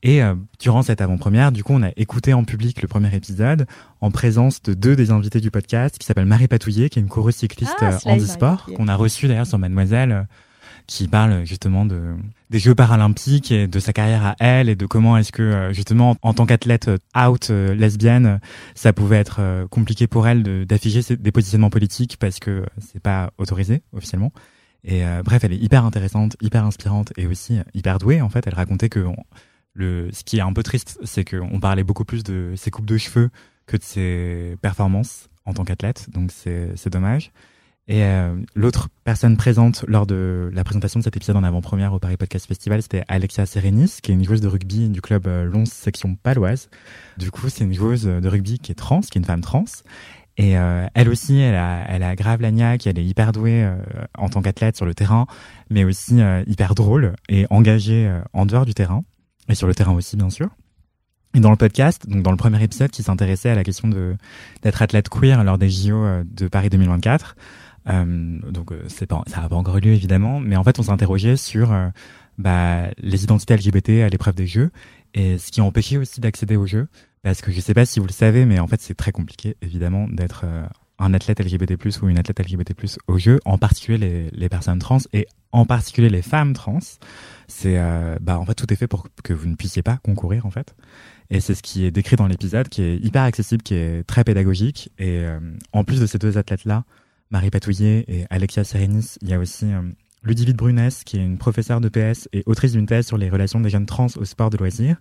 [0.03, 3.65] Et euh, durant cette avant-première, du coup, on a écouté en public le premier épisode
[3.99, 7.07] en présence de deux des invités du podcast, qui s'appelle Marie Patouillet, qui est une
[7.07, 8.77] coureuse cycliste Ah, euh, Slide handisport, Marie Patouillet.
[8.77, 10.23] qu'on a reçue d'ailleurs sur Mademoiselle, euh,
[10.87, 12.15] qui parle justement de
[12.49, 15.73] des Jeux paralympiques et de sa carrière à elle et de comment est-ce que euh,
[15.73, 18.39] justement en tant qu'athlète euh, out euh, lesbienne,
[18.73, 23.83] ça pouvait être compliqué pour elle d'afficher des positionnements politiques parce que c'est pas autorisé
[23.91, 24.31] officiellement.
[24.83, 28.21] Et euh, bref, elle est hyper intéressante, hyper inspirante et aussi hyper douée.
[28.21, 29.05] En fait, elle racontait que
[29.73, 32.85] le, ce qui est un peu triste, c'est qu'on parlait beaucoup plus de ses coupes
[32.85, 33.29] de cheveux
[33.65, 36.09] que de ses performances en tant qu'athlète.
[36.11, 37.31] Donc c'est dommage.
[37.89, 41.99] Et euh, l'autre personne présente lors de la présentation de cet épisode en avant-première au
[41.99, 45.45] Paris Podcast Festival, c'était Alexia Serenis, qui est une joueuse de rugby du club euh,
[45.45, 46.69] Lons section paloise.
[47.17, 49.63] Du coup, c'est une joueuse de rugby qui est trans, qui est une femme trans.
[50.37, 53.75] Et euh, elle aussi, elle a, elle a grave l'agnac, elle est hyper douée euh,
[54.17, 55.25] en tant qu'athlète sur le terrain,
[55.71, 59.03] mais aussi euh, hyper drôle et engagée euh, en dehors du terrain
[59.49, 60.49] et sur le terrain aussi, bien sûr.
[61.37, 64.15] Et dans le podcast, donc dans le premier épisode qui s'intéressait à la question de
[64.63, 67.41] d'être athlète queer lors des JO euh, de Paris 2024, euh,
[67.87, 70.83] donc euh, c'est pas, ça n'a pas encore eu lieu évidemment, mais en fait on
[70.83, 71.89] s'est interrogé sur euh,
[72.37, 74.71] bah, les identités LGBT à l'épreuve des Jeux
[75.13, 76.87] et ce qui a empêché aussi d'accéder aux Jeux,
[77.23, 79.55] parce que je sais pas si vous le savez, mais en fait c'est très compliqué
[79.61, 80.65] évidemment d'être euh,
[80.99, 82.73] un athlète LGBT+ ou une athlète LGBT+
[83.07, 86.79] aux Jeux, en particulier les, les personnes trans et en particulier les femmes trans.
[87.47, 90.45] C'est euh, bah en fait tout est fait pour que vous ne puissiez pas concourir
[90.45, 90.75] en fait.
[91.29, 94.23] Et c'est ce qui est décrit dans l'épisode, qui est hyper accessible, qui est très
[94.23, 94.91] pédagogique.
[94.97, 95.39] Et euh,
[95.73, 96.85] en plus de ces deux athlètes-là,
[97.29, 99.81] Marie Patouillet et Alexia Serenis, il y a aussi euh,
[100.23, 103.59] Ludivine Brunès, qui est une professeure de PS et autrice d'une thèse sur les relations
[103.59, 104.97] des jeunes trans au sport de loisirs.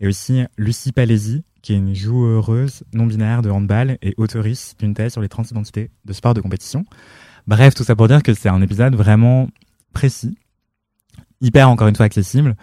[0.00, 5.12] Et aussi Lucie Palési, qui est une joueuse non-binaire de handball et autrice d'une thèse
[5.12, 6.84] sur les transidentités de sport de compétition.
[7.46, 9.48] Bref, tout ça pour dire que c'est un épisode vraiment
[9.92, 10.36] précis,
[11.40, 12.56] hyper encore une fois accessible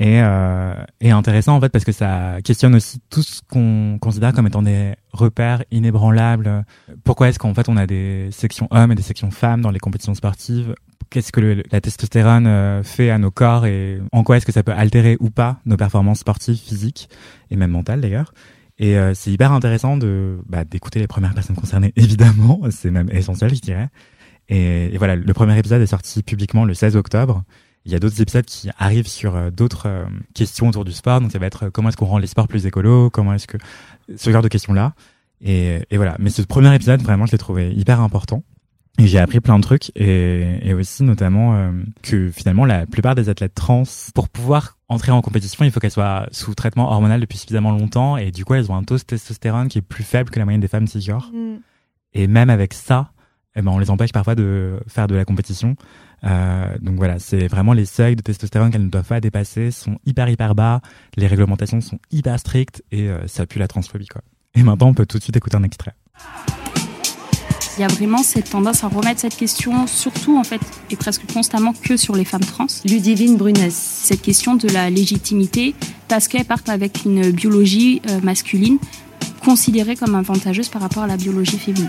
[0.00, 0.72] et, euh,
[1.02, 4.62] et intéressant en fait parce que ça questionne aussi tout ce qu'on considère comme étant
[4.62, 6.64] des repères inébranlables.
[7.04, 9.78] Pourquoi est-ce qu'en fait on a des sections hommes et des sections femmes dans les
[9.78, 10.74] compétitions sportives?
[11.10, 14.62] Qu'est-ce que la testostérone euh, fait à nos corps et en quoi est-ce que ça
[14.62, 17.10] peut altérer ou pas nos performances sportives, physiques
[17.50, 18.32] et même mentales d'ailleurs?
[18.78, 23.10] Et euh, c'est hyper intéressant de bah, d'écouter les premières personnes concernées, évidemment, c'est même
[23.12, 23.90] essentiel, je dirais.
[24.48, 27.44] Et voilà, le premier épisode est sorti publiquement le 16 octobre.
[27.84, 30.04] Il y a d'autres épisodes qui arrivent sur euh, d'autres euh,
[30.34, 31.20] questions autour du sport.
[31.20, 33.46] Donc ça va être euh, comment est-ce qu'on rend les sports plus écolos, comment est-ce
[33.46, 33.56] que
[34.16, 34.94] ce genre de questions-là.
[35.40, 36.16] Et, et voilà.
[36.18, 38.42] Mais ce premier épisode, vraiment, je l'ai trouvé hyper important.
[38.98, 41.70] Et j'ai appris plein de trucs et, et aussi notamment euh,
[42.02, 45.90] que finalement la plupart des athlètes trans, pour pouvoir entrer en compétition, il faut qu'elles
[45.90, 49.02] soient sous traitement hormonal depuis suffisamment longtemps et du coup elles ont un taux de
[49.02, 51.30] testostérone qui est plus faible que la moyenne des femmes cisgenres.
[51.32, 51.60] Mm.
[52.12, 53.12] Et même avec ça,
[53.56, 55.76] eh ben, on les empêche parfois de faire de la compétition.
[56.24, 59.98] Euh, donc voilà, c'est vraiment les seuils de testostérone qu'elles ne doivent pas dépasser sont
[60.04, 60.80] hyper hyper bas,
[61.16, 64.22] les réglementations sont hyper strictes et euh, ça pue la transphobie quoi.
[64.54, 65.94] Et maintenant on peut tout de suite écouter un extrait.
[67.78, 70.60] Il y a vraiment cette tendance à remettre cette question, surtout en fait,
[70.90, 72.66] et presque constamment que sur les femmes trans.
[72.84, 73.72] Ludivine Brunès.
[73.72, 75.74] Cette question de la légitimité,
[76.08, 78.78] parce qu'elles partent avec une biologie euh, masculine
[79.42, 81.88] considérée comme avantageuse par rapport à la biologie féminine.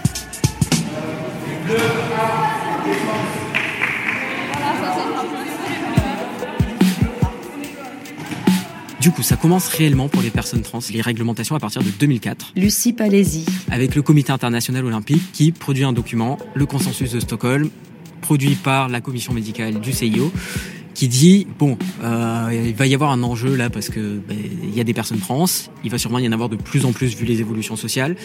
[9.01, 12.53] Du coup, ça commence réellement pour les personnes trans, les réglementations à partir de 2004,
[12.55, 13.47] Lucie Palési.
[13.71, 17.71] avec le Comité international olympique qui produit un document, le consensus de Stockholm,
[18.21, 20.31] produit par la commission médicale du CIO,
[20.93, 24.75] qui dit bon, euh, il va y avoir un enjeu là parce que ben, il
[24.75, 25.45] y a des personnes trans,
[25.83, 28.15] il va sûrement y en avoir de plus en plus vu les évolutions sociales.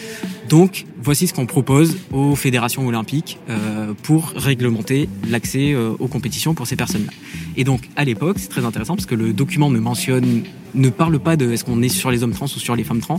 [0.47, 6.53] Donc, voici ce qu'on propose aux fédérations olympiques euh, pour réglementer l'accès euh, aux compétitions
[6.53, 7.11] pour ces personnes-là.
[7.55, 10.43] Et donc, à l'époque, c'est très intéressant parce que le document ne mentionne,
[10.75, 12.99] ne parle pas de est-ce qu'on est sur les hommes trans ou sur les femmes
[12.99, 13.17] trans,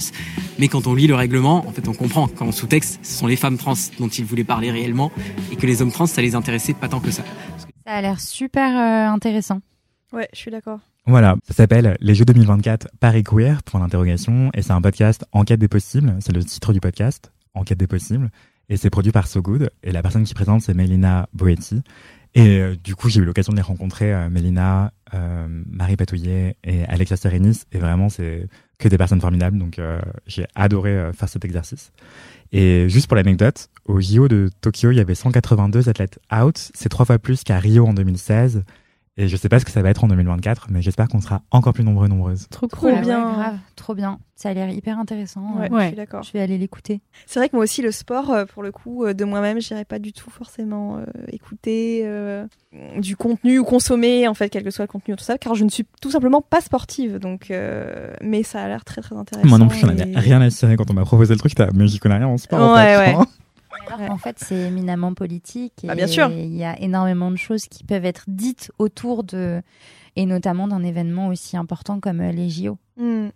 [0.58, 3.36] mais quand on lit le règlement, en fait, on comprend qu'en sous-texte, ce sont les
[3.36, 5.12] femmes trans dont il voulait parler réellement
[5.50, 7.22] et que les hommes trans, ça les intéressait pas tant que ça.
[7.86, 9.60] Ça a l'air super euh, intéressant.
[10.12, 10.80] Ouais, je suis d'accord.
[11.06, 15.58] Voilà, ça s'appelle Les Jeux 2024 Paris Queer, pour l'interrogation, et c'est un podcast Enquête
[15.58, 18.30] des possibles, c'est le titre du podcast, Enquête des possibles,
[18.68, 21.82] et c'est produit par So Good, et la personne qui présente c'est Mélina Boetti,
[22.38, 26.56] et euh, du coup j'ai eu l'occasion de les rencontrer, euh, Mélina, euh, Marie Patouillet
[26.62, 28.46] et Alexa Serenis, et vraiment c'est
[28.78, 29.80] que des personnes formidables, donc
[30.28, 31.90] j'ai adoré faire cet exercice.
[32.52, 36.88] Et juste pour l'anecdote, au JO de Tokyo, il y avait 182 athlètes out, c'est
[36.88, 38.62] trois fois plus qu'à Rio en 2016,
[39.20, 41.42] Et je sais pas ce que ça va être en 2024, mais j'espère qu'on sera
[41.50, 42.46] encore plus nombreux et nombreuses.
[42.50, 43.32] Trop ouais, bien.
[43.32, 44.20] grave, trop bien.
[44.36, 45.56] Ça a l'air hyper intéressant.
[45.58, 46.22] Ouais, je suis d'accord.
[46.22, 47.00] Je vais aller l'écouter.
[47.26, 49.84] C'est vrai que moi aussi, le sport, euh, pour le coup, euh, de moi-même, j'irais
[49.84, 52.46] pas du tout forcément euh, écouter euh,
[53.00, 55.56] du contenu ou consommer, en fait, quel que soit le contenu ou tout ça, car
[55.56, 57.18] je ne suis tout simplement pas sportive.
[57.18, 59.48] Donc, euh, mais ça a l'air très très intéressant.
[59.48, 61.54] Moi non plus, j'en avais rien à cirer quand on m'a proposé le truc.
[61.74, 62.60] Mais j'y connais rien en sport.
[62.60, 63.16] en Ouais, fait.
[63.16, 63.24] ouais.
[63.88, 64.08] Alors Ouais.
[64.08, 65.84] qu'en fait, c'est éminemment politique.
[65.84, 66.30] Et Bah, bien sûr.
[66.30, 69.62] Il y a énormément de choses qui peuvent être dites autour de.
[70.16, 72.78] Et notamment d'un événement aussi important comme euh, les JO.
[72.96, 73.28] Hmm.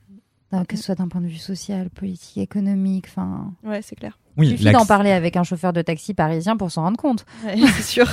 [0.52, 3.52] Donc, que ce soit d'un point de vue social, politique, économique, enfin.
[3.64, 4.18] Ouais, c'est clair.
[4.36, 7.24] Il suffit d'en parler avec un chauffeur de taxi parisien pour s'en rendre compte.
[7.44, 8.06] Ouais, c'est sûr.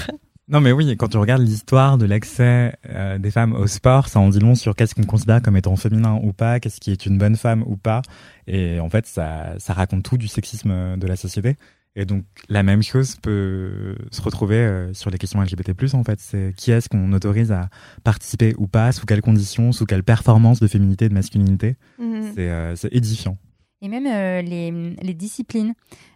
[0.52, 4.20] Non mais oui, quand tu regardes l'histoire de l'accès euh, des femmes au sport, ça
[4.20, 7.06] en dit long sur qu'est-ce qu'on considère comme étant féminin ou pas, qu'est-ce qui est
[7.06, 8.02] une bonne femme ou pas.
[8.48, 11.56] Et en fait, ça, ça raconte tout du sexisme de la société.
[12.00, 16.18] Et donc, la même chose peut se retrouver euh, sur les questions LGBT+, en fait.
[16.22, 17.70] C'est qui est-ce qu'on autorise à
[18.06, 21.76] participer ou pas, sous quelles conditions, sous quelle performance de féminité et de masculinité.
[22.00, 22.32] Mhm.
[22.34, 23.38] C'est euh, c'est édifiant.
[23.82, 25.74] Et même euh, les, les disciplines.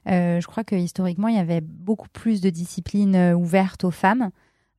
[0.08, 3.92] Euh, je crois que historiquement, il y avait beaucoup plus de disciplines euh, ouvertes aux
[3.92, 4.30] femmes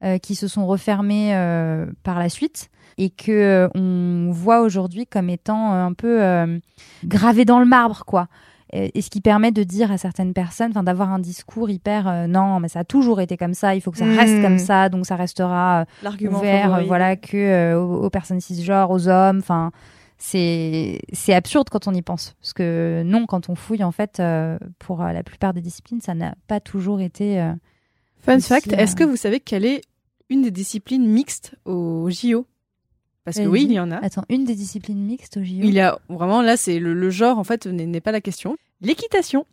[0.04, 5.06] euh, qui se sont refermées euh, par la suite et que euh, on voit aujourd'hui
[5.06, 6.58] comme étant un peu euh,
[7.04, 8.28] gravées dans le marbre, quoi.
[8.76, 12.26] Et ce qui permet de dire à certaines personnes, enfin d'avoir un discours hyper euh,
[12.26, 14.42] non, mais ça a toujours été comme ça, il faut que ça reste Mm.
[14.42, 15.84] comme ça, donc ça restera euh,
[16.38, 19.38] ouvert, voilà, que euh, aux, aux personnes cisgenres, aux hommes.
[19.38, 19.70] Enfin,
[20.18, 24.18] c'est c'est absurde quand on y pense, parce que non, quand on fouille, en fait,
[24.20, 27.40] euh, pour la plupart des disciplines, ça n'a pas toujours été.
[27.40, 27.52] euh,
[28.20, 29.82] Fun Aussi, fact, euh, est-ce que vous savez quelle est
[30.30, 32.46] une des disciplines mixtes au JO
[33.24, 33.96] Parce que oui, il y en a.
[33.98, 35.60] Attends, une des disciplines mixtes au JO.
[35.62, 38.56] Il y a vraiment là, c'est le, le genre en fait n'est pas la question.
[38.80, 39.46] L'équitation.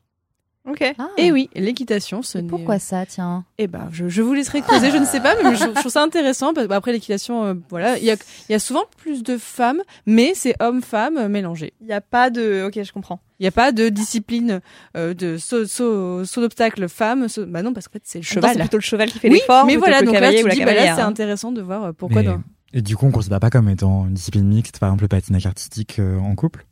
[0.69, 0.83] Ok.
[0.99, 4.61] Ah, Et oui, l'équitation, ce n'est- pourquoi ça, tiens Eh ben, je, je vous laisserai
[4.61, 6.53] creuser, je ne sais pas, mais je, je trouve ça intéressant.
[6.53, 8.15] Parce, bah, après l'équitation, euh, voilà, il y a,
[8.47, 11.73] il y a souvent plus de femmes, mais c'est hommes-femmes mélangés.
[11.81, 12.63] Il n'y a pas de.
[12.67, 13.19] Ok, je comprends.
[13.39, 14.61] Il n'y a pas de discipline
[14.95, 17.27] euh, de saut, saut, saut d'obstacle femme.
[17.27, 18.51] saut- Bah non, parce qu'en fait c'est le cheval.
[18.53, 19.65] C'est plutôt le cheval qui fait oui, l'effort.
[19.65, 21.07] mais voilà, donc là tu dis, bah là c'est hein.
[21.07, 22.21] intéressant de voir euh, pourquoi.
[22.21, 22.43] Mais- dans-
[22.73, 25.47] Et du coup, on considère pas comme étant une discipline mixte, par exemple, le patinage
[25.47, 26.67] artistique euh, en couple.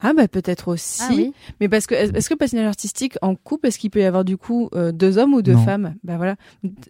[0.00, 1.02] Ah bah peut-être aussi.
[1.04, 1.32] Ah oui.
[1.60, 4.24] Mais parce que est- est-ce que patinage artistique en couple, est-ce qu'il peut y avoir
[4.24, 5.64] du coup euh, deux hommes ou deux Non.
[5.64, 5.94] femmes?
[6.04, 6.36] Bah voilà.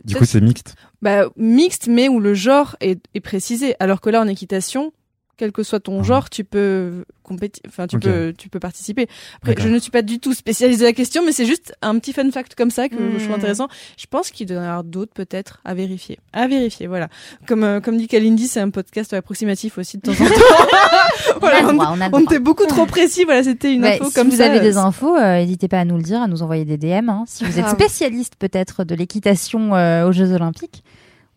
[0.05, 0.75] Du coup, c'est mixte.
[1.01, 3.75] bah mixte, mais où le genre est, est précisé.
[3.81, 4.93] Alors que là en équitation,
[5.39, 6.03] quel que soit ton Ah.
[6.03, 9.07] genre, tu peux compétir, enfin tu peux tu peux participer.
[9.43, 11.99] Après, je ne suis pas du tout spécialisée de la question, mais c'est juste un
[11.99, 13.35] petit fun fact comme ça que je trouve Hmm.
[13.35, 13.69] intéressant.
[13.97, 16.19] Je pense qu'il doit y en avoir d'autres peut-être à vérifier.
[16.33, 17.09] À vérifier, voilà.
[17.47, 20.35] Comme euh, comme dit Kalindi, c'est un podcast approximatif aussi de temps en temps.
[21.41, 23.25] Voilà, on droit, était beaucoup trop précis.
[23.25, 24.47] Voilà, c'était une Bah, info si comme vous ça.
[24.47, 27.09] avez des infos, euh, n'hésitez pas à nous le dire, à nous envoyer des DM.
[27.09, 27.25] hein.
[27.27, 27.75] Si vous êtes Grave.
[27.75, 30.83] spécialiste peut-être de l'équitation euh, aux Jeux Olympiques,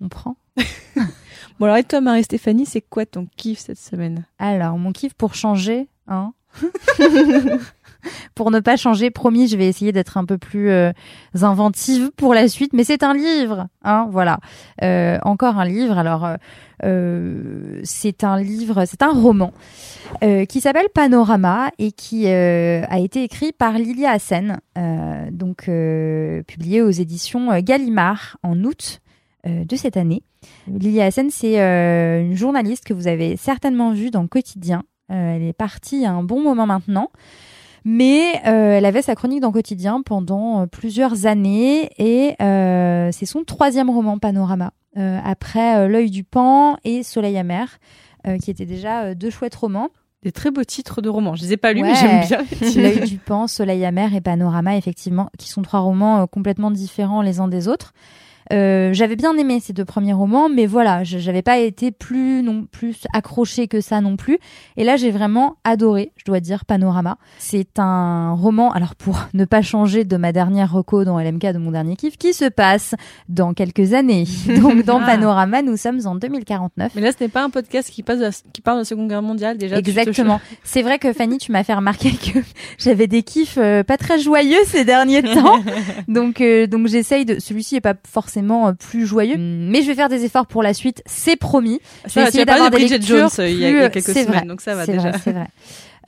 [0.01, 0.37] on prend.
[1.61, 4.25] Bon alors et toi Marie-Stéphanie, c'est quoi ton kiff cette semaine?
[4.39, 6.33] Alors, mon kiff pour changer, hein
[8.33, 10.91] Pour ne pas changer, promis, je vais essayer d'être un peu plus euh,
[11.39, 12.73] inventive pour la suite.
[12.73, 14.39] Mais c'est un livre, hein, voilà.
[14.81, 15.99] Euh, encore un livre.
[15.99, 16.27] Alors,
[16.83, 19.53] euh, c'est un livre, c'est un roman
[20.49, 24.59] qui s'appelle Panorama et qui a été écrit par Lilia Hassen,
[25.31, 25.69] donc
[26.47, 28.99] publié aux éditions Gallimard en août
[29.45, 30.23] de cette année.
[30.67, 34.83] Lilia Hassen, c'est euh, une journaliste que vous avez certainement vue dans Quotidien.
[35.11, 37.09] Euh, elle est partie il y a un bon moment maintenant.
[37.83, 43.25] Mais euh, elle avait sa chronique dans Quotidien pendant euh, plusieurs années et euh, c'est
[43.25, 47.79] son troisième roman Panorama, euh, après euh, L'œil du pan et Soleil amer,
[48.27, 49.89] euh, qui étaient déjà euh, deux chouettes romans.
[50.21, 51.33] Des très beaux titres de romans.
[51.33, 52.43] Je les ai pas lus, mais j'aime bien.
[52.75, 57.23] L'œil du pan, Soleil amer et Panorama, effectivement, qui sont trois romans euh, complètement différents
[57.23, 57.93] les uns des autres.
[58.51, 62.65] Euh, j'avais bien aimé ces deux premiers romans, mais voilà, j'avais pas été plus non
[62.69, 64.39] plus accrochée que ça non plus.
[64.77, 67.17] Et là, j'ai vraiment adoré, je dois dire, Panorama.
[67.37, 71.57] C'est un roman, alors pour ne pas changer de ma dernière reco dans LMK de
[71.59, 72.95] mon dernier kiff, qui se passe
[73.29, 74.25] dans quelques années.
[74.61, 75.05] Donc dans Ah.
[75.05, 76.91] Panorama, nous sommes en 2049.
[76.95, 79.07] Mais là, ce n'est pas un podcast qui, passe la- qui parle de la Seconde
[79.07, 79.57] Guerre mondiale.
[79.57, 80.41] Déjà, Exactement.
[80.63, 82.39] C'est vrai que Fanny, tu m'as fait remarquer que
[82.77, 85.59] j'avais des kiffs euh, pas très joyeux ces derniers temps.
[86.07, 87.39] Donc, euh, donc j'essaye de.
[87.39, 90.73] Celui-ci est pas forcément euh, plus joyeux, mais je vais faire des efforts pour la
[90.73, 91.01] suite.
[91.05, 91.79] C'est promis.
[92.05, 93.65] Je vais Ça, tu essayer as parlé d'avoir de des lectures Jones euh, il y
[93.65, 95.11] a, quelques semaines, vrai, donc ça va déjà.
[95.11, 95.47] vrai.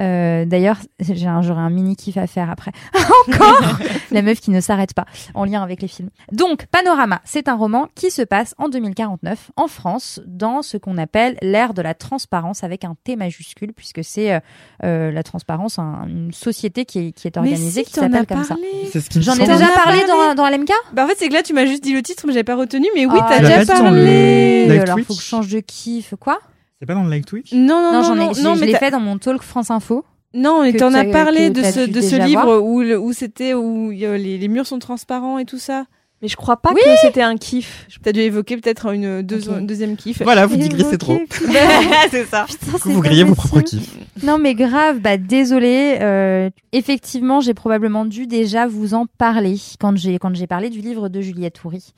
[0.02, 2.72] Euh, D'ailleurs, j'ai un, j'aurai un mini kiff à faire après.
[3.28, 3.78] Encore
[4.12, 6.10] la meuf qui ne s'arrête pas en lien avec les films.
[6.32, 10.98] Donc, Panorama, c'est un roman qui se passe en 2049 en France, dans ce qu'on
[10.98, 14.39] appelle l'ère de la transparence avec un T majuscule, puisque c'est euh,
[14.84, 18.26] euh, la transparence, un- une société qui est, qui est organisée, Mais si, qui s'appelle
[18.26, 18.56] comme ça.
[18.56, 18.68] parlé.
[18.91, 21.16] C'est ce qui me J'en ai déjà parlé parlé dans, dans LMK Bah en fait
[21.18, 23.18] c'est que là tu m'as juste dit le titre mais j'avais pas retenu mais oui
[23.22, 24.66] Ah, t'as déjà parlé.
[24.68, 26.14] le- Live Alors, faut que je change de kiff.
[26.20, 26.39] Quoi
[26.84, 27.53] C'est pas dans le live Twitch?
[27.53, 29.17] Non non Non, non j'en non, ai, je- non, je mais l'ai fait dans mon
[29.17, 30.03] talk France Info.
[30.34, 34.38] non que t'en as parlé de ce de livre où le- où c'était où les,
[34.38, 35.86] les murs sont transparents et tout ça.
[36.24, 36.80] Mais je crois pas Oui.
[36.84, 37.85] que c'était un kiff.
[38.02, 40.22] T'as dû évoquer peut-être une deux- un deuxième kiff.
[40.23, 41.19] Voilà, vous digressez trop.
[42.11, 42.45] c'est ça.
[42.48, 43.93] Putain, coup, vous grillez vos propres kiffs.
[44.23, 45.98] Non mais grave, bah désolé.
[46.02, 50.80] Euh, effectivement, j'ai probablement dû déjà vous en parler quand j'ai quand j'ai parlé du
[50.80, 51.93] livre de Juliette Houry.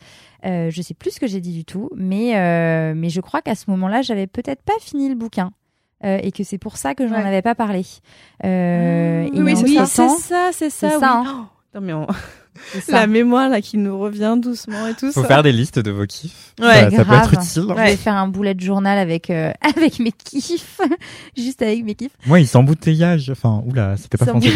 [0.45, 3.41] Euh, je sais plus ce que j'ai dit du tout, mais euh, mais je crois
[3.43, 5.51] qu'à ce moment-là, j'avais peut-être pas fini le bouquin.
[6.03, 7.23] euh, et que c'est pour ça que j'en Ouais.
[7.23, 7.83] avais pas parlé.
[8.43, 10.87] Euh, et oui, c'est ça, c'est ça, c'est ça.
[10.87, 10.99] oui.
[10.99, 11.45] ça, Oh,
[11.75, 12.19] non mais on- c'est ça.
[12.87, 15.27] La mémoire là qui nous revient doucement et tout Faut ça.
[15.27, 16.53] faire des listes de vos kiffs.
[16.61, 17.65] Ouais, ça, ça peut être utile.
[17.69, 20.79] Je vais faire un boulet de journal avec euh, avec mes kiffs,
[21.37, 22.11] juste avec mes kiffs.
[22.25, 23.29] Moi, ils s'embouteillage.
[23.29, 24.49] Enfin, oula, c'était pas français.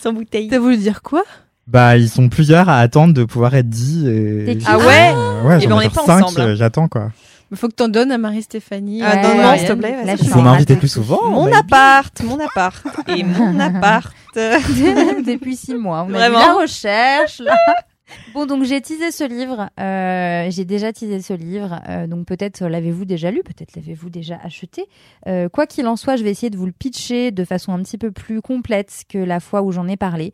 [0.00, 0.48] Sans bouteille.
[0.50, 1.22] T'as voulu dire quoi?
[1.66, 4.06] Bah, ils sont plusieurs à attendre de pouvoir être dit.
[4.06, 4.58] Et...
[4.66, 6.46] Ah ouais Euh, Ouais, Eh j'en ben, on ai est genre pas cinq, ensemble, hein.
[6.48, 7.10] euh, j'attends quoi.
[7.54, 9.00] Il faut que t'en donnes à Marie-Stéphanie.
[9.02, 9.58] Ah, à donne-moi, Marianne.
[9.58, 11.20] s'il te plaît, Il faut m'inviter plus souvent.
[11.30, 11.56] Mon baby.
[11.56, 12.84] appart, mon appart
[13.16, 14.12] et mon appart.
[14.34, 16.02] depuis six mois.
[16.06, 17.54] On Vraiment a la recherche là.
[18.32, 19.70] Bon, donc j'ai teasé ce livre.
[19.78, 21.80] euh, j'ai déjà teasé ce livre.
[21.88, 24.86] euh, donc peut-être l'avez-vous déjà lu, peut-être l'avez-vous déjà acheté.
[25.28, 27.82] Euh, quoi qu'il en soit, je vais essayer de vous le pitcher de façon un
[27.82, 30.32] petit peu plus complète que la fois où j'en ai parlé.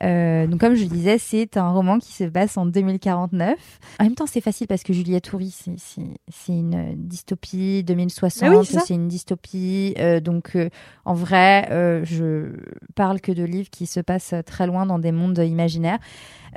[0.00, 3.54] Donc comme je disais, c'est un roman qui se passe en 2049.
[4.00, 8.48] En même temps, c'est facile parce que Juliette Houry, c'est- une dystopie 2060.
[8.48, 8.56] Ah oui,
[8.86, 9.94] c'est une dystopie.
[10.22, 10.56] donc
[11.04, 11.68] en vrai,
[12.04, 12.52] je
[12.94, 15.98] parle que de livres qui se passent très loin dans des mondes imaginaires.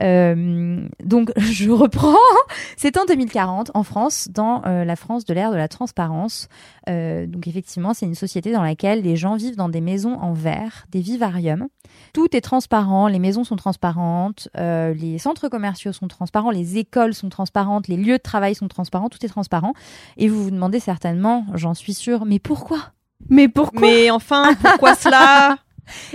[0.02, 2.16] Euh, donc je reprends.
[2.78, 6.48] C'est en 2040 en France, dans euh, la France de l'ère de la transparence.
[6.90, 10.34] Euh, donc effectivement, c'est une société dans laquelle les gens vivent dans des maisons en
[10.34, 11.68] verre, des vivariums.
[12.14, 17.14] Tout est transparent, les maisons sont transparentes, euh, les centres commerciaux sont transparents, les écoles
[17.14, 19.74] sont transparentes, les lieux de travail sont transparents, tout est transparent.
[20.18, 22.92] Et vous vous demandez certainement, j'en suis sûre, mais pourquoi?
[23.30, 23.82] Mais pourquoi?
[23.82, 25.58] Mais enfin, pourquoi cela?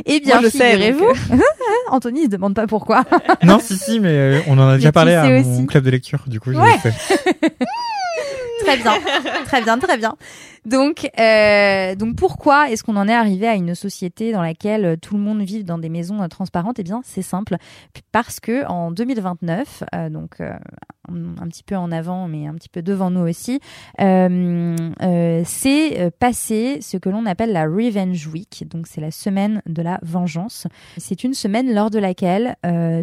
[0.06, 1.12] Eh bien, figurez-vous.
[1.90, 3.04] Anthony ne se demande pas pourquoi.
[3.42, 6.20] Non, si, si, mais euh, on en a déjà parlé à mon club de lecture,
[6.26, 6.78] du coup, Ouais.
[8.64, 8.94] très bien,
[9.46, 10.16] très bien, très bien.
[10.66, 15.14] Donc, euh, donc pourquoi est-ce qu'on en est arrivé à une société dans laquelle tout
[15.16, 16.78] le monde vit dans des maisons euh, transparentes?
[16.78, 17.56] Eh bien, c'est simple,
[18.12, 20.52] parce que en 2029, euh, donc euh,
[21.08, 23.60] un petit peu en avant, mais un petit peu devant nous aussi,
[24.00, 28.64] euh, euh, c'est passé ce que l'on appelle la Revenge Week.
[28.70, 30.66] Donc, c'est la semaine de la vengeance.
[30.96, 32.56] C'est une semaine lors de laquelle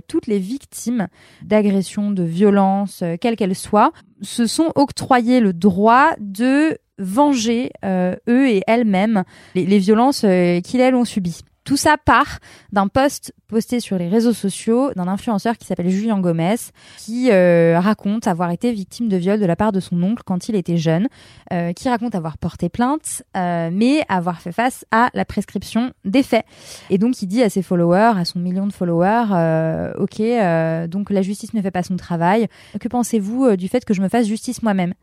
[0.07, 1.07] toutes les victimes
[1.41, 8.49] d'agressions, de violences, quelles qu'elles soient, se sont octroyés le droit de venger euh, eux
[8.49, 9.23] et elles-mêmes
[9.55, 11.41] les, les violences euh, qu'ils elles ont subies.
[11.67, 12.39] Tout ça part
[12.71, 16.55] d'un post posté sur les réseaux sociaux d'un influenceur qui s'appelle Julien Gomez,
[16.97, 20.47] qui euh, raconte avoir été victime de viol de la part de son oncle quand
[20.47, 21.09] il était jeune,
[21.51, 26.23] euh, qui raconte avoir porté plainte, euh, mais avoir fait face à la prescription des
[26.23, 26.45] faits.
[26.89, 30.21] Et donc il dit à ses followers, à son million de followers, euh, ok,
[30.89, 32.47] donc la justice ne fait pas son travail.
[32.79, 34.93] Que pensez-vous du fait que je me fasse justice moi-même?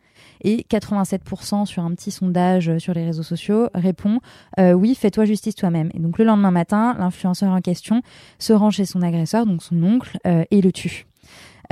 [0.42, 4.20] Et 87% sur un petit sondage euh, sur les réseaux sociaux répond
[4.58, 5.90] euh, oui, fais-toi justice toi-même.
[5.94, 8.02] Et donc le lendemain matin, l'influenceur en question
[8.38, 11.06] se rend chez son agresseur, donc son oncle, euh, et le tue.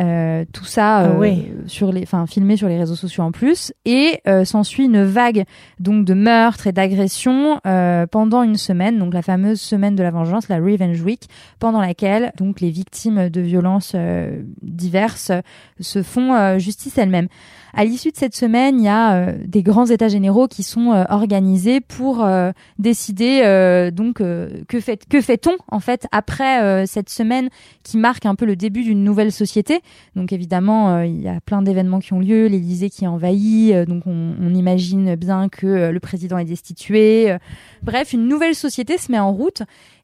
[0.01, 3.73] Euh, tout ça Ah euh, sur les, enfin filmé sur les réseaux sociaux en plus,
[3.85, 5.45] et euh, s'ensuit une vague
[5.81, 10.11] donc de meurtres et d'agressions euh, pendant une semaine, donc la fameuse semaine de la
[10.11, 11.29] vengeance, la Revenge Week,
[11.59, 15.33] pendant laquelle donc les victimes de violences euh, diverses
[15.79, 17.29] se font euh, justice elles-mêmes.
[17.75, 20.93] À l'issue de cette semaine, il y a euh, des grands états généraux qui sont
[20.93, 26.63] euh, organisés pour euh, décider euh, donc euh, que fait que fait-on en fait après
[26.63, 27.49] euh, cette semaine
[27.83, 29.81] qui marque un peu le début d'une nouvelle société.
[30.17, 33.87] Donc évidemment, il y a plein d'événements qui ont lieu, l'Élysée qui est envahi, euh,
[33.87, 37.35] donc on, on imagine bien que le président est destitué.
[37.83, 39.63] bref, une nouvelle société se met en route.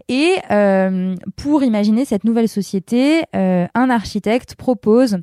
[0.09, 5.19] Et euh, pour imaginer cette nouvelle société, euh, un architecte propose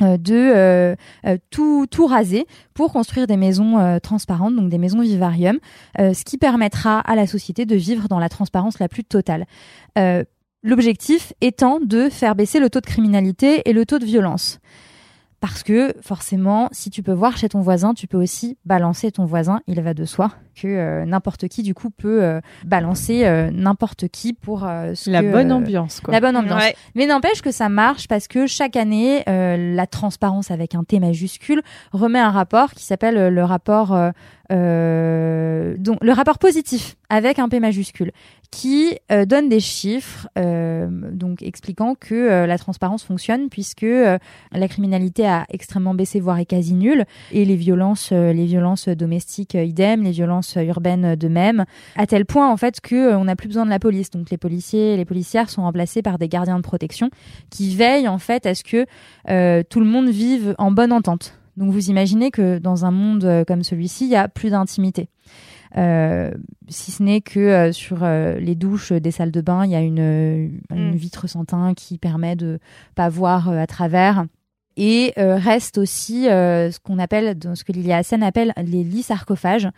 [0.00, 0.94] de euh,
[1.26, 5.58] euh, tout, tout raser pour construire des maisons euh, transparentes, donc des maisons vivarium,
[6.00, 9.46] euh, ce qui permettra à la société de vivre dans la transparence la plus totale.
[9.98, 10.24] Euh,
[10.64, 14.60] L'objectif étant de faire baisser le taux de criminalité et le taux de violence.
[15.42, 19.24] Parce que forcément, si tu peux voir chez ton voisin, tu peux aussi balancer ton
[19.24, 19.60] voisin.
[19.66, 24.06] Il va de soi que euh, n'importe qui du coup peut euh, balancer euh, n'importe
[24.06, 26.14] qui pour ce La que, bonne euh, ambiance, quoi.
[26.14, 26.62] La bonne ambiance.
[26.62, 26.76] Ouais.
[26.94, 31.00] Mais n'empêche que ça marche parce que chaque année, euh, la transparence avec un T
[31.00, 34.10] majuscule remet un rapport qui s'appelle euh, le rapport, euh,
[34.52, 38.12] euh, donc le rapport positif avec un P majuscule,
[38.52, 44.18] qui euh, donne des chiffres, euh, donc expliquant que euh, la transparence fonctionne puisque euh,
[44.52, 48.88] la criminalité a extrêmement baissé, voire est quasi nulle, et les violences, euh, les violences
[48.88, 51.64] domestiques euh, idem, les violences urbaines de même,
[51.96, 54.10] à tel point en fait que on n'a plus besoin de la police.
[54.10, 57.08] Donc les policiers et les policières sont remplacés par des gardiens de protection
[57.48, 58.84] qui veillent en fait à ce que
[59.62, 61.38] tout le monde vive en bonne entente.
[61.56, 65.08] Donc vous imaginez que dans un monde comme celui-ci, il y a plus d'intimité.
[65.76, 66.30] Euh,
[66.68, 69.74] si ce n'est que euh, sur euh, les douches des salles de bain, il y
[69.74, 70.96] a une, une Mm.
[70.96, 72.58] vitre sans teint qui permet de
[72.94, 74.24] pas voir à travers.
[74.76, 79.68] Et reste aussi ce qu'on appelle, ce que Lilia Hassen appelle les lits sarcophages,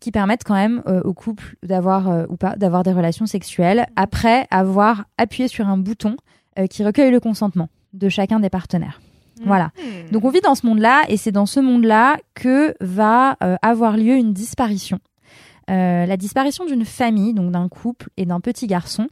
[0.00, 3.86] qui permettent quand même euh, au couple d'avoir euh, ou pas d'avoir des relations sexuelles
[3.96, 6.16] après avoir appuyé sur un bouton
[6.58, 9.00] euh, qui recueille le consentement de chacun des partenaires.
[9.44, 9.70] Voilà.
[9.76, 10.12] Hmm.
[10.12, 14.16] Donc on vit dans ce monde-là et c'est dans ce monde-là que va avoir lieu
[14.16, 14.98] une disparition.
[15.68, 19.08] Euh, la disparition d'une famille, donc d'un couple et d'un petit garçon,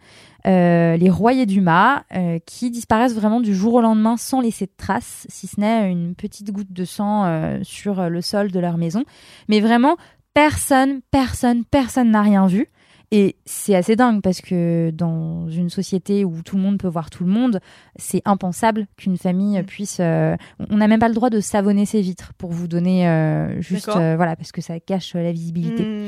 [0.46, 4.66] euh, les Royers du Mât, euh, qui disparaissent vraiment du jour au lendemain sans laisser
[4.66, 8.78] de traces, si ce n'est une petite goutte de sang sur le sol de leur
[8.78, 9.04] maison.
[9.48, 9.96] Mais vraiment,
[10.34, 12.70] personne, personne, personne n'a rien vu.
[13.12, 17.08] Et c'est assez dingue parce que dans une société où tout le monde peut voir
[17.08, 17.60] tout le monde,
[17.96, 19.98] c'est impensable qu'une famille puisse.
[20.00, 20.36] euh,
[20.70, 23.88] on n'a même pas le droit de savonner ses vitres pour vous donner euh, juste,
[23.88, 25.84] euh, voilà, parce que ça cache la visibilité.
[25.84, 26.06] Hmm.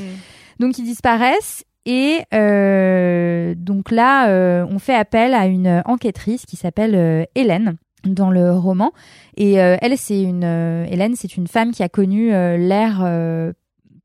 [0.58, 6.56] Donc ils disparaissent et euh, donc là, euh, on fait appel à une enquêtrice qui
[6.56, 8.92] s'appelle euh, Hélène dans le roman.
[9.38, 13.52] Et elle, c'est une Hélène, c'est une femme qui a connu l'ère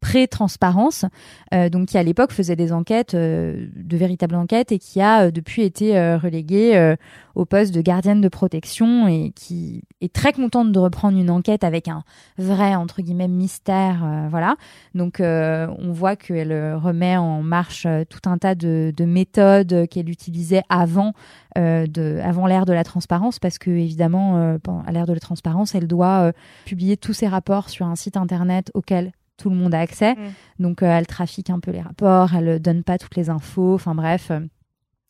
[0.04, 1.06] pré-transparence,
[1.54, 5.28] euh, donc qui à l'époque faisait des enquêtes, euh, de véritables enquêtes, et qui a
[5.28, 6.96] euh, depuis été reléguée
[7.36, 11.64] au poste de gardienne de protection et qui est très contente de reprendre une enquête
[11.64, 12.04] avec un
[12.38, 14.56] vrai entre guillemets mystère, voilà.
[14.94, 20.64] Donc on voit qu'elle remet en marche tout un tas de, de méthodes qu'elle utilisait
[20.70, 21.14] avant
[21.56, 25.88] de avant l'ère de la transparence parce que évidemment à l'ère de la transparence elle
[25.88, 26.34] doit
[26.66, 30.14] publier tous ses rapports sur un site internet auquel tout le monde a accès.
[30.14, 30.18] Mm.
[30.60, 33.76] Donc euh, elle trafique un peu les rapports, elle euh, donne pas toutes les infos,
[33.76, 34.31] enfin bref.
[34.31, 34.39] euh,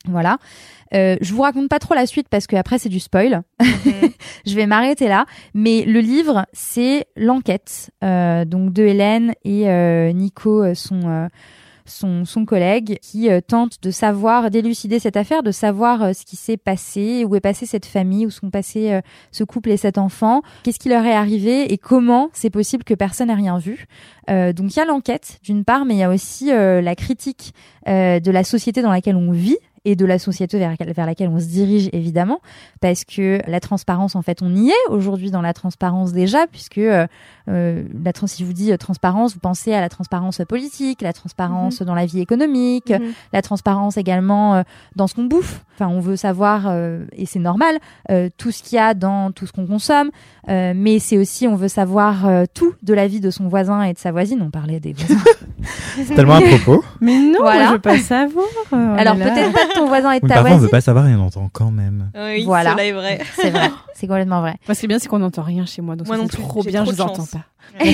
[0.05, 0.37] voilà.
[0.93, 3.41] Euh, je vous raconte pas trop la suite parce que après c'est du spoil.
[4.45, 5.25] je vais m'arrêter là.
[5.53, 11.27] Mais le livre, c'est l'enquête euh, donc de Hélène et euh, Nico, euh, son, euh,
[11.85, 16.26] son son collègue, qui euh, tente de savoir d'élucider cette affaire, de savoir euh, ce
[16.26, 19.01] qui s'est passé, où est passée cette famille, où sont passés euh,
[19.31, 22.93] ce couple et cet enfant, qu'est-ce qui leur est arrivé et comment c'est possible que
[22.93, 23.88] personne n'ait rien vu.
[24.30, 26.95] Euh, donc il y a l'enquête d'une part, mais il y a aussi euh, la
[26.95, 27.53] critique
[27.88, 31.30] euh, de la société dans laquelle on vit et de la société vers, vers laquelle
[31.30, 32.39] on se dirige évidemment
[32.81, 36.77] parce que la transparence en fait on y est aujourd'hui dans la transparence déjà puisque
[36.77, 37.05] euh,
[37.49, 41.01] euh, la trans si je vous dis euh, transparence vous pensez à la transparence politique
[41.01, 43.14] la transparence dans la vie économique Mhm.
[43.31, 44.64] la transparence également euh,
[44.95, 47.80] dans ce qu'on bouffe enfin on veut savoir euh, et c'est normal
[48.11, 50.11] euh, tout ce qu'il y a dans tout ce qu'on consomme
[50.49, 53.84] euh, mais c'est aussi on veut savoir euh, tout de la vie de son voisin
[53.84, 55.22] et de sa voisine on parlait des voisins
[55.95, 56.84] C'est tellement à propos.
[57.02, 57.68] Mais non, Voilà.
[57.68, 58.45] je veux pas savoir.
[58.74, 60.70] euh, alors peut-être pas de ton voisin et de Oui, ta parfois, on voisine veut
[60.72, 62.10] pas savoir et on entend quand même.
[62.15, 62.72] Oui, Voilà.
[62.72, 63.20] cela est vrai.
[63.36, 65.82] c'est vrai c'est complètement vrai Moi, ce qui est bien, c'est qu'on n'entend rien chez
[65.84, 65.95] moi.
[65.95, 67.32] Donc Moi ça, non c'est plus, trop bien, trop je de les entends chance.
[67.32, 67.40] pas.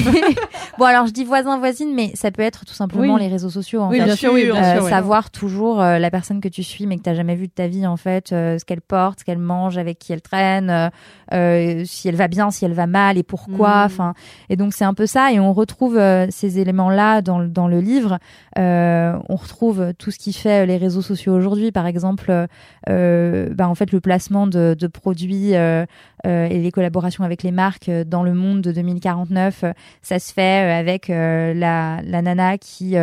[0.79, 3.19] bon alors je dis voisin voisine mais ça peut être tout simplement Oui.
[3.21, 4.05] les réseaux sociaux en Oui, fait.
[4.05, 4.83] bien sûr, oui, bien Euh, sûr.
[4.85, 4.89] oui.
[4.89, 7.67] savoir toujours euh, la personne que tu suis mais que tu jamais vu de ta
[7.67, 10.89] vie en fait euh, ce qu'elle porte ce qu'elle mange avec qui elle traîne
[11.85, 13.85] si elle va bien si elle va mal et pourquoi Mm.
[13.85, 14.13] enfin
[14.49, 17.49] et donc c'est un peu ça et on retrouve euh, ces éléments là dans, le-
[17.49, 18.17] dans le livre
[18.57, 22.31] Euh, on retrouve tout ce qui fait euh, les réseaux sociaux aujourd'hui par exemple
[22.87, 25.85] bah, en fait le placement de, de produits et
[26.25, 29.71] les collaborations avec les marques dans le monde de 2049 euh,
[30.01, 32.95] ça se fait avec la, la nana qui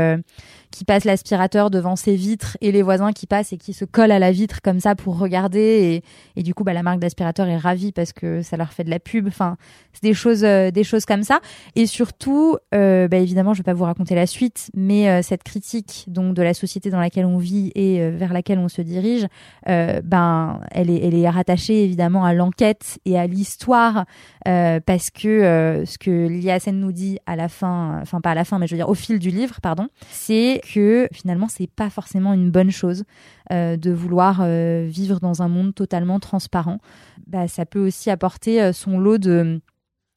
[0.76, 4.10] qui passe l'aspirateur devant ses vitres et les voisins qui passent et qui se collent
[4.10, 6.02] à la vitre comme ça pour regarder.
[6.36, 8.84] Et, et du coup bah, la marque d'aspirateur est ravie parce que ça leur fait
[8.84, 9.26] de la pub.
[9.26, 9.56] Enfin
[9.94, 11.40] c'est des choses euh, des choses comme ça.
[11.76, 15.44] Et surtout euh, bah, évidemment je vais pas vous raconter la suite mais euh, cette
[15.44, 18.82] critique donc de la société dans laquelle on vit et euh, vers laquelle on se
[18.82, 19.26] dirige
[19.68, 24.04] euh, ben elle est elle est rattachée évidemment à l'enquête et à l'histoire
[24.46, 28.34] euh, parce que ce que Lia Hassen nous dit à la fin, enfin pas à
[28.34, 31.70] la fin, mais je veux dire au fil du livre, pardon, c'est que finalement c'est
[31.70, 33.04] pas forcément une bonne chose
[33.52, 36.78] euh, de vouloir euh, vivre dans un monde totalement transparent.
[37.26, 39.60] Bah, ça peut aussi apporter euh, son lot de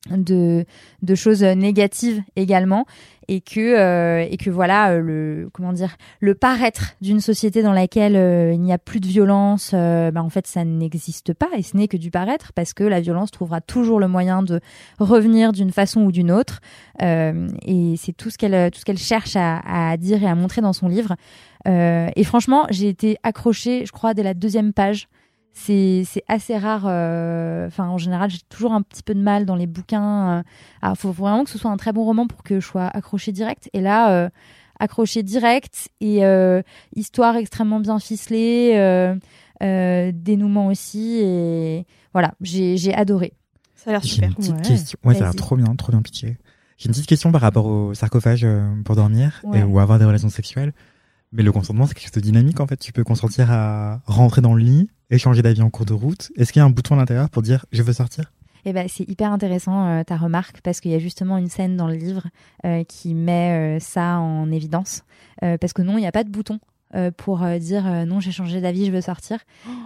[0.10, 0.66] de,
[1.16, 2.86] choses négatives également
[3.28, 7.74] et que euh, et que voilà euh, le comment dire le paraître d'une société dans
[7.74, 11.50] laquelle euh, il n'y a plus de violence euh, bah, en fait ça n'existe pas
[11.56, 14.62] et ce n'est que du paraître parce que la violence trouvera toujours le moyen de
[15.00, 16.60] revenir d'une façon ou d'une autre
[17.02, 19.62] Euh, et c'est tout ce qu'elle tout ce qu'elle cherche à,
[19.92, 21.16] à dire et à montrer dans son livre.
[21.66, 25.08] Euh, et franchement j'ai été accrochée je crois dès la deuxième page
[25.54, 26.84] c'est assez rare.
[26.88, 30.44] euh, Enfin, en général, j'ai toujours un petit peu de mal dans les bouquins.
[30.84, 33.32] Il faut vraiment que ce soit un très bon roman pour que je sois accrochée
[33.32, 33.70] direct.
[33.74, 34.30] Et là, euh,
[34.80, 36.62] accrochée direct et euh,
[36.96, 39.16] histoire extrêmement bien ficelée, euh,
[39.62, 41.18] euh, dénouement aussi.
[41.22, 43.34] Et voilà, j'ai adoré.
[43.76, 44.30] Ça a l'air J'ai super.
[44.30, 45.00] une petite Ouais, question.
[45.04, 46.38] Ouais, ça a l'air trop bien, trop bien pitché.
[46.78, 49.60] J'ai une petite question par rapport au sarcophage euh, pour dormir Ouais.
[49.60, 50.74] et, ou avoir des relations sexuelles.
[51.32, 52.78] Mais le consentement, c'est quelque chose de dynamique en fait.
[52.78, 56.32] Tu peux consentir à rentrer dans le lit, échanger d'avis en cours de route.
[56.38, 58.32] Est-ce qu'il y a un bouton à l'intérieur pour dire je veux sortir?
[58.66, 61.78] Et ben, c'est hyper intéressant euh, ta remarque parce qu'il y a justement une scène
[61.78, 62.24] dans le livre
[62.66, 65.04] euh, qui met euh, ça en évidence.
[65.44, 66.60] Euh, parce que non, il n'y a pas de bouton.
[66.96, 69.38] euh, pour euh, dire euh, non j'ai changé d'avis je veux sortir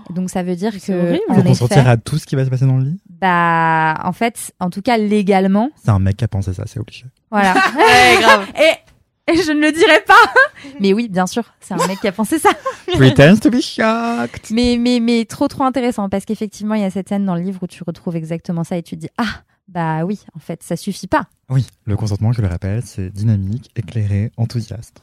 [0.10, 1.24] donc ça veut dire que horrible.
[1.28, 2.98] en Faut effet, consentir à tout ce qui va se passer dans le lit?
[3.10, 6.80] Bah en fait en tout cas légalement C'est un mec qui a pensé ça, c'est
[6.80, 7.06] obligé.
[7.30, 8.46] voilà Ouais, grave.
[8.56, 8.93] et,
[9.32, 10.14] et je ne le dirai pas
[10.80, 12.50] mais oui bien sûr c'est un mec qui a pensé ça
[12.94, 14.52] Pretends to be shocked.
[14.52, 17.42] mais mais mais trop trop intéressant parce qu'effectivement il y a cette scène dans le
[17.42, 20.62] livre où tu retrouves exactement ça et tu te dis ah bah oui en fait
[20.62, 25.02] ça suffit pas Oui, le consentement, je le rappelle, c'est dynamique, éclairé, enthousiaste.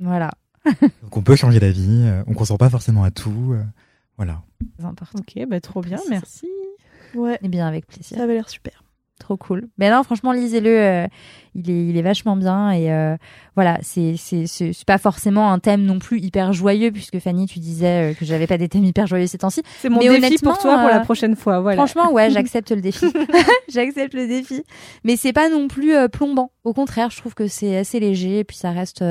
[0.00, 0.30] voilà
[1.02, 3.54] Donc on peut changer d'avis, euh, on consent pas forcément à tout.
[3.54, 3.62] euh,
[4.16, 4.42] voilà.
[4.78, 6.46] c'est important Ok, bah trop bien, merci.
[7.14, 8.84] Ouais, et bien avec plaisir ça avait l'air super.
[9.18, 9.68] Trop cool.
[9.78, 10.70] Mais non, franchement, lisez-le.
[10.70, 11.06] euh,
[11.54, 13.16] il est, il est vachement bien et euh,
[13.56, 17.46] voilà, c'est, c'est, c'est c'est pas forcément un thème non plus hyper joyeux puisque Fanny,
[17.46, 19.62] tu disais euh, que j'avais pas des thèmes hyper joyeux ces temps-ci.
[19.80, 21.60] C'est mon Mais défi pour toi pour la euh, prochaine fois.
[21.60, 21.76] Voilà.
[21.84, 23.06] Franchement, ouais, j'accepte le défi.
[23.68, 24.62] j'accepte le défi.
[25.02, 26.52] Mais c'est pas non plus plombant.
[26.64, 29.02] Au contraire, je trouve que c'est assez léger et puis ça reste,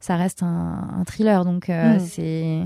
[0.00, 1.44] ça reste un, un thriller.
[1.44, 1.98] Donc Mm.
[2.00, 2.60] c'est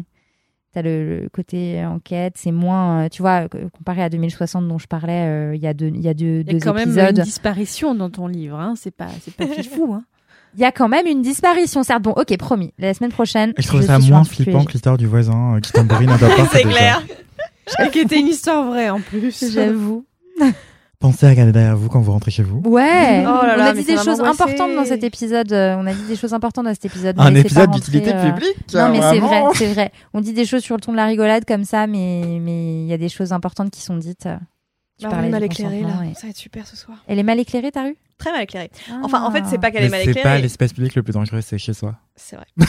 [0.73, 4.87] T'as le, le côté enquête, c'est moins, euh, tu vois, comparé à 2060 dont je
[4.87, 6.97] parlais, euh, il y a deux, il y a deux, Il y a quand même
[6.97, 8.75] une disparition dans ton livre, hein.
[8.77, 10.05] C'est pas, c'est pas fifou, hein.
[10.55, 12.03] Il y a quand même une disparition, certes.
[12.03, 12.73] Bon, ok, promis.
[12.79, 13.53] La semaine prochaine.
[13.57, 16.19] Et je trouve je ça moins flippant que l'histoire du voisin euh, qui tambourine à
[16.19, 16.51] ta porte.
[16.53, 17.03] C'est clair.
[17.93, 19.53] qui était une histoire vraie en plus.
[19.53, 20.05] J'avoue.
[21.01, 22.61] Pensez à regarder derrière vous quand vous rentrez chez vous.
[22.67, 23.23] Ouais.
[23.23, 25.51] Oh là on a dit des choses importantes dans cet épisode.
[25.51, 27.17] euh, On a dit des choses importantes dans cet épisode.
[27.19, 29.93] Un épisode d'utilité euh, publique Non, mais c'est vrai, c'est vrai.
[30.13, 32.87] On dit des choses sur le ton de la rigolade comme ça, mais mais il
[32.87, 34.29] y a des choses importantes qui sont dites.
[35.01, 35.89] Tu Bah, parlais mal éclairée là.
[36.11, 36.99] et- Ça va être super ce soir.
[37.09, 38.71] Elle est mal éclairée, ta rue Très mal éclairée.
[39.03, 40.43] Enfin, en fait, c'est pas qu'elle est mal c'est pas éclairée.
[40.43, 41.95] l'espace public le plus dangereux, c'est chez soi.
[42.17, 42.45] C'est vrai.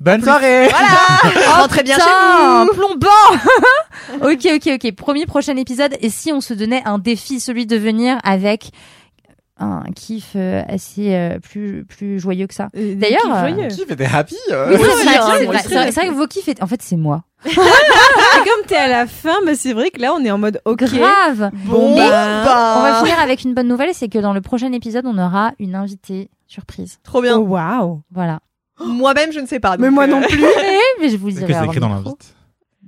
[0.00, 4.92] Bonne soirée Voilà Rentrez bien chez vous plombant Ok, ok, ok.
[4.96, 5.94] Promis, prochain épisode.
[6.00, 8.70] Et si on se donnait un défi, celui de venir avec
[9.58, 12.68] un kiff euh, assez euh, plus plus joyeux que ça.
[12.76, 14.86] Euh, D'ailleurs, euh, fait des happy euh Oui,
[15.62, 17.22] c'est vrai, que vos kiffs, est- en fait, c'est moi.
[17.44, 20.60] Et comme t'es à la fin, bah, c'est vrai que là, on est en mode
[20.64, 20.84] ok.
[20.84, 21.50] Grave.
[21.66, 24.72] Bon, Mais bah, On va finir avec une bonne nouvelle, c'est que dans le prochain
[24.72, 26.98] épisode, on aura une invitée surprise.
[27.04, 27.36] Trop Oh, bien.
[27.38, 28.02] waouh.
[28.10, 28.40] Voilà.
[28.84, 29.76] Moi-même, je ne sais pas.
[29.76, 30.38] Mais moi euh, non plus.
[31.00, 31.46] mais je vous le dirai.
[31.46, 32.34] que c'est écrit dans l'invite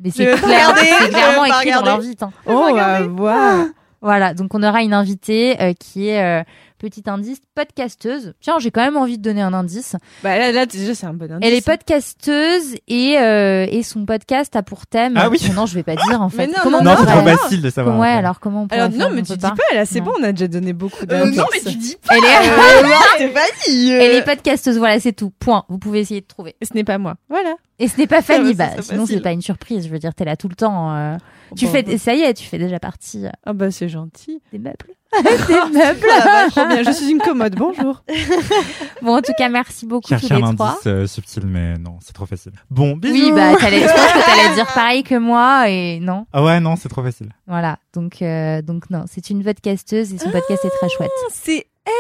[0.03, 2.23] Mais c'est clair, clairement écrit dans l'invite.
[2.23, 2.33] hein.
[2.47, 3.09] Oh, on va regarder.
[3.09, 3.65] voir.
[4.05, 6.45] Voilà, donc on aura une invitée euh, qui est euh,
[6.79, 8.35] petit indice podcasteuse.
[8.41, 9.97] Tiens, j'ai quand même envie de donner un indice.
[10.23, 11.49] Bah là, là déjà, c'est un bon indice.
[11.49, 15.15] Elle est podcasteuse et euh, et son podcast a pour thème.
[15.17, 15.39] Ah oui.
[15.57, 16.47] Non, je vais pas dire en fait.
[16.47, 17.37] Mais non, comment non, on Non, c'est trop non.
[17.37, 17.99] facile de savoir.
[17.99, 19.87] Ouais, alors comment on pourrait Alors faire non, mais On tu peut dis pas, là,
[19.87, 20.07] c'est Non.
[20.07, 21.37] bon, on a déjà donné beaucoup Euh, d'indices.
[21.39, 22.15] non, mais tu dis pas.
[22.17, 23.93] Elle est, Euh, Stéphanie.
[23.95, 24.79] euh, elle est podcasteuse.
[24.79, 25.31] Voilà, c'est tout.
[25.39, 25.65] Point.
[25.69, 26.57] Vous pouvez essayer de trouver.
[26.63, 27.15] Ce n'est pas moi.
[27.31, 27.55] Voilà.
[27.79, 28.49] Et ce n'est pas Fanny.
[28.51, 29.85] Ouais, bah, c'est- c'est sinon, c'est pas une surprise.
[29.87, 30.95] Je veux dire, t'es là tout le temps.
[30.95, 31.17] euh,
[31.57, 31.99] tu fais, bon.
[31.99, 34.41] ça y est, tu fais déjà partie euh, Ah bah c'est gentil.
[34.53, 34.77] des meubles.
[35.23, 36.07] des meubles.
[36.51, 37.55] Trop bien, je suis une commode.
[37.57, 38.03] Bonjour.
[39.03, 40.71] Bon, en tout cas, merci beaucoup tous Chercher les un trois.
[40.71, 42.53] indice euh, subtil, mais non, c'est trop facile.
[42.71, 46.27] Bon, bisous Oui, bah, t'allais, je pense que t'allais dire pareil que moi et non.
[46.33, 47.29] Ah ouais, non, c'est trop facile.
[47.47, 47.79] Voilà.
[47.93, 51.11] Donc, euh, donc non, c'est une podcasteuse et son podcast est très chouette.
[51.31, 51.93] C'est elle.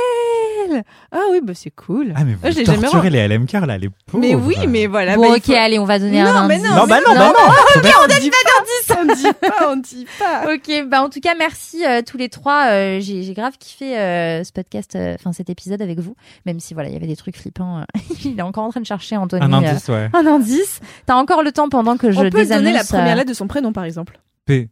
[1.12, 2.12] Ah oui, bah c'est cool.
[2.16, 4.20] Ah, mais vous Ah, je torturez les LMK, là, les pauvres.
[4.20, 5.16] Mais oui, mais voilà.
[5.16, 6.68] bon, bah, ok, faut- allez, on va donner Non, un mais indice.
[6.70, 7.34] non, Non, bah non, bah non
[7.76, 7.80] on
[8.20, 10.52] dit pas, on dit pas, on dit pas.
[10.54, 12.66] Ok, bah en tout cas merci euh, tous les trois.
[12.70, 16.16] Euh, j'ai, j'ai grave kiffé euh, ce podcast, euh, enfin cet épisode avec vous.
[16.46, 17.84] Même si voilà, il y avait des trucs flippants.
[18.24, 19.42] il est encore en train de chercher Anthony.
[19.44, 20.08] Un euh, indice, ouais.
[20.12, 20.80] un indice.
[21.06, 22.64] T'as encore le temps pendant que je On peut désannonce.
[22.64, 24.18] donner la première lettre de son prénom, par exemple.
[24.46, 24.68] P.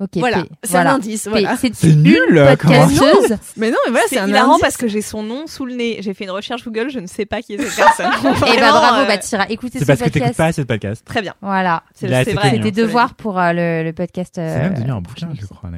[0.00, 0.08] Ok.
[0.16, 0.92] Voilà, c'est Voilà.
[0.92, 1.28] un indice.
[1.28, 1.56] Voilà.
[1.58, 2.16] C'est C'est nul,
[2.48, 3.36] podcasteuse.
[3.56, 4.62] Mais non, mais voilà, C'est c'est un hilarant indice.
[4.62, 5.98] parce que j'ai son nom sous le nez.
[6.00, 8.06] J'ai fait une recherche Google, je ne sais pas qui est cette personne.
[8.06, 10.36] Et bah Vraiment, bravo, euh, bah t'iras écouter C'est ce parce que t'écoutes podcast.
[10.38, 11.04] pas assez de podcast.
[11.04, 11.34] Très bien.
[11.42, 11.82] Voilà.
[11.94, 12.50] C'est Il est assez c'est vrai.
[12.52, 12.62] connu.
[12.64, 14.32] C'était Cela devoir pour euh, le, le podcast.
[14.36, 15.68] C'est euh, même devenu un bouquin, je crois,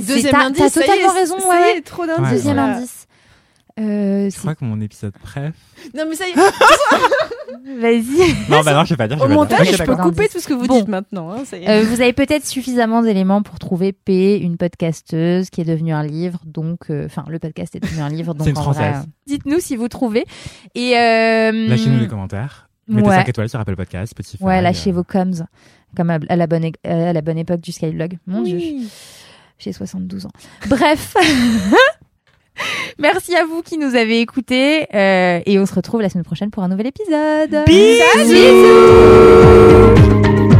[0.00, 0.72] C'est- Deuxième indice.
[0.74, 1.80] t'as totalement raison, ouais.
[1.82, 2.30] trop d'indices.
[2.32, 3.06] Deuxième indice.
[3.78, 5.54] Euh, Je crois que mon épisode préf.
[5.94, 6.34] Non, mais ça y est.
[7.80, 8.32] Vas-y.
[8.50, 9.18] Non, bah non, je vais pas dire.
[9.18, 9.58] je Au vais pas dire.
[9.58, 10.78] montage, Ok, je peux couper tout ce que vous Bon.
[10.78, 11.30] dites maintenant.
[11.30, 11.68] hein, ça y est.
[11.68, 16.02] Euh, vous avez peut-être suffisamment d'éléments pour trouver P, une podcasteuse qui est devenue un
[16.04, 16.40] livre.
[16.46, 18.34] Donc, euh, enfin, le podcast est devenu un livre.
[18.34, 19.02] Donc, C'est une en vrai, Française.
[19.06, 20.24] euh, dites-nous si vous trouvez.
[20.74, 22.68] Et euh, Lâchez-nous des commentaires.
[22.88, 23.16] Mettez Ouais.
[23.16, 24.42] 5 étoiles sur Apple Podcast, Spotify.
[24.42, 25.44] Ouais, lâchez euh, vos coms,
[25.96, 28.16] comme à, à la bonne, é- à la bonne époque du Skylog.
[28.26, 28.60] Mon dieu,
[29.58, 30.30] j'ai 72 ans.
[30.68, 31.14] Bref.
[32.98, 36.50] Merci à vous qui nous avez écoutés euh, et on se retrouve la semaine prochaine
[36.50, 37.64] pour un nouvel épisode.
[37.66, 40.55] Bisous Bisous